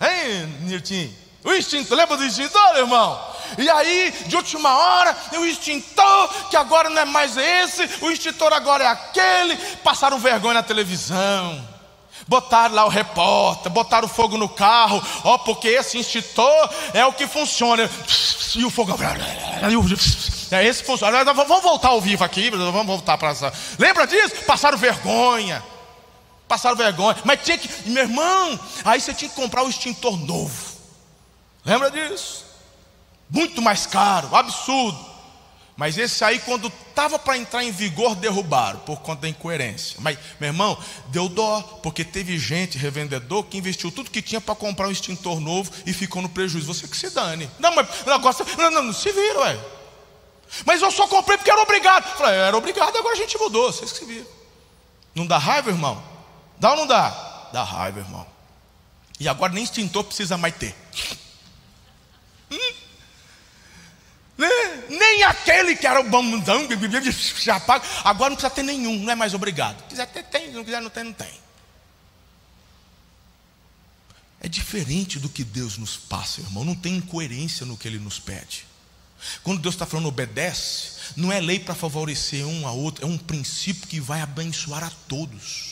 Hein, 0.00 0.46
Nilton? 0.62 1.10
O 1.44 1.52
extintor, 1.52 1.96
lembra 1.96 2.16
do 2.16 2.24
extintor, 2.24 2.76
irmão? 2.76 3.18
E 3.56 3.68
aí, 3.68 4.12
de 4.26 4.36
última 4.36 4.74
hora, 4.74 5.16
o 5.38 5.44
extintor, 5.44 6.48
que 6.50 6.56
agora 6.56 6.90
não 6.90 7.00
é 7.00 7.04
mais 7.04 7.36
esse, 7.36 7.88
o 8.02 8.10
extintor 8.10 8.52
agora 8.52 8.84
é 8.84 8.86
aquele. 8.86 9.56
Passaram 9.82 10.18
vergonha 10.18 10.54
na 10.54 10.62
televisão. 10.62 11.66
Botaram 12.28 12.74
lá 12.74 12.84
o 12.84 12.88
repórter, 12.88 13.72
botaram 13.72 14.06
fogo 14.06 14.36
no 14.36 14.48
carro, 14.48 15.02
ó, 15.24 15.38
porque 15.38 15.68
esse 15.68 15.98
extintor 15.98 16.70
é 16.92 17.04
o 17.04 17.12
que 17.12 17.26
funciona. 17.26 17.90
E 18.54 18.64
o 18.64 18.70
fogo. 18.70 18.94
É 20.50 20.64
esse 20.64 20.84
funciona. 20.84 21.24
Vamos 21.24 21.62
voltar 21.62 21.88
ao 21.88 22.00
vivo 22.00 22.22
aqui, 22.22 22.50
vamos 22.50 22.86
voltar 22.86 23.16
para 23.16 23.30
essa. 23.30 23.52
Lembra 23.78 24.06
disso? 24.06 24.44
Passaram 24.46 24.76
vergonha 24.76 25.62
passaram 26.50 26.76
vergonha, 26.76 27.16
mas 27.24 27.40
tinha 27.44 27.56
que, 27.56 27.88
meu 27.88 28.02
irmão, 28.02 28.58
aí 28.84 29.00
você 29.00 29.14
tinha 29.14 29.28
que 29.28 29.36
comprar 29.36 29.62
um 29.62 29.70
extintor 29.70 30.18
novo. 30.18 30.76
Lembra 31.64 31.92
disso? 31.92 32.44
Muito 33.30 33.62
mais 33.62 33.86
caro, 33.86 34.34
absurdo. 34.34 34.98
Mas 35.76 35.96
esse 35.96 36.24
aí, 36.24 36.40
quando 36.40 36.66
estava 36.88 37.18
para 37.18 37.38
entrar 37.38 37.62
em 37.62 37.70
vigor, 37.70 38.16
derrubaram 38.16 38.80
por 38.80 39.00
conta 39.00 39.22
da 39.22 39.28
incoerência. 39.28 39.96
Mas, 40.00 40.18
meu 40.40 40.48
irmão, 40.48 40.76
deu 41.06 41.28
dó, 41.28 41.62
porque 41.82 42.04
teve 42.04 42.36
gente, 42.36 42.76
revendedor, 42.76 43.44
que 43.44 43.56
investiu 43.56 43.90
tudo 43.92 44.10
que 44.10 44.20
tinha 44.20 44.40
para 44.40 44.54
comprar 44.54 44.88
um 44.88 44.90
extintor 44.90 45.40
novo 45.40 45.70
e 45.86 45.92
ficou 45.92 46.20
no 46.20 46.28
prejuízo. 46.28 46.66
Você 46.66 46.88
que 46.88 46.96
se 46.96 47.08
dane. 47.10 47.48
Não, 47.58 47.74
mas 47.74 47.86
negócio, 48.04 48.44
não, 48.58 48.70
não, 48.70 48.82
não 48.82 48.92
se 48.92 49.10
vira, 49.12 49.40
ué. 49.40 49.58
Mas 50.66 50.82
eu 50.82 50.90
só 50.90 51.06
comprei 51.06 51.38
porque 51.38 51.50
era 51.50 51.62
obrigado. 51.62 52.04
Falei, 52.16 52.38
era 52.38 52.56
obrigado, 52.56 52.94
agora 52.98 53.14
a 53.14 53.18
gente 53.18 53.38
mudou. 53.38 53.72
Vocês 53.72 53.92
que 53.92 53.98
se 54.00 54.04
viram. 54.04 54.26
Não 55.14 55.26
dá 55.26 55.38
raiva, 55.38 55.70
irmão? 55.70 56.09
Dá 56.60 56.72
ou 56.72 56.76
não 56.76 56.86
dá? 56.86 57.48
Dá 57.52 57.64
raiva, 57.64 58.00
irmão. 58.00 58.26
E 59.18 59.26
agora 59.26 59.52
nem 59.52 59.64
extintor 59.64 60.04
precisa 60.04 60.36
mais 60.36 60.54
ter. 60.54 60.74
Hum? 62.50 62.74
Né? 64.36 64.48
Nem 64.88 65.22
aquele 65.24 65.74
que 65.76 65.86
era 65.86 66.00
o 66.00 66.08
bambuzão, 66.08 66.66
já 67.38 67.58
paga. 67.60 67.84
Agora 68.04 68.30
não 68.30 68.36
precisa 68.36 68.54
ter 68.54 68.62
nenhum, 68.62 68.98
não 69.00 69.12
é 69.12 69.14
mais 69.14 69.34
obrigado. 69.34 69.78
Se 69.80 69.88
quiser 69.88 70.06
ter, 70.06 70.22
tem. 70.24 70.46
Se 70.46 70.52
não 70.52 70.64
quiser, 70.64 70.80
não 70.80 70.90
tem, 70.90 71.04
não 71.04 71.12
tem. 71.12 71.32
É 74.40 74.48
diferente 74.48 75.18
do 75.18 75.28
que 75.28 75.44
Deus 75.44 75.76
nos 75.76 75.96
passa, 75.96 76.40
irmão. 76.40 76.64
Não 76.64 76.74
tem 76.74 76.96
incoerência 76.96 77.66
no 77.66 77.76
que 77.76 77.86
Ele 77.86 77.98
nos 77.98 78.18
pede. 78.18 78.66
Quando 79.42 79.60
Deus 79.60 79.74
está 79.74 79.84
falando 79.84 80.06
obedece, 80.06 80.92
não 81.16 81.30
é 81.30 81.38
lei 81.40 81.58
para 81.58 81.74
favorecer 81.74 82.46
um 82.46 82.66
a 82.66 82.72
outro, 82.72 83.04
é 83.04 83.06
um 83.06 83.18
princípio 83.18 83.86
que 83.86 84.00
vai 84.00 84.22
abençoar 84.22 84.82
a 84.82 84.90
todos. 85.06 85.69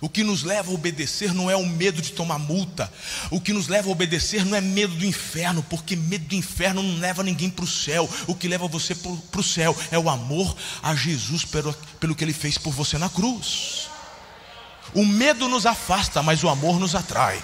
O 0.00 0.08
que 0.08 0.22
nos 0.22 0.44
leva 0.44 0.70
a 0.70 0.74
obedecer 0.74 1.34
não 1.34 1.50
é 1.50 1.56
o 1.56 1.66
medo 1.66 2.00
de 2.00 2.12
tomar 2.12 2.38
multa. 2.38 2.92
O 3.30 3.40
que 3.40 3.52
nos 3.52 3.66
leva 3.66 3.88
a 3.88 3.92
obedecer 3.92 4.44
não 4.44 4.56
é 4.56 4.60
medo 4.60 4.94
do 4.94 5.04
inferno, 5.04 5.62
porque 5.68 5.96
medo 5.96 6.26
do 6.26 6.34
inferno 6.34 6.82
não 6.82 7.00
leva 7.00 7.22
ninguém 7.22 7.50
para 7.50 7.64
o 7.64 7.68
céu. 7.68 8.08
O 8.26 8.34
que 8.34 8.46
leva 8.46 8.68
você 8.68 8.94
para 8.94 9.40
o 9.40 9.42
céu 9.42 9.76
é 9.90 9.98
o 9.98 10.08
amor 10.08 10.56
a 10.82 10.94
Jesus 10.94 11.44
pelo, 11.44 11.74
pelo 11.98 12.14
que 12.14 12.22
ele 12.22 12.32
fez 12.32 12.56
por 12.56 12.72
você 12.72 12.96
na 12.96 13.08
cruz. 13.08 13.88
O 14.94 15.04
medo 15.04 15.48
nos 15.48 15.66
afasta, 15.66 16.22
mas 16.22 16.44
o 16.44 16.48
amor 16.48 16.78
nos 16.78 16.94
atrai. 16.94 17.42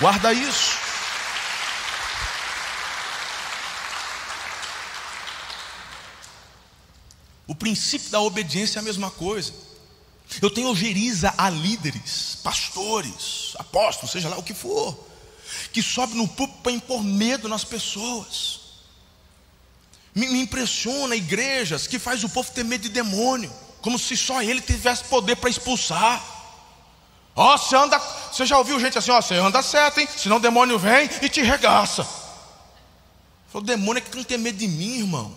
Guarda 0.00 0.32
isso. 0.32 0.78
O 7.46 7.54
princípio 7.54 8.10
da 8.10 8.20
obediência 8.20 8.78
é 8.78 8.80
a 8.80 8.84
mesma 8.84 9.10
coisa. 9.10 9.52
Eu 10.40 10.50
tenho 10.50 10.68
ojeriza 10.68 11.32
a 11.36 11.48
líderes, 11.48 12.38
pastores, 12.42 13.52
apóstolos, 13.58 14.10
seja 14.10 14.28
lá 14.28 14.38
o 14.38 14.42
que 14.42 14.54
for, 14.54 14.98
que 15.72 15.82
sobe 15.82 16.14
no 16.14 16.26
púlpito 16.28 16.60
para 16.62 16.72
impor 16.72 17.02
medo 17.02 17.48
nas 17.48 17.64
pessoas. 17.64 18.60
Me, 20.14 20.28
me, 20.28 20.40
impressiona 20.40 21.16
igrejas 21.16 21.86
que 21.86 21.98
faz 21.98 22.22
o 22.22 22.28
povo 22.28 22.50
ter 22.52 22.64
medo 22.64 22.82
de 22.82 22.88
demônio, 22.88 23.52
como 23.80 23.98
se 23.98 24.16
só 24.16 24.40
ele 24.42 24.60
tivesse 24.60 25.04
poder 25.04 25.36
para 25.36 25.50
expulsar. 25.50 26.22
Ó, 27.36 27.54
oh, 27.54 27.58
você 27.58 27.74
anda, 27.74 27.98
você 27.98 28.46
já 28.46 28.56
ouviu 28.56 28.78
gente 28.78 28.96
assim, 28.96 29.10
ó, 29.10 29.18
oh, 29.18 29.22
você 29.22 29.34
anda 29.34 29.60
certo, 29.62 29.98
hein? 29.98 30.08
Senão 30.16 30.36
o 30.36 30.40
demônio 30.40 30.78
vem 30.78 31.10
e 31.20 31.28
te 31.28 31.42
regaça. 31.42 32.06
O 33.52 33.60
demônio 33.60 33.98
é 33.98 34.00
que 34.00 34.16
não 34.16 34.24
tem 34.24 34.38
medo 34.38 34.58
de 34.58 34.66
mim, 34.66 34.98
irmão. 34.98 35.34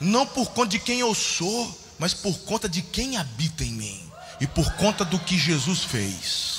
Não 0.00 0.26
por 0.26 0.50
conta 0.50 0.68
de 0.68 0.78
quem 0.78 1.00
eu 1.00 1.14
sou 1.14 1.85
mas 1.98 2.14
por 2.14 2.38
conta 2.40 2.68
de 2.68 2.82
quem 2.82 3.16
habita 3.16 3.64
em 3.64 3.72
mim 3.72 4.12
e 4.40 4.46
por 4.46 4.70
conta 4.74 5.04
do 5.04 5.18
que 5.18 5.38
Jesus 5.38 5.84
fez. 5.84 6.56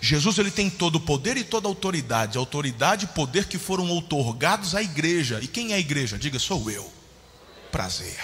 Jesus 0.00 0.38
ele 0.38 0.50
tem 0.50 0.68
todo 0.68 0.96
o 0.96 1.00
poder 1.00 1.36
e 1.36 1.44
toda 1.44 1.68
a 1.68 1.70
autoridade, 1.70 2.36
autoridade 2.36 3.04
e 3.04 3.08
poder 3.08 3.46
que 3.46 3.58
foram 3.58 3.88
outorgados 3.90 4.74
à 4.74 4.82
igreja. 4.82 5.40
E 5.42 5.46
quem 5.46 5.72
é 5.72 5.76
a 5.76 5.78
igreja? 5.78 6.18
Diga, 6.18 6.38
sou 6.38 6.70
eu. 6.70 6.90
Prazer. 7.70 8.18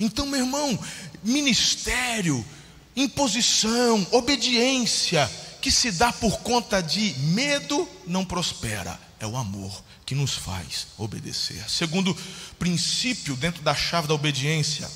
Então, 0.00 0.26
meu 0.26 0.40
irmão, 0.40 0.78
ministério, 1.22 2.44
imposição, 2.94 4.06
obediência, 4.12 5.28
que 5.60 5.70
se 5.70 5.90
dá 5.90 6.12
por 6.12 6.38
conta 6.40 6.80
de 6.80 7.14
medo, 7.18 7.88
não 8.06 8.24
prospera, 8.24 8.98
é 9.18 9.26
o 9.26 9.36
amor 9.36 9.82
que 10.08 10.14
nos 10.14 10.32
faz 10.32 10.86
obedecer. 10.96 11.62
Segundo 11.68 12.16
princípio 12.58 13.36
dentro 13.36 13.60
da 13.60 13.74
chave 13.74 14.08
da 14.08 14.14
obediência 14.14 14.90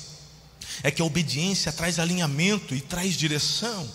é 0.81 0.89
que 0.89 1.03
a 1.03 1.05
obediência 1.05 1.71
traz 1.71 1.99
alinhamento 1.99 2.73
e 2.73 2.81
traz 2.81 3.15
direção. 3.15 3.87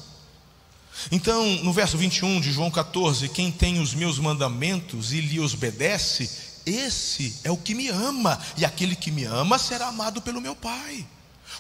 Então, 1.11 1.45
no 1.65 1.73
verso 1.73 1.99
21 1.99 2.41
de 2.41 2.53
João 2.53 2.71
14, 2.71 3.29
quem 3.31 3.51
tem 3.51 3.81
os 3.81 3.95
meus 3.95 4.21
mandamentos 4.21 5.13
e 5.13 5.21
lhe 5.21 5.41
obedece, 5.41 6.31
esse 6.65 7.35
é 7.43 7.51
o 7.51 7.57
que 7.57 7.75
me 7.75 7.89
ama, 7.89 8.41
e 8.57 8.65
aquele 8.65 8.95
que 8.95 9.11
me 9.11 9.25
ama 9.25 9.59
será 9.59 9.89
amado 9.89 10.23
pelo 10.23 10.41
meu 10.41 10.55
Pai. 10.55 11.05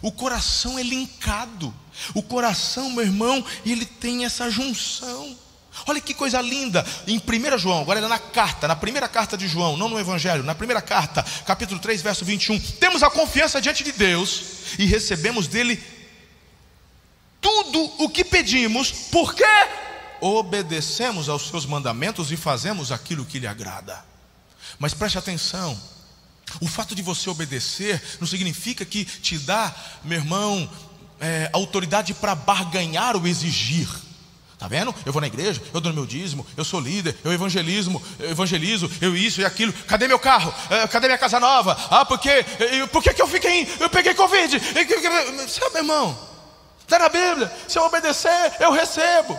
O 0.00 0.12
coração 0.12 0.78
é 0.78 0.84
linkado. 0.84 1.74
O 2.14 2.22
coração, 2.22 2.90
meu 2.90 3.04
irmão, 3.04 3.44
ele 3.66 3.84
tem 3.84 4.24
essa 4.24 4.48
junção. 4.48 5.36
Olha 5.86 6.00
que 6.00 6.14
coisa 6.14 6.40
linda, 6.40 6.84
em 7.06 7.18
1 7.18 7.58
João, 7.58 7.80
agora 7.80 8.00
é 8.00 8.08
na 8.08 8.18
carta, 8.18 8.68
na 8.68 8.76
primeira 8.76 9.08
carta 9.08 9.36
de 9.36 9.48
João, 9.48 9.76
não 9.76 9.88
no 9.88 9.98
Evangelho, 9.98 10.42
na 10.42 10.54
primeira 10.54 10.82
carta, 10.82 11.24
capítulo 11.46 11.80
3, 11.80 12.02
verso 12.02 12.24
21. 12.24 12.58
Temos 12.58 13.02
a 13.02 13.10
confiança 13.10 13.60
diante 13.60 13.82
de 13.82 13.92
Deus 13.92 14.42
e 14.78 14.84
recebemos 14.84 15.46
dele 15.46 15.82
tudo 17.40 17.90
o 17.98 18.08
que 18.08 18.24
pedimos, 18.24 18.90
porque 19.10 19.44
obedecemos 20.20 21.28
aos 21.28 21.48
seus 21.48 21.64
mandamentos 21.64 22.32
e 22.32 22.36
fazemos 22.36 22.90
aquilo 22.90 23.24
que 23.24 23.38
lhe 23.38 23.46
agrada. 23.46 24.04
Mas 24.78 24.94
preste 24.94 25.18
atenção, 25.18 25.78
o 26.60 26.66
fato 26.66 26.94
de 26.94 27.02
você 27.02 27.28
obedecer 27.30 28.02
não 28.20 28.26
significa 28.26 28.84
que 28.84 29.04
te 29.04 29.38
dá, 29.38 29.74
meu 30.02 30.18
irmão, 30.18 30.68
é, 31.20 31.50
autoridade 31.52 32.14
para 32.14 32.34
barganhar 32.34 33.16
ou 33.16 33.26
exigir. 33.26 33.88
Tá 34.58 34.66
vendo? 34.66 34.92
Eu 35.06 35.12
vou 35.12 35.20
na 35.20 35.28
igreja, 35.28 35.62
eu 35.72 35.80
dou 35.80 35.92
meu 35.92 36.04
dízimo, 36.04 36.44
eu 36.56 36.64
sou 36.64 36.80
líder, 36.80 37.16
eu 37.22 37.32
evangelismo, 37.32 38.02
eu 38.18 38.30
evangelizo, 38.30 38.90
eu 39.00 39.16
isso 39.16 39.40
e 39.40 39.44
aquilo. 39.44 39.72
Cadê 39.72 40.08
meu 40.08 40.18
carro? 40.18 40.52
É, 40.68 40.86
cadê 40.88 41.06
minha 41.06 41.16
casa 41.16 41.38
nova? 41.38 41.78
Ah, 41.88 42.04
porque 42.04 42.44
por 42.90 43.00
que, 43.00 43.14
que 43.14 43.22
eu 43.22 43.28
fiquei? 43.28 43.68
Eu 43.78 43.88
peguei 43.88 44.14
Covid. 44.14 44.60
Sabe, 45.48 45.78
irmão? 45.78 46.18
Está 46.80 46.98
na 46.98 47.08
Bíblia. 47.08 47.52
Se 47.68 47.78
eu 47.78 47.84
obedecer, 47.84 48.56
eu 48.58 48.72
recebo. 48.72 49.38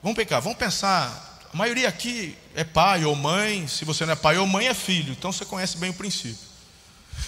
Vamos 0.00 0.16
pegar, 0.16 0.38
vamos 0.38 0.58
pensar. 0.58 1.40
A 1.52 1.56
maioria 1.56 1.88
aqui 1.88 2.36
é 2.54 2.62
pai 2.62 3.04
ou 3.04 3.16
mãe. 3.16 3.66
Se 3.66 3.84
você 3.84 4.06
não 4.06 4.12
é 4.12 4.16
pai 4.16 4.38
ou 4.38 4.46
mãe, 4.46 4.68
é 4.68 4.74
filho. 4.74 5.12
Então 5.12 5.32
você 5.32 5.44
conhece 5.44 5.76
bem 5.78 5.90
o 5.90 5.94
princípio. 5.94 6.38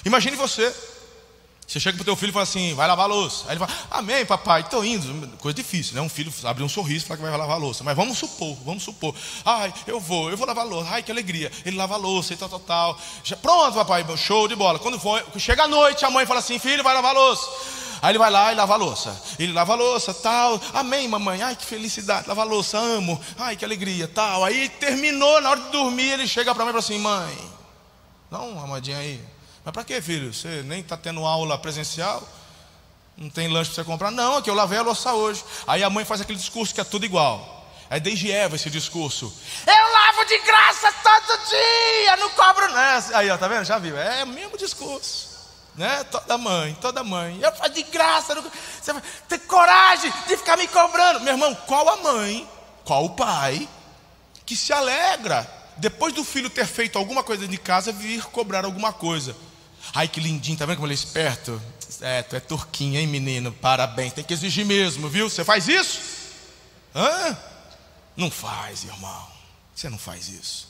Imagine 0.05 0.37
você 0.37 0.73
você 1.67 1.81
chega 1.81 1.97
para 1.97 2.03
o 2.03 2.05
teu 2.05 2.17
filho 2.17 2.31
e 2.31 2.33
fala 2.33 2.43
assim, 2.43 2.75
vai 2.75 2.87
lavar 2.87 3.07
a 3.07 3.09
louça. 3.09 3.45
Aí 3.47 3.53
ele 3.53 3.59
fala, 3.59 3.73
amém, 3.91 4.25
papai, 4.27 4.61
estou 4.61 4.85
indo. 4.85 5.29
Coisa 5.39 5.55
difícil, 5.55 5.95
né? 5.95 6.01
Um 6.01 6.09
filho 6.09 6.33
abrir 6.45 6.63
um 6.63 6.69
sorriso 6.69 7.05
e 7.05 7.09
falar 7.09 7.17
que 7.17 7.23
vai 7.23 7.37
lavar 7.37 7.57
a 7.57 7.59
louça. 7.59 7.83
Mas 7.83 7.97
vamos 7.97 8.19
supor, 8.19 8.57
vamos 8.65 8.83
supor. 8.83 9.15
Ai, 9.45 9.73
eu 9.87 9.99
vou, 9.99 10.31
eu 10.31 10.37
vou 10.37 10.47
lavar 10.47 10.65
a 10.65 10.69
louça. 10.69 10.91
Ai, 10.91 11.03
que 11.03 11.11
alegria. 11.11 11.51
Ele 11.65 11.77
lava 11.77 11.95
a 11.95 11.97
louça 11.97 12.35
e 12.35 12.37
tal, 12.37 12.49
tal, 12.49 12.61
tal. 12.61 12.99
Já, 13.25 13.37
pronto, 13.37 13.75
papai, 13.75 14.05
show 14.17 14.47
de 14.47 14.55
bola. 14.55 14.79
Quando 14.79 15.01
for, 15.01 15.25
chega 15.39 15.65
a 15.65 15.69
noite, 15.69 16.05
a 16.05 16.11
mãe 16.11 16.27
fala 16.27 16.41
assim, 16.41 16.59
filho, 16.59 16.85
vai 16.85 16.95
lavar 16.95 17.17
a 17.17 17.19
louça. 17.19 17.49
Aí 18.03 18.11
ele 18.11 18.19
vai 18.19 18.31
lá 18.31 18.53
e 18.53 18.55
lava 18.55 18.75
a 18.75 18.77
louça. 18.77 19.23
Ele 19.39 19.53
lava 19.53 19.73
a 19.73 19.77
louça, 19.77 20.13
tal. 20.13 20.61
Amém, 20.75 21.09
mamãe. 21.09 21.41
Ai, 21.43 21.57
que 21.57 21.65
felicidade. 21.65 22.29
Lava 22.29 22.43
a 22.43 22.45
louça, 22.45 22.79
amo. 22.79 23.19
Ai, 23.39 23.57
que 23.57 23.65
alegria, 23.65 24.07
tal. 24.07 24.45
Aí 24.45 24.69
terminou, 24.69 25.41
na 25.41 25.51
hora 25.51 25.61
de 25.61 25.71
dormir, 25.71 26.11
ele 26.11 26.29
chega 26.29 26.55
para 26.55 26.63
a 26.63 26.67
mãe 26.67 26.71
e 26.71 26.81
fala 26.81 26.85
assim, 26.85 26.99
mãe, 26.99 27.51
dá 28.31 28.41
uma 28.41 28.65
amadinha 28.65 28.99
aí. 28.99 29.34
Mas 29.65 29.73
para 29.73 29.85
que, 29.85 30.01
filho? 30.03 30.33
Você 30.33 30.63
nem 30.63 30.81
está 30.81 30.97
tendo 30.97 31.25
aula 31.25 31.57
presencial? 31.57 32.23
Não 33.17 33.31
tem 33.31 33.49
lanche 33.49 33.71
para 33.71 33.83
você 33.83 33.85
comprar? 33.85 34.11
Não, 34.11 34.37
aqui 34.37 34.51
eu 34.51 34.55
lavei 34.55 34.79
a 34.79 34.83
louça 34.83 35.13
hoje. 35.13 35.43
Aí 35.67 35.83
a 35.83 35.89
mãe 35.89 36.05
faz 36.05 36.21
aquele 36.21 36.39
discurso 36.39 36.75
que 36.75 36.81
é 36.81 36.85
tudo 36.85 37.05
igual. 37.07 37.55
É 37.89 38.01
desde 38.01 38.31
Eva 38.31 38.57
esse 38.57 38.69
discurso. 38.69 39.33
Eu 39.67 39.93
lavo 39.93 40.25
de 40.25 40.39
graça 40.39 40.93
todo 40.93 41.49
dia, 41.49 42.17
não 42.17 42.31
cobro 42.31 42.73
nessa. 42.75 43.17
Aí, 43.17 43.31
ó, 43.31 43.39
tá 43.39 43.47
vendo? 43.47 43.65
Já 43.65 43.79
viu? 43.79 43.97
É 43.97 44.25
o 44.25 44.27
mesmo 44.27 44.59
discurso. 44.59 45.33
Né? 45.77 46.05
Toda 46.05 46.37
mãe, 46.37 46.77
toda 46.81 47.05
mãe. 47.05 47.39
Eu 47.41 47.53
faço 47.53 47.73
de 47.73 47.83
graça. 47.85 48.35
Não... 48.35 48.43
Você 48.43 48.93
ter 49.29 49.39
coragem 49.41 50.13
de 50.27 50.37
ficar 50.37 50.57
me 50.57 50.67
cobrando. 50.67 51.21
Meu 51.21 51.35
irmão, 51.35 51.55
qual 51.67 51.89
a 51.89 51.97
mãe, 51.99 52.49
qual 52.85 53.05
o 53.05 53.11
pai 53.11 53.69
que 54.45 54.57
se 54.57 54.73
alegra 54.73 55.49
depois 55.77 56.13
do 56.13 56.25
filho 56.25 56.51
ter 56.51 56.67
feito 56.67 56.99
alguma 56.99 57.23
coisa 57.23 57.47
de 57.47 57.57
casa 57.57 57.93
vir 57.93 58.25
cobrar 58.27 58.65
alguma 58.65 58.93
coisa? 58.93 59.37
Ai, 59.95 60.09
que 60.09 60.19
lindinho, 60.19 60.59
tá 60.59 60.67
vendo 60.67 60.77
como 60.77 60.89
ele 60.89 60.95
é 60.95 60.97
esperto? 60.97 61.63
É, 62.01 62.21
tu 62.23 62.35
é 62.35 62.41
turquinho, 62.41 62.99
hein, 62.99 63.07
menino? 63.07 63.53
Parabéns, 63.53 64.13
tem 64.13 64.25
que 64.25 64.35
exigir 64.35 64.67
mesmo, 64.67 65.09
viu? 65.09 65.31
Você 65.31 65.45
faz 65.45 65.69
isso? 65.69 66.01
Hã? 66.93 67.39
Não 68.17 68.29
faz, 68.29 68.83
irmão. 68.83 69.29
Você 69.73 69.89
não 69.89 69.99
faz 69.99 70.29
isso. 70.29 70.69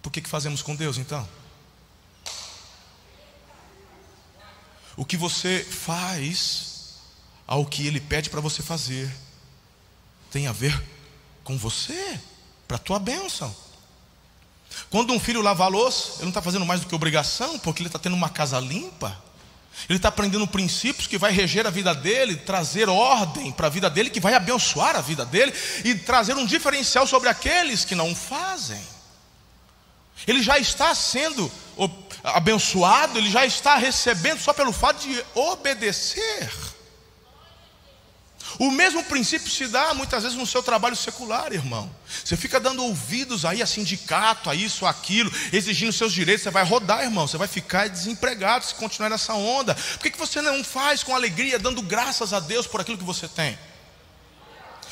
Por 0.00 0.12
que, 0.12 0.20
que 0.20 0.28
fazemos 0.28 0.62
com 0.62 0.76
Deus 0.76 0.96
então? 0.96 1.28
O 4.96 5.04
que 5.04 5.16
você 5.16 5.64
faz 5.64 6.94
ao 7.46 7.66
que 7.66 7.84
Ele 7.84 8.00
pede 8.00 8.30
para 8.30 8.40
você 8.40 8.62
fazer 8.62 9.12
tem 10.30 10.46
a 10.46 10.52
ver 10.52 10.80
com 11.42 11.58
você, 11.58 12.20
para 12.66 12.76
a 12.76 12.80
tua 12.80 12.98
bênção. 12.98 13.54
Quando 14.90 15.12
um 15.12 15.20
filho 15.20 15.42
lava 15.42 15.64
a 15.64 15.68
louça, 15.68 16.12
ele 16.14 16.22
não 16.22 16.28
está 16.28 16.42
fazendo 16.42 16.64
mais 16.64 16.80
do 16.80 16.86
que 16.86 16.94
obrigação, 16.94 17.58
porque 17.58 17.82
ele 17.82 17.88
está 17.88 17.98
tendo 17.98 18.14
uma 18.14 18.28
casa 18.28 18.58
limpa. 18.60 19.16
Ele 19.88 19.98
está 19.98 20.08
aprendendo 20.08 20.46
princípios 20.46 21.06
que 21.06 21.18
vai 21.18 21.30
reger 21.30 21.66
a 21.66 21.70
vida 21.70 21.94
dele, 21.94 22.36
trazer 22.36 22.88
ordem 22.88 23.52
para 23.52 23.66
a 23.66 23.70
vida 23.70 23.90
dele, 23.90 24.10
que 24.10 24.20
vai 24.20 24.32
abençoar 24.34 24.96
a 24.96 25.00
vida 25.00 25.24
dele 25.24 25.52
e 25.84 25.94
trazer 25.94 26.34
um 26.34 26.46
diferencial 26.46 27.06
sobre 27.06 27.28
aqueles 27.28 27.84
que 27.84 27.94
não 27.94 28.14
fazem. 28.14 28.80
Ele 30.26 30.42
já 30.42 30.58
está 30.58 30.94
sendo 30.94 31.50
abençoado, 32.24 33.18
ele 33.18 33.30
já 33.30 33.44
está 33.44 33.76
recebendo 33.76 34.40
só 34.40 34.52
pelo 34.52 34.72
fato 34.72 35.06
de 35.06 35.22
obedecer. 35.34 36.50
O 38.58 38.70
mesmo 38.70 39.02
princípio 39.04 39.50
se 39.50 39.66
dá 39.66 39.92
muitas 39.94 40.22
vezes 40.22 40.38
no 40.38 40.46
seu 40.46 40.62
trabalho 40.62 40.96
secular, 40.96 41.52
irmão. 41.52 41.90
Você 42.24 42.36
fica 42.36 42.58
dando 42.58 42.82
ouvidos 42.82 43.44
aí 43.44 43.60
a 43.60 43.66
sindicato, 43.66 44.48
a 44.48 44.54
isso, 44.54 44.86
aquilo, 44.86 45.30
exigindo 45.52 45.92
seus 45.92 46.12
direitos, 46.12 46.42
você 46.42 46.50
vai 46.50 46.64
rodar, 46.64 47.02
irmão. 47.02 47.26
Você 47.26 47.36
vai 47.36 47.48
ficar 47.48 47.88
desempregado 47.88 48.64
se 48.64 48.74
continuar 48.74 49.10
nessa 49.10 49.34
onda. 49.34 49.74
Por 49.74 50.10
que, 50.10 50.16
você 50.16 50.40
não 50.40 50.64
faz 50.64 51.02
com 51.02 51.14
alegria, 51.14 51.58
dando 51.58 51.82
graças 51.82 52.32
a 52.32 52.40
Deus 52.40 52.66
por 52.66 52.80
aquilo 52.80 52.98
que 52.98 53.04
você 53.04 53.28
tem? 53.28 53.58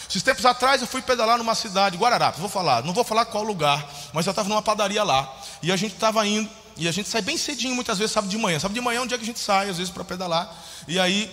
Esses 0.09 0.23
tempos 0.23 0.45
atrás 0.45 0.81
eu 0.81 0.87
fui 0.87 1.03
pedalar 1.03 1.39
numa 1.39 1.55
cidade, 1.55 1.97
Guararapes, 1.97 2.39
vou 2.39 2.49
falar, 2.49 2.85
não 2.85 2.93
vou 2.93 3.03
falar 3.03 3.25
qual 3.25 3.43
lugar, 3.43 3.89
mas 4.13 4.27
eu 4.27 4.31
estava 4.31 4.49
numa 4.49 4.63
padaria 4.63 5.03
lá. 5.03 5.35
E 5.63 5.73
a 5.73 5.77
gente 5.77 5.95
estava 5.95 6.27
indo, 6.27 6.49
e 6.77 6.87
a 6.87 6.93
gente 6.93 7.09
sai 7.09 7.23
bem 7.23 7.37
cedinho, 7.37 7.75
muitas 7.75 7.99
vezes, 7.99 8.13
sábado 8.13 8.31
de 8.31 8.37
manhã. 8.37 8.59
Sábado 8.59 8.75
de 8.75 8.81
manhã 8.81 8.99
é 8.99 9.03
um 9.03 9.07
dia 9.07 9.17
que 9.17 9.25
a 9.25 9.27
gente 9.27 9.41
sai, 9.41 9.71
às 9.71 9.79
vezes, 9.79 9.93
para 9.93 10.05
pedalar. 10.05 10.55
E 10.87 10.99
aí, 10.99 11.31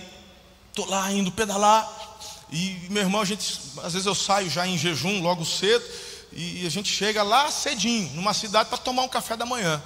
estou 0.69 0.87
lá 0.87 1.11
indo 1.11 1.31
pedalar, 1.31 1.87
e 2.51 2.87
meu 2.89 3.03
irmão, 3.03 3.21
a 3.21 3.25
gente, 3.25 3.61
às 3.83 3.93
vezes 3.93 4.05
eu 4.05 4.15
saio 4.15 4.49
já 4.49 4.67
em 4.67 4.77
jejum 4.77 5.21
logo 5.21 5.45
cedo 5.45 5.83
e 6.33 6.65
a 6.65 6.69
gente 6.69 6.91
chega 6.91 7.23
lá 7.23 7.49
cedinho, 7.49 8.11
numa 8.13 8.33
cidade 8.33 8.69
para 8.69 8.77
tomar 8.77 9.03
um 9.03 9.07
café 9.07 9.35
da 9.35 9.45
manhã, 9.45 9.81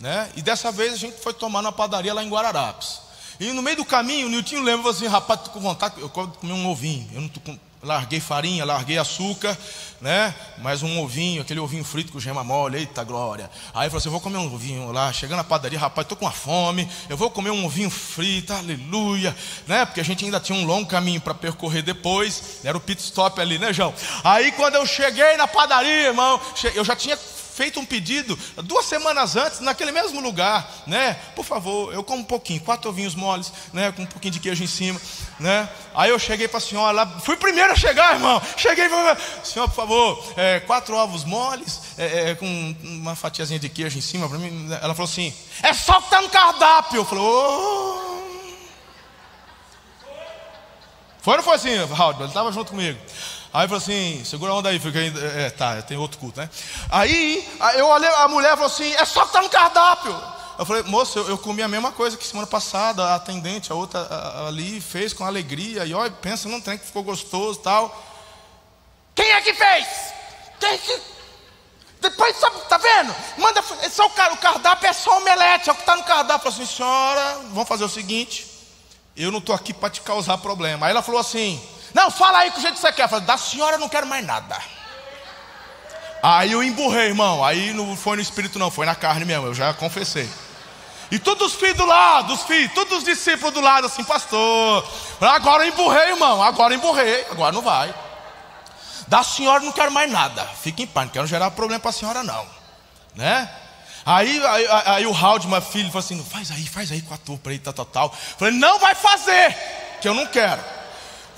né? 0.00 0.30
E 0.36 0.42
dessa 0.42 0.70
vez 0.72 0.92
a 0.92 0.96
gente 0.96 1.20
foi 1.20 1.32
tomar 1.32 1.62
na 1.62 1.72
padaria 1.72 2.14
lá 2.14 2.22
em 2.22 2.28
Guararapes. 2.28 3.00
E 3.40 3.52
no 3.52 3.62
meio 3.62 3.76
do 3.76 3.84
caminho, 3.84 4.26
o 4.26 4.30
Nilton 4.30 4.60
lembra 4.62 4.90
assim, 4.90 5.06
rapaz, 5.06 5.42
tô 5.42 5.50
com 5.50 5.60
vontade, 5.60 6.00
eu 6.00 6.08
comer 6.08 6.52
um 6.52 6.68
ovinho. 6.68 7.08
Eu 7.14 7.20
não 7.20 7.28
tô 7.28 7.38
com, 7.40 7.56
larguei 7.82 8.20
farinha, 8.20 8.64
larguei 8.64 8.98
açúcar, 8.98 9.56
né? 10.00 10.34
Mais 10.58 10.82
um 10.82 11.00
ovinho, 11.00 11.42
aquele 11.42 11.60
ovinho 11.60 11.84
frito 11.84 12.12
com 12.12 12.20
gema 12.20 12.42
mole, 12.42 12.78
eita 12.78 13.04
glória. 13.04 13.50
Aí 13.74 13.86
eu 13.86 13.90
falei 13.90 13.98
assim: 13.98 14.08
eu 14.08 14.12
vou 14.12 14.20
comer 14.20 14.38
um 14.38 14.52
ovinho 14.52 14.90
lá. 14.92 15.12
Chegando 15.12 15.38
na 15.38 15.44
padaria, 15.44 15.78
rapaz, 15.78 16.04
estou 16.04 16.16
com 16.16 16.24
uma 16.24 16.32
fome. 16.32 16.88
Eu 17.08 17.16
vou 17.16 17.30
comer 17.30 17.50
um 17.50 17.64
ovinho 17.64 17.90
frito, 17.90 18.52
aleluia, 18.52 19.34
né? 19.66 19.84
Porque 19.84 20.00
a 20.00 20.04
gente 20.04 20.24
ainda 20.24 20.40
tinha 20.40 20.58
um 20.58 20.64
longo 20.64 20.88
caminho 20.88 21.20
para 21.20 21.34
percorrer 21.34 21.82
depois. 21.82 22.60
Era 22.64 22.76
o 22.76 22.80
pit 22.80 23.00
stop 23.02 23.40
ali, 23.40 23.58
né, 23.58 23.72
João? 23.72 23.94
Aí 24.24 24.52
quando 24.52 24.74
eu 24.74 24.86
cheguei 24.86 25.36
na 25.36 25.46
padaria, 25.46 26.08
irmão, 26.08 26.40
eu 26.74 26.84
já 26.84 26.96
tinha 26.96 27.16
feito 27.58 27.80
um 27.80 27.84
pedido 27.84 28.38
duas 28.62 28.86
semanas 28.86 29.34
antes, 29.34 29.58
naquele 29.58 29.90
mesmo 29.90 30.20
lugar, 30.20 30.64
né? 30.86 31.14
Por 31.34 31.44
favor, 31.44 31.92
eu 31.92 32.04
como 32.04 32.22
um 32.22 32.24
pouquinho, 32.24 32.60
quatro 32.60 32.88
ovinhos 32.88 33.16
moles, 33.16 33.52
né? 33.72 33.90
Com 33.90 34.02
um 34.02 34.06
pouquinho 34.06 34.32
de 34.34 34.38
queijo 34.38 34.62
em 34.62 34.68
cima, 34.68 35.00
né? 35.40 35.68
Aí 35.92 36.10
eu 36.10 36.18
cheguei 36.20 36.46
para 36.46 36.58
a 36.58 36.60
senhora 36.60 36.92
lá, 36.92 37.18
fui 37.18 37.36
primeiro 37.36 37.72
a 37.72 37.74
chegar, 37.74 38.14
irmão. 38.14 38.40
Cheguei 38.56 38.88
senhor, 39.42 39.66
por 39.66 39.74
favor, 39.74 40.34
é, 40.36 40.60
quatro 40.60 40.94
ovos 40.94 41.24
moles, 41.24 41.80
é, 41.98 42.30
é, 42.30 42.34
com 42.36 42.46
uma 42.84 43.16
fatiazinha 43.16 43.58
de 43.58 43.68
queijo 43.68 43.98
em 43.98 44.02
cima 44.02 44.28
para 44.28 44.38
mim. 44.38 44.68
Ela 44.80 44.94
falou 44.94 45.10
assim: 45.10 45.34
é 45.60 45.74
só 45.74 45.98
que 45.98 46.04
está 46.04 46.22
no 46.22 46.28
cardápio. 46.28 46.98
Eu 46.98 47.04
falei, 47.04 47.24
oh. 47.24 48.08
Foi 51.20 51.32
ou 51.32 51.36
não 51.38 51.42
foi 51.42 51.56
assim, 51.56 51.74
Raul? 51.86 52.14
Ele 52.20 52.28
estava 52.28 52.52
junto 52.52 52.70
comigo. 52.70 52.98
Aí 53.52 53.66
falou 53.66 53.78
assim: 53.78 54.22
segura 54.24 54.52
a 54.52 54.54
onda 54.54 54.68
aí, 54.68 54.78
fica 54.78 54.98
ainda. 54.98 55.20
É, 55.20 55.50
tá, 55.50 55.80
tem 55.82 55.96
outro 55.96 56.18
culto, 56.18 56.40
né? 56.40 56.48
Aí 56.90 57.48
eu 57.76 57.86
olhei, 57.86 58.08
a 58.08 58.28
mulher 58.28 58.50
falou 58.50 58.66
assim: 58.66 58.92
é 58.94 59.04
só 59.04 59.24
que 59.24 59.32
tá 59.32 59.42
no 59.42 59.48
cardápio. 59.48 60.14
Eu 60.58 60.66
falei, 60.66 60.82
moço, 60.82 61.20
eu, 61.20 61.28
eu, 61.28 61.38
comi 61.38 61.62
a 61.62 61.68
mesma 61.68 61.92
coisa 61.92 62.16
que 62.16 62.26
semana 62.26 62.46
passada, 62.46 63.04
a 63.04 63.14
atendente, 63.14 63.70
a 63.70 63.76
outra 63.76 64.00
a, 64.00 64.48
ali, 64.48 64.80
fez 64.80 65.12
com 65.12 65.24
alegria. 65.24 65.84
E 65.84 65.94
olha, 65.94 66.10
pensa 66.10 66.48
num 66.48 66.60
trem 66.60 66.76
que 66.76 66.84
ficou 66.84 67.04
gostoso 67.04 67.60
tal. 67.60 67.96
Quem 69.14 69.30
é 69.30 69.40
que 69.40 69.54
fez? 69.54 69.86
Quem 70.58 70.78
que. 70.78 71.00
Depois, 72.00 72.36
sabe, 72.36 72.56
tá 72.68 72.76
vendo? 72.76 73.14
Manda. 73.38 73.62
Só 73.90 74.06
o, 74.06 74.08
o 74.08 74.36
cardápio 74.38 74.88
é 74.88 74.92
só 74.92 75.18
omelete, 75.18 75.68
é 75.68 75.72
o 75.72 75.76
que 75.76 75.82
está 75.82 75.96
no 75.96 76.04
cardápio. 76.04 76.48
Eu 76.48 76.52
falei 76.52 76.64
assim, 76.64 76.76
senhora, 76.76 77.40
vamos 77.52 77.68
fazer 77.68 77.84
o 77.84 77.88
seguinte: 77.88 78.46
eu 79.16 79.30
não 79.30 79.38
estou 79.38 79.54
aqui 79.54 79.72
para 79.72 79.90
te 79.90 80.00
causar 80.00 80.38
problema. 80.38 80.86
Aí 80.86 80.90
ela 80.90 81.02
falou 81.02 81.20
assim. 81.20 81.60
Não, 81.94 82.10
fala 82.10 82.38
aí 82.38 82.50
com 82.50 82.58
o 82.58 82.60
jeito 82.60 82.74
que 82.74 82.80
você 82.80 82.92
quer. 82.92 83.04
Eu 83.04 83.08
falei, 83.08 83.24
da 83.24 83.36
senhora 83.36 83.76
eu 83.76 83.80
não 83.80 83.88
quero 83.88 84.06
mais 84.06 84.24
nada. 84.24 84.58
Aí 86.22 86.52
eu 86.52 86.62
emburrei, 86.62 87.08
irmão. 87.08 87.44
Aí 87.44 87.72
não 87.72 87.96
foi 87.96 88.16
no 88.16 88.22
espírito, 88.22 88.58
não, 88.58 88.70
foi 88.70 88.86
na 88.86 88.94
carne 88.94 89.24
mesmo. 89.24 89.46
Eu 89.46 89.54
já 89.54 89.72
confessei. 89.74 90.28
E 91.10 91.18
todos 91.18 91.54
os 91.54 91.58
filhos 91.58 91.76
do 91.76 91.86
lado, 91.86 92.34
os 92.34 92.42
filhos, 92.42 92.72
todos 92.74 92.98
os 92.98 93.04
discípulos 93.04 93.54
do 93.54 93.60
lado, 93.60 93.86
assim, 93.86 94.04
pastor. 94.04 94.86
Agora 95.20 95.64
eu 95.64 95.72
emburrei, 95.72 96.10
irmão. 96.10 96.42
Agora 96.42 96.74
eu 96.74 96.78
emburrei. 96.78 97.26
Agora 97.30 97.52
não 97.52 97.62
vai. 97.62 97.94
Da 99.06 99.22
senhora 99.22 99.64
não 99.64 99.72
quero 99.72 99.90
mais 99.90 100.10
nada. 100.10 100.44
Fique 100.44 100.82
em 100.82 100.86
paz, 100.86 101.06
não 101.06 101.12
quero 101.12 101.26
gerar 101.26 101.50
problema 101.52 101.80
para 101.80 101.90
a 101.90 101.94
senhora, 101.94 102.22
não. 102.22 102.46
Né? 103.14 103.48
Aí, 104.04 104.46
aí, 104.46 104.66
aí 104.86 105.06
o 105.06 105.12
Raul, 105.12 105.42
meu 105.46 105.60
filho, 105.62 105.88
falou 105.88 106.00
assim: 106.00 106.22
faz 106.24 106.50
aí, 106.50 106.66
faz 106.66 106.92
aí 106.92 107.00
com 107.00 107.14
a 107.14 107.18
turma 107.18 107.40
aí, 107.46 107.58
tal, 107.58 107.72
tal, 107.72 107.84
tal. 107.86 108.16
Falei, 108.38 108.54
não 108.54 108.78
vai 108.78 108.94
fazer, 108.94 109.56
que 110.00 110.08
eu 110.08 110.14
não 110.14 110.26
quero. 110.26 110.62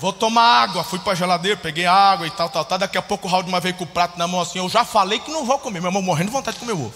Vou 0.01 0.11
tomar 0.11 0.63
água, 0.63 0.83
fui 0.83 0.97
para 0.97 1.11
a 1.11 1.15
geladeira, 1.15 1.55
peguei 1.55 1.85
água 1.85 2.25
e 2.25 2.31
tal, 2.31 2.49
tal, 2.49 2.65
tal. 2.65 2.79
Daqui 2.79 2.97
a 2.97 3.03
pouco 3.03 3.27
o 3.27 3.29
Raul 3.29 3.43
veio 3.61 3.75
com 3.75 3.83
o 3.83 3.87
prato 3.87 4.17
na 4.17 4.27
mão 4.27 4.41
assim. 4.41 4.57
Eu 4.57 4.67
já 4.67 4.83
falei 4.83 5.19
que 5.19 5.29
não 5.29 5.45
vou 5.45 5.59
comer, 5.59 5.79
meu 5.79 5.89
irmão 5.89 6.01
morrendo 6.01 6.29
de 6.29 6.33
vontade 6.33 6.57
de 6.57 6.65
comer 6.65 6.73
ovo. 6.73 6.91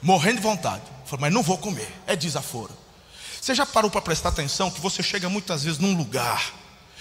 Morrendo 0.00 0.36
de 0.36 0.42
vontade. 0.42 0.82
Falei, 1.04 1.20
mas 1.26 1.34
não 1.34 1.42
vou 1.42 1.58
comer. 1.58 1.94
É 2.06 2.16
desaforo. 2.16 2.72
Você 3.38 3.54
já 3.54 3.66
parou 3.66 3.90
para 3.90 4.00
prestar 4.00 4.30
atenção 4.30 4.70
que 4.70 4.80
você 4.80 5.02
chega 5.02 5.28
muitas 5.28 5.62
vezes 5.62 5.78
num 5.78 5.94
lugar 5.94 6.50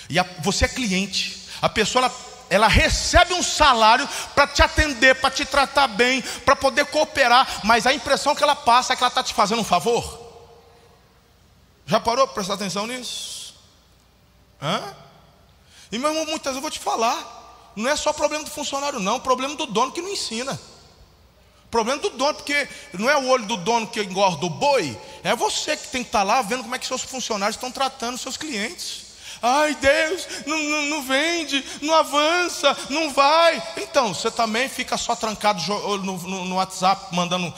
e 0.09 0.19
a, 0.19 0.25
você 0.39 0.65
é 0.65 0.67
cliente. 0.67 1.47
A 1.61 1.69
pessoa 1.69 2.03
ela, 2.03 2.15
ela 2.49 2.67
recebe 2.67 3.33
um 3.35 3.41
salário 3.41 4.05
para 4.35 4.47
te 4.47 4.61
atender, 4.63 5.15
para 5.15 5.31
te 5.31 5.45
tratar 5.45 5.87
bem, 5.87 6.21
para 6.43 6.57
poder 6.57 6.87
cooperar, 6.87 7.61
mas 7.63 7.87
a 7.87 7.93
impressão 7.93 8.35
que 8.35 8.43
ela 8.43 8.53
passa 8.53 8.91
é 8.91 8.95
que 8.97 9.01
ela 9.01 9.07
está 9.07 9.23
te 9.23 9.33
fazendo 9.33 9.61
um 9.61 9.63
favor. 9.63 10.25
Já 11.85 12.01
parou 12.01 12.27
para 12.27 12.33
prestar 12.33 12.55
atenção 12.55 12.85
nisso? 12.85 13.34
Hã? 14.65 14.95
E 15.91 15.99
meu 15.99 16.09
irmão, 16.09 16.25
muitas 16.25 16.53
vezes 16.53 16.55
eu 16.55 16.61
vou 16.61 16.71
te 16.71 16.79
falar, 16.79 17.71
não 17.75 17.87
é 17.87 17.95
só 17.95 18.11
problema 18.11 18.43
do 18.43 18.49
funcionário, 18.49 18.99
não, 18.99 19.19
problema 19.19 19.55
do 19.55 19.67
dono 19.67 19.91
que 19.91 20.01
não 20.01 20.09
ensina. 20.09 20.59
Problema 21.69 22.01
do 22.01 22.09
dono, 22.09 22.33
porque 22.33 22.67
não 22.93 23.07
é 23.07 23.15
o 23.15 23.27
olho 23.27 23.45
do 23.45 23.57
dono 23.57 23.85
que 23.85 24.01
engorda 24.01 24.45
o 24.45 24.49
boi, 24.49 24.97
é 25.23 25.35
você 25.35 25.77
que 25.77 25.87
tem 25.89 26.01
que 26.01 26.09
estar 26.09 26.19
tá 26.19 26.23
lá 26.23 26.41
vendo 26.41 26.63
como 26.63 26.73
é 26.73 26.79
que 26.79 26.87
seus 26.87 27.03
funcionários 27.03 27.55
estão 27.55 27.71
tratando 27.71 28.17
seus 28.17 28.37
clientes. 28.37 29.05
Ai 29.41 29.75
Deus, 29.75 30.27
não, 30.47 30.57
não, 30.57 30.81
não, 30.83 31.03
vende, 31.03 31.63
não 31.81 31.93
avança, 31.93 32.75
não 32.89 33.13
vai. 33.13 33.61
Então, 33.77 34.13
você 34.13 34.31
também 34.31 34.67
fica 34.67 34.97
só 34.97 35.15
trancado 35.15 35.61
no, 35.67 36.17
no, 36.17 36.45
no 36.45 36.55
WhatsApp, 36.55 37.13
mandando 37.13 37.53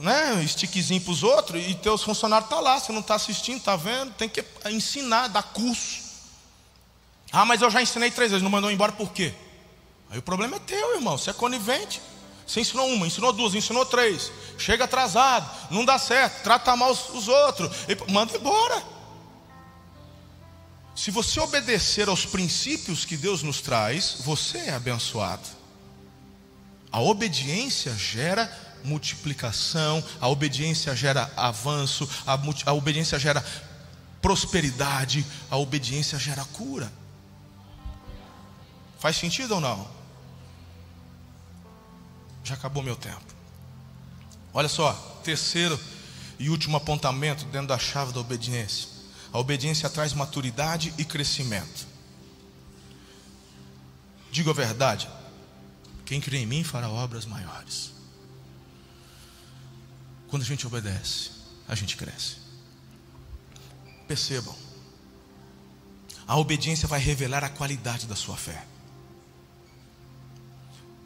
né, 0.00 0.44
stickzinho 0.46 1.00
para 1.00 1.12
os 1.12 1.22
outros, 1.22 1.64
e 1.66 1.74
teus 1.74 2.02
funcionários 2.02 2.46
estão 2.46 2.58
tá 2.58 2.64
lá, 2.64 2.78
você 2.78 2.92
não 2.92 3.00
está 3.00 3.14
assistindo, 3.14 3.58
está 3.58 3.76
vendo, 3.76 4.12
tem 4.12 4.28
que 4.28 4.44
ensinar, 4.66 5.28
dar 5.28 5.42
curso. 5.44 6.09
Ah, 7.32 7.44
mas 7.44 7.62
eu 7.62 7.70
já 7.70 7.80
ensinei 7.80 8.10
três 8.10 8.30
vezes, 8.30 8.42
não 8.42 8.50
mandou 8.50 8.70
embora 8.70 8.92
por 8.92 9.12
quê? 9.12 9.32
Aí 10.10 10.18
o 10.18 10.22
problema 10.22 10.56
é 10.56 10.60
teu, 10.60 10.94
irmão, 10.96 11.16
você 11.16 11.30
é 11.30 11.32
conivente. 11.32 12.00
Você 12.46 12.60
ensinou 12.60 12.88
uma, 12.88 13.06
ensinou 13.06 13.32
duas, 13.32 13.54
ensinou 13.54 13.86
três. 13.86 14.32
Chega 14.58 14.84
atrasado, 14.84 15.48
não 15.70 15.84
dá 15.84 15.98
certo, 15.98 16.42
trata 16.42 16.74
mal 16.74 16.90
os, 16.90 17.08
os 17.10 17.28
outros, 17.28 17.70
manda 18.08 18.36
embora. 18.36 18.82
Se 20.96 21.12
você 21.12 21.38
obedecer 21.38 22.08
aos 22.08 22.26
princípios 22.26 23.04
que 23.04 23.16
Deus 23.16 23.44
nos 23.44 23.60
traz, 23.60 24.16
você 24.24 24.58
é 24.58 24.74
abençoado. 24.74 25.48
A 26.90 27.00
obediência 27.00 27.94
gera 27.94 28.52
multiplicação, 28.82 30.02
a 30.20 30.28
obediência 30.28 30.94
gera 30.96 31.30
avanço, 31.36 32.08
a, 32.26 32.38
a 32.66 32.72
obediência 32.72 33.18
gera 33.18 33.44
prosperidade, 34.20 35.24
a 35.48 35.56
obediência 35.56 36.18
gera 36.18 36.44
cura. 36.46 36.92
Faz 39.00 39.16
sentido 39.16 39.54
ou 39.54 39.60
não? 39.60 39.88
Já 42.44 42.54
acabou 42.54 42.82
meu 42.82 42.94
tempo. 42.94 43.34
Olha 44.52 44.68
só, 44.68 44.92
terceiro 45.24 45.80
e 46.38 46.50
último 46.50 46.76
apontamento 46.76 47.46
dentro 47.46 47.68
da 47.68 47.78
chave 47.78 48.12
da 48.12 48.20
obediência. 48.20 48.88
A 49.32 49.38
obediência 49.38 49.88
traz 49.88 50.12
maturidade 50.12 50.92
e 50.98 51.04
crescimento. 51.04 51.86
Digo 54.30 54.50
a 54.50 54.52
verdade: 54.52 55.08
quem 56.04 56.20
crê 56.20 56.38
em 56.38 56.46
mim 56.46 56.62
fará 56.62 56.90
obras 56.90 57.24
maiores. 57.24 57.92
Quando 60.28 60.42
a 60.42 60.46
gente 60.46 60.66
obedece, 60.66 61.30
a 61.66 61.74
gente 61.74 61.96
cresce. 61.96 62.36
Percebam, 64.06 64.54
a 66.26 66.36
obediência 66.36 66.86
vai 66.86 67.00
revelar 67.00 67.42
a 67.44 67.48
qualidade 67.48 68.06
da 68.06 68.14
sua 68.14 68.36
fé. 68.36 68.66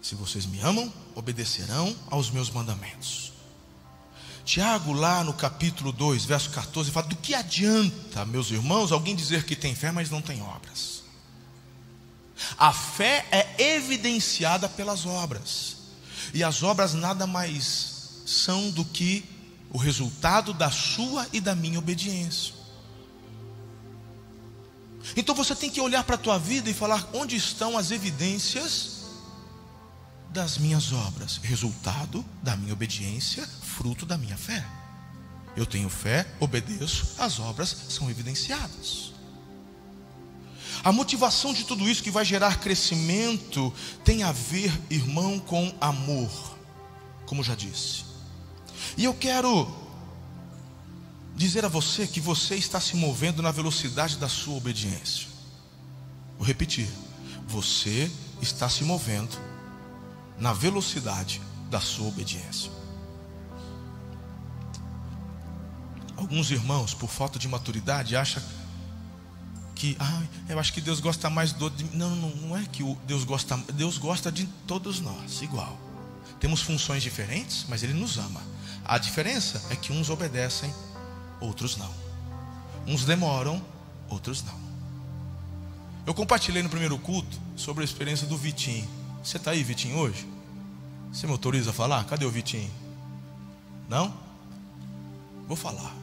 Se 0.04 0.14
vocês 0.14 0.44
me 0.44 0.60
amam, 0.60 0.92
obedecerão 1.14 1.96
aos 2.10 2.30
meus 2.30 2.50
mandamentos. 2.50 3.32
Tiago, 4.44 4.92
lá 4.92 5.24
no 5.24 5.32
capítulo 5.32 5.92
2, 5.92 6.26
verso 6.26 6.50
14, 6.50 6.90
fala: 6.90 7.06
Do 7.06 7.16
que 7.16 7.34
adianta, 7.34 8.22
meus 8.26 8.50
irmãos, 8.50 8.92
alguém 8.92 9.16
dizer 9.16 9.44
que 9.44 9.56
tem 9.56 9.74
fé, 9.74 9.90
mas 9.90 10.10
não 10.10 10.20
tem 10.20 10.42
obras? 10.42 11.04
A 12.58 12.70
fé 12.70 13.26
é 13.30 13.76
evidenciada 13.76 14.68
pelas 14.68 15.06
obras, 15.06 15.78
e 16.34 16.44
as 16.44 16.62
obras 16.62 16.92
nada 16.92 17.26
mais 17.26 18.20
são 18.26 18.70
do 18.72 18.84
que 18.84 19.24
o 19.70 19.78
resultado 19.78 20.52
da 20.52 20.70
sua 20.70 21.26
e 21.32 21.40
da 21.40 21.54
minha 21.54 21.78
obediência. 21.78 22.52
Então 25.16 25.34
você 25.34 25.56
tem 25.56 25.70
que 25.70 25.80
olhar 25.80 26.04
para 26.04 26.16
a 26.16 26.18
tua 26.18 26.38
vida 26.38 26.68
e 26.68 26.74
falar: 26.74 27.08
onde 27.14 27.36
estão 27.36 27.78
as 27.78 27.90
evidências 27.90 28.93
das 30.34 30.58
minhas 30.58 30.92
obras, 30.92 31.38
resultado 31.40 32.24
da 32.42 32.56
minha 32.56 32.72
obediência, 32.72 33.46
fruto 33.46 34.04
da 34.04 34.18
minha 34.18 34.36
fé. 34.36 34.66
Eu 35.56 35.64
tenho 35.64 35.88
fé, 35.88 36.26
obedeço, 36.40 37.14
as 37.18 37.38
obras 37.38 37.68
são 37.88 38.10
evidenciadas. 38.10 39.12
A 40.82 40.90
motivação 40.90 41.54
de 41.54 41.62
tudo 41.62 41.88
isso 41.88 42.02
que 42.02 42.10
vai 42.10 42.24
gerar 42.24 42.58
crescimento 42.58 43.72
tem 44.04 44.24
a 44.24 44.32
ver, 44.32 44.72
irmão, 44.90 45.38
com 45.38 45.72
amor, 45.80 46.58
como 47.26 47.44
já 47.44 47.54
disse. 47.54 48.02
E 48.96 49.04
eu 49.04 49.14
quero 49.14 49.72
dizer 51.36 51.64
a 51.64 51.68
você 51.68 52.08
que 52.08 52.20
você 52.20 52.56
está 52.56 52.80
se 52.80 52.96
movendo 52.96 53.40
na 53.40 53.52
velocidade 53.52 54.16
da 54.16 54.28
sua 54.28 54.56
obediência. 54.56 55.28
Vou 56.36 56.44
repetir: 56.44 56.88
você 57.46 58.10
está 58.42 58.68
se 58.68 58.82
movendo 58.82 59.53
na 60.38 60.52
velocidade 60.52 61.40
da 61.70 61.80
sua 61.80 62.08
obediência. 62.08 62.70
Alguns 66.16 66.50
irmãos, 66.50 66.94
por 66.94 67.10
falta 67.10 67.38
de 67.38 67.48
maturidade, 67.48 68.16
acham 68.16 68.42
que, 69.74 69.96
ah, 69.98 70.22
eu 70.48 70.58
acho 70.58 70.72
que 70.72 70.80
Deus 70.80 71.00
gosta 71.00 71.28
mais 71.28 71.52
do. 71.52 71.70
Não, 71.92 72.14
não, 72.14 72.30
não 72.30 72.56
é 72.56 72.64
que 72.64 72.82
Deus 73.06 73.24
gosta. 73.24 73.56
Deus 73.74 73.98
gosta 73.98 74.30
de 74.30 74.46
todos 74.66 75.00
nós, 75.00 75.42
igual. 75.42 75.76
Temos 76.38 76.62
funções 76.62 77.02
diferentes, 77.02 77.66
mas 77.68 77.82
Ele 77.82 77.92
nos 77.92 78.16
ama. 78.18 78.40
A 78.84 78.98
diferença 78.98 79.62
é 79.70 79.76
que 79.76 79.92
uns 79.92 80.10
obedecem, 80.10 80.72
outros 81.40 81.76
não. 81.76 81.92
Uns 82.86 83.04
demoram, 83.04 83.64
outros 84.08 84.42
não. 84.44 84.64
Eu 86.06 86.14
compartilhei 86.14 86.62
no 86.62 86.68
primeiro 86.68 86.98
culto 86.98 87.38
sobre 87.56 87.82
a 87.82 87.84
experiência 87.84 88.26
do 88.26 88.36
Vitinho. 88.36 88.88
Você 89.24 89.38
está 89.38 89.52
aí, 89.52 89.62
Vitinho, 89.62 89.96
hoje? 89.96 90.28
Você 91.10 91.26
me 91.26 91.32
autoriza 91.32 91.70
a 91.70 91.72
falar? 91.72 92.04
Cadê 92.04 92.26
o 92.26 92.30
Vitinho? 92.30 92.70
Não? 93.88 94.12
Vou 95.48 95.56
falar. 95.56 95.94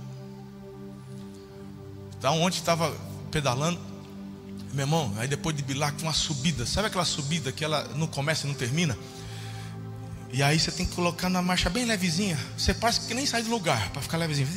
Então, 2.18 2.42
ontem 2.42 2.58
estava 2.58 2.92
pedalando, 3.30 3.80
meu 4.74 4.86
irmão, 4.86 5.14
aí 5.18 5.28
depois 5.28 5.56
de 5.56 5.62
Bilac, 5.62 6.02
uma 6.02 6.14
subida, 6.14 6.66
sabe 6.66 6.88
aquela 6.88 7.06
subida 7.06 7.52
que 7.52 7.64
ela 7.64 7.84
não 7.96 8.08
começa 8.08 8.48
e 8.48 8.50
não 8.50 8.56
termina? 8.56 8.98
E 10.34 10.42
aí 10.42 10.60
você 10.60 10.72
tem 10.72 10.86
que 10.86 10.96
colocar 10.96 11.30
na 11.30 11.44
marcha 11.44 11.70
bem 11.70 11.86
levezinha. 11.86 12.40
Você 12.58 12.74
parece 12.74 13.02
que 13.02 13.14
nem 13.14 13.28
sai 13.28 13.44
do 13.44 13.52
lugar 13.52 13.92
para 13.92 14.02
ficar 14.02 14.18
levezinho. 14.18 14.48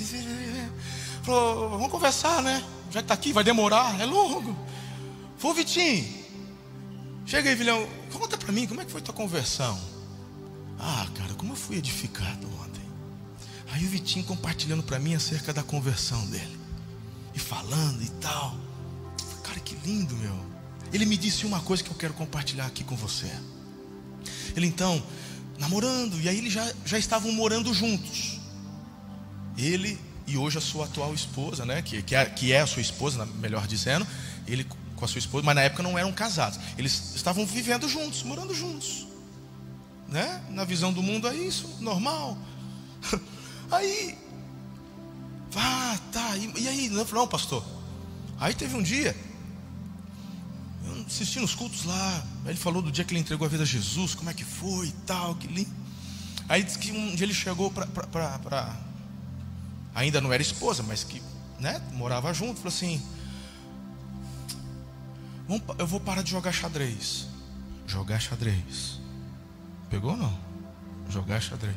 Falou, 1.22 1.68
vamos 1.68 1.90
conversar, 1.90 2.42
né? 2.42 2.64
Já 2.90 3.00
que 3.00 3.04
está 3.04 3.14
aqui, 3.14 3.30
vai 3.30 3.44
demorar, 3.44 4.00
é 4.00 4.06
longo. 4.06 4.56
Falou, 5.36 5.54
Vitinho, 5.54 6.23
chega 7.26 7.50
aí, 7.50 7.56
filhão, 7.56 7.88
Conta 8.24 8.38
para 8.38 8.52
mim, 8.52 8.66
como 8.66 8.80
é 8.80 8.84
que 8.84 8.90
foi 8.90 9.02
tua 9.02 9.12
conversão? 9.12 9.78
Ah, 10.78 11.06
cara, 11.14 11.34
como 11.34 11.52
eu 11.52 11.56
fui 11.56 11.76
edificado 11.76 12.46
ontem. 12.62 12.82
Aí 13.70 13.84
o 13.84 13.88
Vitinho 13.88 14.24
compartilhando 14.24 14.82
para 14.82 14.98
mim 14.98 15.14
acerca 15.14 15.52
da 15.52 15.62
conversão 15.62 16.24
dele. 16.26 16.58
E 17.34 17.38
falando 17.38 18.02
e 18.02 18.08
tal. 18.08 18.56
Cara, 19.42 19.60
que 19.60 19.76
lindo, 19.84 20.16
meu. 20.16 20.34
Ele 20.92 21.04
me 21.04 21.16
disse 21.16 21.44
uma 21.44 21.60
coisa 21.60 21.82
que 21.82 21.90
eu 21.90 21.96
quero 21.96 22.14
compartilhar 22.14 22.66
aqui 22.66 22.82
com 22.82 22.96
você. 22.96 23.30
Ele 24.56 24.66
então, 24.66 25.02
namorando, 25.58 26.18
e 26.20 26.28
aí 26.28 26.38
eles 26.38 26.52
já, 26.52 26.72
já 26.86 26.98
estavam 26.98 27.30
morando 27.32 27.74
juntos. 27.74 28.40
Ele 29.58 29.98
e 30.26 30.38
hoje 30.38 30.56
a 30.56 30.60
sua 30.60 30.86
atual 30.86 31.12
esposa, 31.12 31.66
né? 31.66 31.82
Que, 31.82 32.00
que, 32.00 32.14
é, 32.14 32.24
que 32.24 32.52
é 32.52 32.60
a 32.60 32.66
sua 32.66 32.80
esposa, 32.80 33.26
melhor 33.26 33.66
dizendo. 33.66 34.06
Ele 34.46 34.66
com 34.96 35.04
a 35.04 35.08
sua 35.08 35.18
esposa, 35.18 35.44
mas 35.44 35.54
na 35.54 35.62
época 35.62 35.82
não 35.82 35.98
eram 35.98 36.12
casados. 36.12 36.58
Eles 36.78 37.14
estavam 37.14 37.44
vivendo 37.46 37.88
juntos, 37.88 38.22
morando 38.22 38.54
juntos. 38.54 39.06
Né? 40.08 40.42
Na 40.50 40.64
visão 40.64 40.92
do 40.92 41.02
mundo 41.02 41.26
é 41.28 41.34
isso, 41.34 41.78
normal. 41.80 42.38
Aí, 43.70 44.16
ah, 45.56 45.98
tá, 46.12 46.36
e, 46.36 46.52
e 46.62 46.68
aí? 46.68 46.88
Não, 46.88 47.04
não, 47.04 47.28
pastor. 47.28 47.64
Aí 48.38 48.54
teve 48.54 48.76
um 48.76 48.82
dia, 48.82 49.16
eu 50.84 51.06
assistindo 51.06 51.44
os 51.44 51.54
cultos 51.54 51.84
lá, 51.84 52.26
ele 52.46 52.58
falou 52.58 52.82
do 52.82 52.90
dia 52.90 53.04
que 53.04 53.12
ele 53.12 53.20
entregou 53.20 53.46
a 53.46 53.48
vida 53.48 53.62
a 53.62 53.66
Jesus, 53.66 54.14
como 54.14 54.28
é 54.28 54.34
que 54.34 54.44
foi 54.44 54.88
e 54.88 54.92
tal, 55.06 55.34
que 55.36 55.46
lindo. 55.46 55.70
Aí 56.48 56.62
disse 56.62 56.78
que 56.78 56.92
um 56.92 57.14
dia 57.14 57.24
ele 57.24 57.34
chegou 57.34 57.70
para. 57.70 58.76
Ainda 59.94 60.20
não 60.20 60.32
era 60.32 60.42
esposa, 60.42 60.82
mas 60.82 61.04
que 61.04 61.22
né, 61.58 61.80
morava 61.92 62.34
junto, 62.34 62.56
falou 62.56 62.68
assim: 62.68 63.00
Eu 65.78 65.86
vou 65.86 66.00
parar 66.00 66.22
de 66.22 66.30
jogar 66.30 66.52
xadrez. 66.52 67.26
Jogar 67.86 68.20
xadrez. 68.20 68.98
Pegou 69.90 70.12
ou 70.12 70.16
não? 70.16 70.38
Jogar 71.08 71.40
xadrez. 71.40 71.76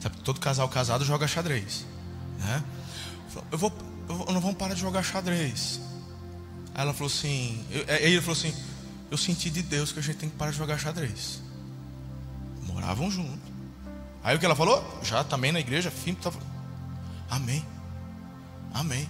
Sabe, 0.00 0.16
todo 0.18 0.38
casal 0.38 0.68
casado 0.68 1.04
joga 1.04 1.26
xadrez. 1.26 1.86
Né? 2.38 2.62
Eu 3.50 3.58
vou, 3.58 3.72
eu 4.08 4.32
não 4.32 4.40
vamos 4.40 4.56
parar 4.56 4.74
de 4.74 4.80
jogar 4.80 5.02
xadrez. 5.02 5.80
Aí 6.74 6.82
ela 6.82 6.92
falou 6.92 7.08
assim, 7.08 7.64
eu, 7.70 7.84
aí 7.88 8.12
ele 8.12 8.20
falou 8.20 8.36
assim, 8.36 8.54
eu 9.10 9.16
senti 9.16 9.48
de 9.50 9.62
Deus 9.62 9.92
que 9.92 9.98
a 9.98 10.02
gente 10.02 10.16
tem 10.18 10.28
que 10.28 10.36
parar 10.36 10.50
de 10.50 10.58
jogar 10.58 10.78
xadrez. 10.78 11.40
Moravam 12.66 13.10
juntos. 13.10 13.38
Aí 14.22 14.36
o 14.36 14.38
que 14.38 14.44
ela 14.44 14.56
falou? 14.56 14.84
Já 15.02 15.24
também 15.24 15.52
na 15.52 15.60
igreja, 15.60 15.90
filho, 15.90 16.16
tá... 16.16 16.30
Amém. 17.30 17.64
Amém. 18.74 19.08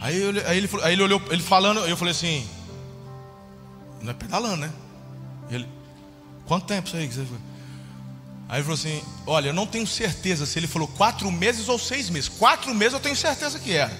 Aí, 0.00 0.20
eu, 0.20 0.30
aí, 0.46 0.58
ele, 0.58 0.68
aí 0.82 0.92
ele 0.92 1.02
olhou, 1.02 1.22
ele 1.30 1.42
falando, 1.42 1.80
eu 1.80 1.96
falei 1.96 2.12
assim, 2.12 2.48
não 4.04 4.10
é 4.10 4.14
pedalando, 4.14 4.58
né? 4.58 4.72
Ele, 5.50 5.66
quanto 6.44 6.66
tempo 6.66 6.86
isso 6.86 6.96
aí 6.96 7.08
que 7.08 7.14
você 7.14 7.24
foi? 7.24 7.38
Aí 8.48 8.58
ele 8.58 8.62
falou 8.62 8.74
assim: 8.74 9.02
Olha, 9.26 9.48
eu 9.48 9.54
não 9.54 9.66
tenho 9.66 9.86
certeza 9.86 10.44
se 10.44 10.58
ele 10.58 10.66
falou 10.66 10.86
quatro 10.86 11.30
meses 11.32 11.68
ou 11.68 11.78
seis 11.78 12.10
meses. 12.10 12.28
Quatro 12.28 12.72
meses 12.74 12.92
eu 12.92 13.00
tenho 13.00 13.16
certeza 13.16 13.58
que 13.58 13.72
era. 13.72 13.96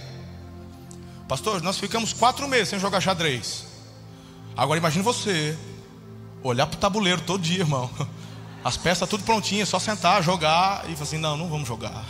Pastor, 1.27 1.63
nós 1.63 1.79
ficamos 1.79 2.13
quatro 2.13 2.47
meses 2.47 2.69
sem 2.69 2.79
jogar 2.79 3.01
xadrez. 3.01 3.65
Agora 4.55 4.79
imagine 4.79 5.03
você 5.03 5.57
olhar 6.43 6.67
para 6.67 6.77
o 6.77 6.81
tabuleiro 6.81 7.23
todo 7.23 7.43
dia, 7.43 7.61
irmão. 7.61 7.91
As 8.63 8.77
peças 8.77 9.09
tudo 9.09 9.25
prontinhas, 9.25 9.69
só 9.69 9.79
sentar, 9.79 10.23
jogar 10.23 10.85
e 10.91 10.93
falar 10.93 11.03
assim: 11.03 11.19
Não, 11.19 11.37
não 11.37 11.49
vamos 11.49 11.67
jogar. 11.67 12.05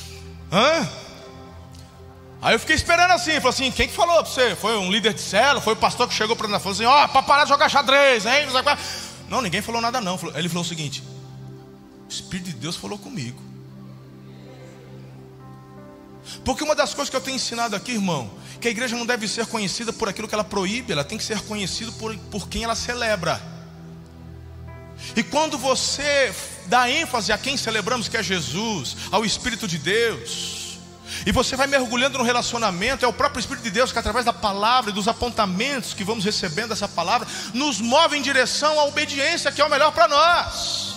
Hã? 0.52 1.07
Aí 2.40 2.54
eu 2.54 2.60
fiquei 2.60 2.76
esperando 2.76 3.10
assim, 3.10 3.32
falou 3.34 3.48
assim: 3.48 3.70
Quem 3.70 3.88
que 3.88 3.94
falou 3.94 4.22
para 4.22 4.24
você? 4.24 4.54
Foi 4.54 4.76
um 4.78 4.90
líder 4.90 5.12
de 5.12 5.20
cela? 5.20 5.60
Foi 5.60 5.72
o 5.72 5.76
pastor 5.76 6.06
que 6.06 6.14
chegou 6.14 6.36
mim 6.36 6.54
e 6.54 6.58
falou 6.58 6.72
assim: 6.72 6.84
Ó, 6.84 7.04
oh, 7.04 7.08
para 7.08 7.22
parar 7.22 7.44
de 7.44 7.50
jogar 7.50 7.68
xadrez, 7.68 8.26
hein? 8.26 8.46
Não, 9.28 9.42
ninguém 9.42 9.60
falou 9.60 9.80
nada, 9.80 10.00
não. 10.00 10.18
Ele 10.34 10.48
falou 10.48 10.62
o 10.62 10.66
seguinte: 10.66 11.02
o 12.06 12.08
Espírito 12.08 12.50
de 12.50 12.56
Deus 12.56 12.76
falou 12.76 12.98
comigo. 12.98 13.42
Porque 16.44 16.62
uma 16.62 16.74
das 16.74 16.94
coisas 16.94 17.10
que 17.10 17.16
eu 17.16 17.20
tenho 17.20 17.36
ensinado 17.36 17.74
aqui, 17.74 17.92
irmão, 17.92 18.30
que 18.60 18.68
a 18.68 18.70
igreja 18.70 18.96
não 18.96 19.06
deve 19.06 19.26
ser 19.26 19.46
conhecida 19.46 19.92
por 19.92 20.08
aquilo 20.08 20.28
que 20.28 20.34
ela 20.34 20.44
proíbe, 20.44 20.92
ela 20.92 21.04
tem 21.04 21.18
que 21.18 21.24
ser 21.24 21.40
conhecida 21.42 21.90
por, 21.92 22.16
por 22.30 22.48
quem 22.48 22.64
ela 22.64 22.74
celebra. 22.74 23.40
E 25.16 25.22
quando 25.22 25.56
você 25.56 26.32
dá 26.66 26.90
ênfase 26.90 27.32
a 27.32 27.38
quem 27.38 27.56
celebramos, 27.56 28.08
que 28.08 28.16
é 28.16 28.22
Jesus, 28.22 28.96
ao 29.10 29.24
Espírito 29.24 29.66
de 29.66 29.78
Deus, 29.78 30.57
e 31.26 31.32
você 31.32 31.56
vai 31.56 31.66
mergulhando 31.66 32.18
no 32.18 32.24
relacionamento, 32.24 33.04
é 33.04 33.08
o 33.08 33.12
próprio 33.12 33.40
Espírito 33.40 33.64
de 33.64 33.70
Deus 33.70 33.92
que, 33.92 33.98
através 33.98 34.24
da 34.24 34.32
palavra 34.32 34.90
e 34.90 34.94
dos 34.94 35.08
apontamentos 35.08 35.94
que 35.94 36.04
vamos 36.04 36.24
recebendo 36.24 36.70
dessa 36.70 36.88
palavra, 36.88 37.26
nos 37.54 37.80
move 37.80 38.16
em 38.16 38.22
direção 38.22 38.78
à 38.78 38.84
obediência, 38.84 39.50
que 39.52 39.60
é 39.60 39.64
o 39.64 39.70
melhor 39.70 39.92
para 39.92 40.08
nós. 40.08 40.96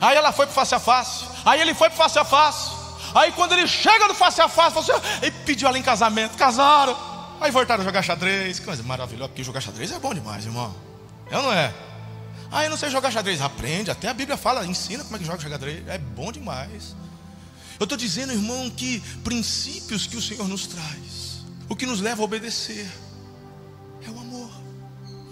Aí 0.00 0.16
ela 0.16 0.32
foi 0.32 0.46
para 0.46 0.54
face 0.54 0.74
a 0.74 0.80
face. 0.80 1.24
Aí 1.44 1.60
ele 1.60 1.74
foi 1.74 1.88
para 1.88 1.96
face 1.96 2.18
a 2.18 2.24
face. 2.24 2.70
Aí 3.14 3.30
quando 3.32 3.52
ele 3.52 3.68
chega 3.68 4.08
no 4.08 4.14
face 4.14 4.40
a 4.40 4.48
face, 4.48 4.74
você, 4.74 4.92
ele 5.22 5.30
pediu 5.44 5.68
ela 5.68 5.78
em 5.78 5.82
casamento, 5.82 6.36
casaram. 6.36 6.96
Aí 7.40 7.50
voltaram 7.50 7.82
a 7.82 7.84
jogar 7.84 8.02
xadrez. 8.02 8.58
Que 8.58 8.64
coisa 8.64 8.82
maravilhosa, 8.82 9.28
porque 9.28 9.44
jogar 9.44 9.60
xadrez 9.60 9.92
é 9.92 9.98
bom 9.98 10.12
demais, 10.12 10.44
irmão. 10.44 10.74
É 11.30 11.36
ou 11.36 11.42
não 11.44 11.52
é? 11.52 11.72
Eu 12.64 12.70
não 12.70 12.76
sei 12.76 12.90
jogar 12.90 13.10
xadrez. 13.10 13.40
Aprende, 13.40 13.90
até 13.90 14.08
a 14.08 14.14
Bíblia 14.14 14.36
fala, 14.36 14.66
ensina 14.66 15.02
como 15.04 15.16
é 15.16 15.18
que 15.18 15.24
joga 15.24 15.40
xadrez. 15.40 15.86
É 15.88 15.98
bom 15.98 16.30
demais. 16.30 16.94
Eu 17.82 17.84
estou 17.84 17.98
dizendo, 17.98 18.32
irmão, 18.32 18.70
que 18.70 19.00
princípios 19.24 20.06
que 20.06 20.16
o 20.16 20.22
Senhor 20.22 20.46
nos 20.46 20.68
traz, 20.68 21.42
o 21.68 21.74
que 21.74 21.84
nos 21.84 22.00
leva 22.00 22.22
a 22.22 22.24
obedecer, 22.24 22.88
é 24.06 24.08
o 24.08 24.20
amor, 24.20 24.48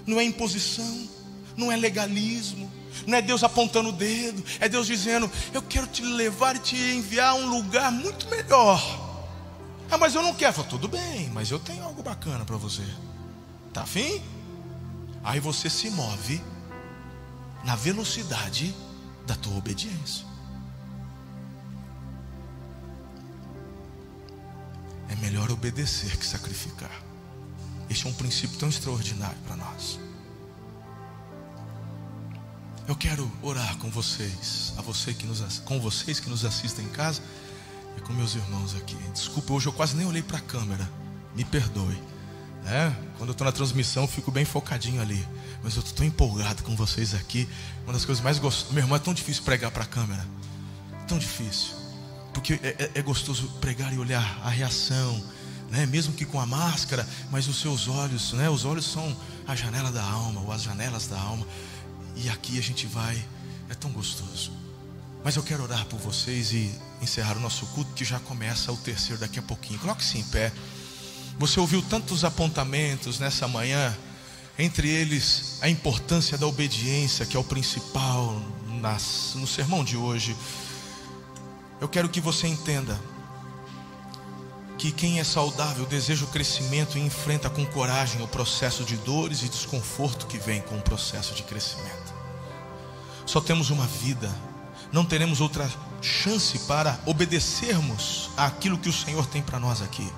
não 0.05 0.19
é 0.19 0.25
imposição, 0.25 1.09
não 1.57 1.71
é 1.71 1.77
legalismo, 1.77 2.69
não 3.07 3.17
é 3.17 3.23
Deus 3.23 3.45
apontando 3.45 3.91
o 3.91 3.93
dedo, 3.93 4.43
é 4.59 4.69
Deus 4.69 4.89
dizendo: 4.89 5.31
Eu 5.55 5.63
quero 5.63 5.87
te 5.87 6.03
levar 6.03 6.57
e 6.57 6.59
te 6.59 6.75
enviar 6.75 7.31
a 7.31 7.35
um 7.35 7.49
lugar 7.51 7.93
muito 7.93 8.29
melhor. 8.29 8.83
Ah, 9.89 9.97
mas 9.97 10.17
eu 10.17 10.23
não 10.23 10.35
quero. 10.35 10.53
Falo, 10.53 10.67
tudo 10.67 10.89
bem, 10.89 11.31
mas 11.31 11.53
eu 11.53 11.59
tenho 11.61 11.85
algo 11.85 12.03
bacana 12.03 12.45
para 12.45 12.57
você. 12.57 12.83
Tá 13.73 13.83
afim? 13.83 14.21
Aí 15.23 15.39
você 15.39 15.71
se 15.71 15.89
move 15.89 16.43
na 17.63 17.77
velocidade 17.77 18.75
da 19.25 19.37
tua 19.37 19.57
obediência. 19.57 20.30
Melhor 25.21 25.51
obedecer 25.51 26.17
que 26.17 26.27
sacrificar. 26.27 26.91
Este 27.89 28.07
é 28.07 28.11
um 28.11 28.13
princípio 28.13 28.57
tão 28.59 28.69
extraordinário 28.69 29.39
para 29.47 29.57
nós. 29.57 29.99
Eu 32.87 32.97
quero 32.97 33.31
orar 33.43 33.77
com 33.77 33.91
vocês, 33.91 34.75
a 34.77 34.83
você 34.83 35.15
que 35.15 35.27
nos, 35.27 35.61
com 35.61 35.81
vocês 35.81 36.19
que 36.19 36.29
nos 36.29 36.45
assistem 36.45 36.85
em 36.85 36.89
casa 36.89 37.23
e 37.97 38.01
com 38.01 38.13
meus 38.13 38.35
irmãos 38.35 38.75
aqui. 38.75 38.97
Desculpa, 39.13 39.53
hoje 39.53 39.67
eu 39.67 39.73
quase 39.73 39.95
nem 39.97 40.07
olhei 40.07 40.23
para 40.23 40.39
a 40.39 40.41
câmera. 40.41 40.91
Me 41.35 41.45
perdoe. 41.45 42.01
Né? 42.65 42.97
Quando 43.17 43.29
eu 43.31 43.33
estou 43.33 43.45
na 43.45 43.53
transmissão, 43.53 44.05
eu 44.05 44.09
fico 44.09 44.31
bem 44.31 44.45
focadinho 44.45 45.01
ali. 45.01 45.27
Mas 45.63 45.75
eu 45.77 45.81
estou 45.81 45.95
tão 45.95 46.07
empolgado 46.07 46.63
com 46.63 46.75
vocês 46.75 47.15
aqui. 47.15 47.49
Uma 47.85 47.93
das 47.93 48.05
coisas 48.05 48.23
mais 48.23 48.39
gostosas. 48.39 48.73
Meu 48.73 48.83
irmão, 48.83 48.97
é 48.97 49.01
tão 49.01 49.15
difícil 49.15 49.43
pregar 49.43 49.71
para 49.71 49.85
a 49.85 49.87
câmera. 49.87 50.27
Tão 51.07 51.19
difícil. 51.19 51.80
Porque 52.33 52.55
é, 52.63 52.77
é, 52.79 52.91
é 52.95 53.03
gostoso 53.03 53.49
pregar 53.61 53.93
e 53.93 53.99
olhar 53.99 54.41
a 54.45 54.51
reação. 54.51 55.23
Né? 55.71 55.87
Mesmo 55.87 56.13
que 56.15 56.25
com 56.25 56.41
a 56.41 56.47
máscara, 56.47 57.07
mas 57.31 57.49
os 57.49 57.61
seus 57.61 57.89
olhos, 57.89 58.33
né? 58.33 58.49
os 58.51 58.65
olhos 58.65 58.85
são 58.85 59.17
a 59.47 59.55
janela 59.55 59.91
da 59.91 60.03
alma, 60.03 60.41
ou 60.41 60.53
as 60.53 60.63
janelas 60.63 61.07
da 61.07 61.19
alma. 61.19 61.47
E 62.17 62.29
aqui 62.29 62.59
a 62.59 62.63
gente 62.63 62.87
vai, 62.87 63.23
é 63.69 63.75
tão 63.75 63.91
gostoso. 63.91 64.53
Mas 65.23 65.37
eu 65.37 65.43
quero 65.43 65.63
orar 65.63 65.85
por 65.87 65.99
vocês 65.99 66.53
e 66.53 66.75
encerrar 67.03 67.37
o 67.37 67.41
nosso 67.41 67.67
culto 67.67 67.93
que 67.93 68.05
já 68.05 68.19
começa 68.21 68.73
o 68.73 68.77
terceiro 68.77 69.21
daqui 69.21 69.39
a 69.39 69.43
pouquinho. 69.43 69.79
Coloque-se 69.79 70.19
em 70.19 70.25
pé. 70.25 70.53
Você 71.39 71.61
ouviu 71.61 71.83
tantos 71.83 72.25
apontamentos 72.25 73.19
nessa 73.19 73.47
manhã, 73.47 73.97
entre 74.59 74.89
eles 74.89 75.59
a 75.61 75.69
importância 75.69 76.37
da 76.37 76.47
obediência, 76.47 77.25
que 77.27 77.37
é 77.37 77.41
o 77.41 77.45
principal 77.45 78.41
nas, 78.81 79.33
no 79.35 79.47
sermão 79.47 79.85
de 79.85 79.97
hoje. 79.97 80.37
Eu 81.81 81.89
quero 81.89 82.09
que 82.09 82.21
você 82.21 82.47
entenda 82.47 83.01
que 84.77 84.93
quem 84.93 85.21
é 85.21 85.25
saudável 85.25 85.85
deseja 85.87 86.25
o 86.25 86.29
crescimento 86.29 86.97
e 86.97 87.01
enfrenta 87.01 87.51
com 87.51 87.65
coragem 87.67 88.23
o 88.23 88.29
processo 88.29 88.85
de 88.85 88.97
dores 88.97 89.43
e 89.43 89.49
desconforto 89.49 90.27
que 90.27 90.39
vem 90.39 90.61
com 90.63 90.77
o 90.79 90.83
processo 90.83 91.35
de 91.35 91.43
crescimento. 91.43 92.15
Só 93.27 93.41
temos 93.41 93.71
uma 93.71 93.87
vida, 93.87 94.35
não 94.93 95.05
teremos 95.05 95.41
outra 95.41 95.71
chance 96.03 96.59
para 96.61 96.99
obedecermos 97.07 98.31
àquilo 98.37 98.79
que 98.79 98.89
o 98.89 98.93
Senhor 98.93 99.27
tem 99.27 99.43
para 99.43 99.61
nós 99.61 99.83
aqui. 99.83 100.11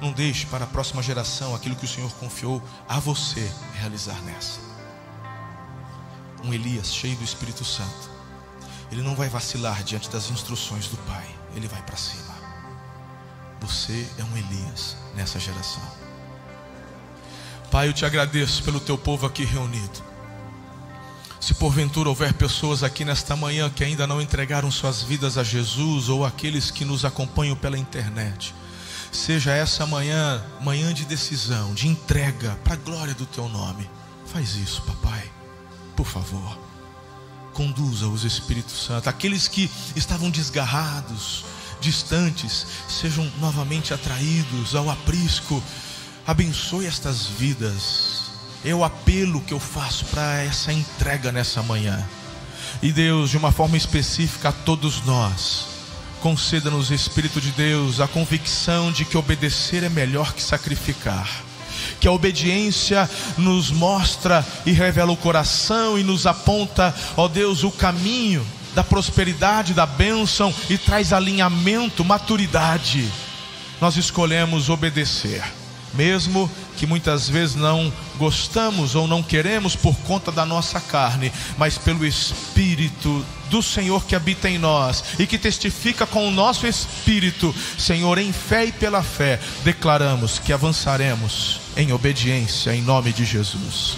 Não 0.00 0.12
deixe 0.12 0.46
para 0.46 0.64
a 0.64 0.68
próxima 0.68 1.02
geração 1.02 1.54
aquilo 1.54 1.74
que 1.74 1.84
o 1.84 1.88
Senhor 1.88 2.10
confiou 2.12 2.62
a 2.88 3.00
você 3.00 3.52
realizar 3.74 4.20
nessa. 4.22 4.60
Um 6.44 6.54
Elias 6.54 6.94
cheio 6.94 7.16
do 7.16 7.24
Espírito 7.24 7.64
Santo, 7.64 8.17
ele 8.90 9.02
não 9.02 9.14
vai 9.14 9.28
vacilar 9.28 9.82
diante 9.82 10.10
das 10.10 10.30
instruções 10.30 10.86
do 10.88 10.96
Pai, 10.98 11.26
ele 11.54 11.68
vai 11.68 11.82
para 11.82 11.96
cima. 11.96 12.34
Você 13.60 14.08
é 14.18 14.24
um 14.24 14.36
Elias 14.36 14.96
nessa 15.14 15.38
geração. 15.38 15.82
Pai, 17.70 17.88
eu 17.88 17.92
te 17.92 18.06
agradeço 18.06 18.62
pelo 18.62 18.80
teu 18.80 18.96
povo 18.96 19.26
aqui 19.26 19.44
reunido. 19.44 20.08
Se 21.40 21.54
porventura 21.54 22.08
houver 22.08 22.32
pessoas 22.32 22.82
aqui 22.82 23.04
nesta 23.04 23.36
manhã 23.36 23.70
que 23.70 23.84
ainda 23.84 24.06
não 24.06 24.20
entregaram 24.20 24.70
suas 24.70 25.02
vidas 25.02 25.38
a 25.38 25.44
Jesus, 25.44 26.08
ou 26.08 26.24
aqueles 26.24 26.70
que 26.70 26.84
nos 26.84 27.04
acompanham 27.04 27.56
pela 27.56 27.78
internet, 27.78 28.54
seja 29.12 29.52
essa 29.52 29.86
manhã, 29.86 30.42
manhã 30.60 30.92
de 30.92 31.04
decisão, 31.04 31.74
de 31.74 31.88
entrega 31.88 32.58
para 32.64 32.74
a 32.74 32.76
glória 32.76 33.14
do 33.14 33.26
teu 33.26 33.48
nome. 33.48 33.88
Faz 34.26 34.56
isso, 34.56 34.82
papai, 34.82 35.30
por 35.96 36.06
favor. 36.06 36.67
Conduza 37.58 38.06
os 38.06 38.22
Espíritos 38.22 38.84
Santo, 38.84 39.08
aqueles 39.08 39.48
que 39.48 39.68
estavam 39.96 40.30
desgarrados, 40.30 41.44
distantes 41.80 42.64
sejam 42.88 43.28
novamente 43.40 43.92
atraídos 43.92 44.76
ao 44.76 44.88
aprisco. 44.88 45.60
Abençoe 46.24 46.86
estas 46.86 47.26
vidas. 47.26 48.30
É 48.64 48.72
o 48.72 48.84
apelo 48.84 49.40
que 49.40 49.52
eu 49.52 49.58
faço 49.58 50.04
para 50.04 50.40
essa 50.44 50.72
entrega 50.72 51.32
nessa 51.32 51.60
manhã. 51.60 52.08
E 52.80 52.92
Deus, 52.92 53.30
de 53.30 53.36
uma 53.36 53.50
forma 53.50 53.76
específica 53.76 54.50
a 54.50 54.52
todos 54.52 55.04
nós, 55.04 55.66
conceda-nos, 56.20 56.92
Espírito 56.92 57.40
de 57.40 57.50
Deus, 57.50 57.98
a 58.00 58.06
convicção 58.06 58.92
de 58.92 59.04
que 59.04 59.18
obedecer 59.18 59.82
é 59.82 59.88
melhor 59.88 60.32
que 60.32 60.44
sacrificar. 60.44 61.47
Que 62.00 62.08
a 62.08 62.12
obediência 62.12 63.08
nos 63.36 63.70
mostra 63.70 64.46
e 64.64 64.72
revela 64.72 65.12
o 65.12 65.16
coração 65.16 65.98
e 65.98 66.02
nos 66.02 66.26
aponta, 66.26 66.94
ó 67.16 67.28
Deus, 67.28 67.64
o 67.64 67.70
caminho 67.70 68.46
da 68.74 68.84
prosperidade, 68.84 69.74
da 69.74 69.86
bênção 69.86 70.54
e 70.70 70.78
traz 70.78 71.12
alinhamento, 71.12 72.04
maturidade. 72.04 73.08
Nós 73.80 73.96
escolhemos 73.96 74.68
obedecer, 74.68 75.42
mesmo 75.94 76.50
que 76.76 76.86
muitas 76.86 77.28
vezes 77.28 77.56
não 77.56 77.92
gostamos 78.16 78.94
ou 78.94 79.06
não 79.06 79.22
queremos 79.22 79.74
por 79.74 79.96
conta 79.98 80.30
da 80.30 80.44
nossa 80.44 80.80
carne, 80.80 81.32
mas 81.56 81.78
pelo 81.78 82.06
Espírito 82.06 83.24
do 83.48 83.62
Senhor 83.62 84.04
que 84.04 84.14
habita 84.14 84.48
em 84.48 84.58
nós 84.58 85.02
e 85.18 85.26
que 85.26 85.38
testifica 85.38 86.06
com 86.06 86.28
o 86.28 86.30
nosso 86.30 86.66
espírito, 86.66 87.54
Senhor, 87.78 88.18
em 88.18 88.32
fé 88.32 88.66
e 88.66 88.72
pela 88.72 89.02
fé, 89.02 89.40
declaramos 89.64 90.38
que 90.38 90.52
avançaremos 90.52 91.60
em 91.76 91.92
obediência 91.92 92.74
em 92.74 92.82
nome 92.82 93.12
de 93.12 93.24
Jesus. 93.24 93.96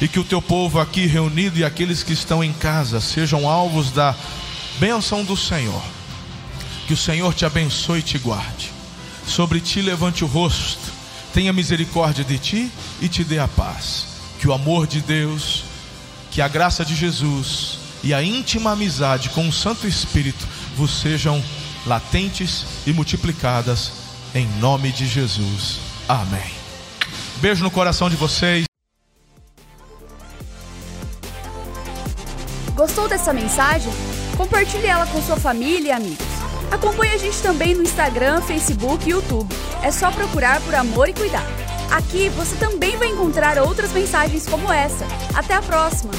E 0.00 0.08
que 0.08 0.18
o 0.18 0.24
teu 0.24 0.42
povo 0.42 0.80
aqui 0.80 1.06
reunido 1.06 1.58
e 1.58 1.64
aqueles 1.64 2.02
que 2.02 2.12
estão 2.12 2.42
em 2.42 2.52
casa 2.52 3.00
sejam 3.00 3.48
alvos 3.48 3.90
da 3.90 4.14
bênção 4.78 5.24
do 5.24 5.36
Senhor. 5.36 5.82
Que 6.86 6.92
o 6.92 6.96
Senhor 6.96 7.32
te 7.32 7.46
abençoe 7.46 8.00
e 8.00 8.02
te 8.02 8.18
guarde. 8.18 8.72
Sobre 9.26 9.60
ti 9.60 9.80
levante 9.80 10.24
o 10.24 10.26
rosto 10.26 10.91
tenha 11.32 11.52
misericórdia 11.52 12.24
de 12.24 12.38
ti 12.38 12.70
e 13.00 13.08
te 13.08 13.24
dê 13.24 13.38
a 13.38 13.48
paz. 13.48 14.06
Que 14.38 14.48
o 14.48 14.52
amor 14.52 14.86
de 14.86 15.00
Deus, 15.00 15.64
que 16.30 16.40
a 16.40 16.48
graça 16.48 16.84
de 16.84 16.94
Jesus 16.94 17.78
e 18.02 18.12
a 18.12 18.22
íntima 18.22 18.72
amizade 18.72 19.30
com 19.30 19.48
o 19.48 19.52
Santo 19.52 19.86
Espírito 19.86 20.46
vos 20.76 21.00
sejam 21.00 21.42
latentes 21.86 22.64
e 22.86 22.92
multiplicadas 22.92 23.92
em 24.34 24.46
nome 24.58 24.90
de 24.90 25.06
Jesus. 25.06 25.78
Amém. 26.08 26.52
Beijo 27.36 27.62
no 27.62 27.70
coração 27.70 28.08
de 28.08 28.16
vocês. 28.16 28.64
Gostou 32.74 33.08
dessa 33.08 33.32
mensagem? 33.32 33.92
Compartilhe 34.36 34.86
ela 34.86 35.06
com 35.06 35.22
sua 35.22 35.36
família 35.36 35.88
e 35.88 35.92
amigos. 35.92 36.31
Acompanhe 36.72 37.12
a 37.12 37.18
gente 37.18 37.42
também 37.42 37.74
no 37.74 37.82
Instagram, 37.82 38.40
Facebook 38.40 39.06
e 39.06 39.12
YouTube. 39.12 39.54
É 39.82 39.90
só 39.90 40.10
procurar 40.10 40.58
por 40.62 40.74
Amor 40.74 41.06
e 41.06 41.12
Cuidar. 41.12 41.46
Aqui 41.90 42.30
você 42.30 42.56
também 42.56 42.96
vai 42.96 43.08
encontrar 43.08 43.58
outras 43.58 43.92
mensagens 43.92 44.46
como 44.46 44.72
essa. 44.72 45.06
Até 45.34 45.52
a 45.52 45.60
próxima! 45.60 46.12